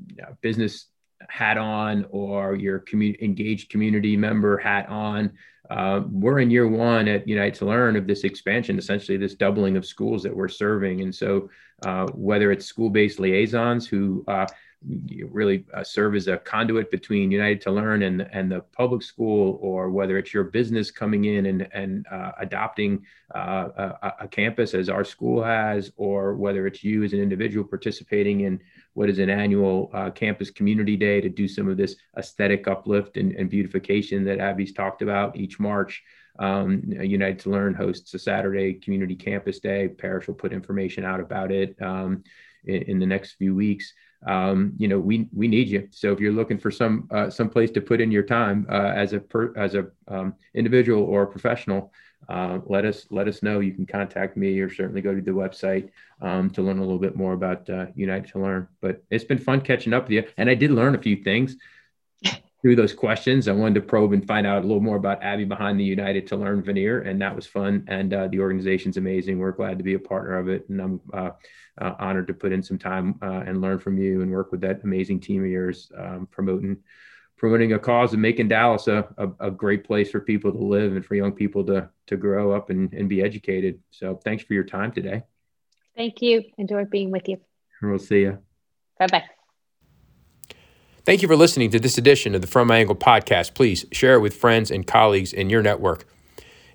business 0.42 0.88
hat 1.30 1.60
on 1.60 2.08
or 2.10 2.56
your 2.56 2.80
commu- 2.80 3.22
engaged 3.22 3.70
community 3.70 4.18
member 4.18 4.58
hat 4.58 4.90
on, 4.90 5.34
uh, 5.70 6.02
we're 6.10 6.40
in 6.40 6.50
year 6.50 6.68
one 6.68 7.08
at 7.08 7.28
Unite 7.28 7.54
to 7.56 7.66
Learn 7.66 7.96
of 7.96 8.08
this 8.08 8.24
expansion, 8.24 8.80
essentially 8.80 9.20
this 9.20 9.36
doubling 9.36 9.78
of 9.78 9.86
schools 9.86 10.24
that 10.24 10.36
we're 10.36 10.48
serving. 10.48 11.02
And 11.02 11.14
so, 11.14 11.48
uh, 11.86 12.08
whether 12.14 12.52
it's 12.52 12.66
school-based 12.66 13.20
liaisons 13.20 13.86
who 13.88 14.24
uh, 14.28 14.48
really 15.30 15.66
uh, 15.74 15.84
serve 15.84 16.16
as 16.16 16.28
a 16.28 16.38
conduit 16.38 16.92
between 16.92 17.32
United 17.32 17.62
to 17.62 17.72
Learn 17.72 18.04
and, 18.04 18.28
and 18.32 18.52
the 18.52 18.62
public 18.62 19.02
school, 19.02 19.58
or 19.62 19.90
whether 19.90 20.18
it's 20.18 20.34
your 20.34 20.44
business 20.44 20.92
coming 20.92 21.26
in 21.26 21.48
and, 21.48 21.68
and 21.74 22.06
uh, 22.12 22.32
adopting 22.40 23.06
uh, 23.34 23.92
a, 24.02 24.14
a, 24.22 24.28
campus 24.28 24.74
as 24.74 24.90
our 24.90 25.04
school 25.04 25.44
has, 25.44 25.92
or 25.98 26.36
whether 26.36 26.68
it's 26.68 26.84
you 26.84 27.04
as 27.04 27.14
an 27.14 27.20
individual 27.20 27.68
participating 27.68 28.42
in 28.42 28.60
what 28.94 29.10
is 29.10 29.20
an 29.20 29.30
annual 29.30 29.90
uh, 29.94 30.10
campus 30.12 30.52
community 30.52 30.96
day 30.96 31.20
to 31.20 31.30
do 31.30 31.48
some 31.48 31.68
of 31.68 31.78
this 31.78 31.96
aesthetic 32.18 32.68
uplift 32.68 33.18
and, 33.18 33.34
and 33.34 33.50
beautification 33.50 34.24
that 34.24 34.40
Abby's 34.40 34.74
talked 34.74 35.02
about 35.02 35.36
each 35.36 35.60
March. 35.60 36.04
Um, 36.38 36.84
United 36.86 37.40
to 37.40 37.50
Learn 37.50 37.74
hosts 37.74 38.14
a 38.14 38.20
Saturday 38.20 38.74
community 38.74 39.16
campus 39.16 39.60
day. 39.60 39.88
Parish 39.88 40.28
will 40.28 40.36
put 40.36 40.52
information 40.52 41.06
out 41.06 41.22
about 41.22 41.52
it 41.52 41.82
um, 41.82 42.24
in, 42.66 42.82
in, 42.84 43.00
the 43.00 43.06
next 43.06 43.34
few 43.34 43.56
weeks. 43.56 43.94
Um, 44.26 44.74
you 44.78 44.88
know, 44.88 45.00
we 45.00 45.28
we 45.34 45.48
need 45.48 45.68
you. 45.68 45.88
So 45.92 46.12
if 46.12 46.20
you're 46.20 46.32
looking 46.32 46.58
for 46.58 46.72
some 46.72 47.08
uh, 47.12 47.30
some 47.30 47.50
place 47.50 47.72
to 47.72 47.82
put 47.82 48.02
in 48.02 48.12
your 48.12 48.24
time 48.24 48.66
uh, 48.70 48.92
as 48.96 49.14
a 49.14 49.20
per, 49.20 49.54
as 49.56 49.76
a 49.76 49.88
um, 50.08 50.36
individual 50.54 51.04
or 51.04 51.24
a 51.24 51.28
professional, 51.28 51.92
uh, 52.28 52.60
let 52.66 52.86
us 52.86 53.06
let 53.12 53.28
us 53.28 53.44
know. 53.44 53.60
You 53.60 53.74
can 53.74 53.86
contact 53.86 54.36
me 54.36 54.60
or 54.60 54.74
certainly 54.74 55.02
go 55.02 55.14
to 55.14 55.22
the 55.22 55.32
website 55.32 55.90
um, 56.22 56.50
to 56.52 56.62
learn 56.62 56.80
a 56.80 56.82
little 56.82 57.00
bit 57.00 57.16
more 57.16 57.34
about 57.34 57.70
uh, 57.70 57.88
United 57.96 58.32
to 58.32 58.40
Learn. 58.40 58.68
But 58.82 59.04
it's 59.12 59.24
been 59.24 59.38
fun 59.38 59.62
catching 59.62 59.94
up 59.94 60.04
with 60.04 60.12
you, 60.12 60.24
and 60.38 60.50
I 60.50 60.56
did 60.56 60.72
learn 60.72 60.96
a 60.96 61.02
few 61.02 61.18
things 61.24 61.56
through 62.66 62.76
those 62.76 62.96
questions. 62.96 63.48
I 63.48 63.52
wanted 63.52 63.76
to 63.76 63.82
probe 63.82 64.14
and 64.14 64.26
find 64.26 64.48
out 64.48 64.64
a 64.64 64.68
little 64.68 64.82
more 64.82 64.96
about 64.96 65.22
Abby 65.22 65.46
behind 65.46 65.80
the 65.80 65.84
United 65.84 66.26
to 66.26 66.36
Learn 66.36 66.64
veneer, 66.64 67.04
and 67.04 67.22
that 67.22 67.36
was 67.36 67.46
fun. 67.46 67.86
And 67.88 68.12
uh, 68.12 68.28
the 68.28 68.40
organization's 68.40 68.98
amazing. 68.98 69.38
We're 69.38 69.52
glad 69.52 69.78
to 69.78 69.84
be 69.84 69.94
a 69.94 70.00
partner 70.00 70.40
of 70.40 70.50
it, 70.50 70.68
and 70.68 70.82
I'm 70.82 71.02
uh, 71.14 71.30
uh, 71.80 71.94
honored 72.00 72.26
to 72.26 72.34
put 72.34 72.52
in 72.52 72.64
some 72.64 72.80
time 72.80 73.20
uh, 73.22 73.44
and 73.46 73.62
learn 73.62 73.78
from 73.78 74.00
you 74.00 74.24
and 74.24 74.32
work 74.32 74.52
with 74.52 74.62
that 74.62 74.84
amazing 74.84 75.20
team 75.20 75.44
of 75.44 75.50
yours, 75.52 75.92
um, 75.96 76.28
promoting 76.32 76.78
promoting 77.38 77.74
a 77.74 77.78
cause 77.78 78.14
and 78.14 78.22
making 78.22 78.48
Dallas 78.48 78.88
a, 78.88 79.08
a, 79.20 79.48
a, 79.48 79.52
great 79.52 79.84
place 79.84 80.10
for 80.10 80.22
people 80.22 80.52
to 80.52 80.58
live 80.58 80.96
and 80.96 81.06
for 81.06 81.14
young 81.14 81.34
people 81.34 81.64
to 81.66 81.88
to 82.08 82.18
grow 82.18 82.52
up 82.52 82.72
and, 82.72 82.92
and 82.94 83.08
be 83.08 83.22
educated. 83.22 83.80
So 83.92 84.16
thanks 84.24 84.44
for 84.44 84.56
your 84.56 84.64
time 84.64 84.92
today. 84.92 85.22
Thank 85.96 86.24
you. 86.24 86.46
Enjoyed 86.58 86.90
being 86.90 87.12
with 87.12 87.30
you. 87.30 87.38
We'll 87.80 88.00
see 88.00 88.22
you. 88.22 88.40
Bye 88.98 89.06
bye. 89.06 89.35
Thank 91.06 91.22
you 91.22 91.28
for 91.28 91.36
listening 91.36 91.70
to 91.70 91.80
this 91.80 92.00
edition 92.00 92.34
of 92.34 92.42
the 92.42 92.48
From 92.48 92.68
My 92.68 92.80
Angle 92.80 92.96
podcast. 92.96 93.54
Please 93.54 93.86
share 93.92 94.16
it 94.16 94.22
with 94.22 94.34
friends 94.36 94.72
and 94.72 94.88
colleagues 94.88 95.34
in 95.34 95.52
your 95.52 95.62
network. 95.62 96.08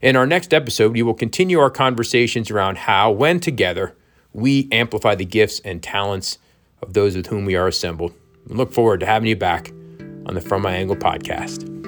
In 0.01 0.14
our 0.14 0.24
next 0.24 0.55
episode, 0.55 0.93
we 0.93 1.03
will 1.03 1.14
continue 1.14 1.59
our 1.59 1.68
conversations 1.68 2.49
around 2.49 2.78
how, 2.78 3.11
when 3.11 3.41
together, 3.41 3.97
we 4.33 4.68
amplify 4.70 5.16
the 5.16 5.24
gifts 5.24 5.59
and 5.64 5.83
talents 5.83 6.39
of 6.81 6.93
those 6.93 7.16
with 7.16 7.26
whom 7.26 7.45
we 7.45 7.57
are 7.57 7.66
assembled. 7.66 8.14
We 8.47 8.55
look 8.55 8.72
forward 8.72 9.01
to 9.01 9.07
having 9.07 9.28
you 9.28 9.35
back 9.35 9.72
on 10.26 10.35
the 10.35 10.41
From 10.41 10.62
My 10.62 10.76
Angle 10.76 10.95
podcast. 10.95 11.80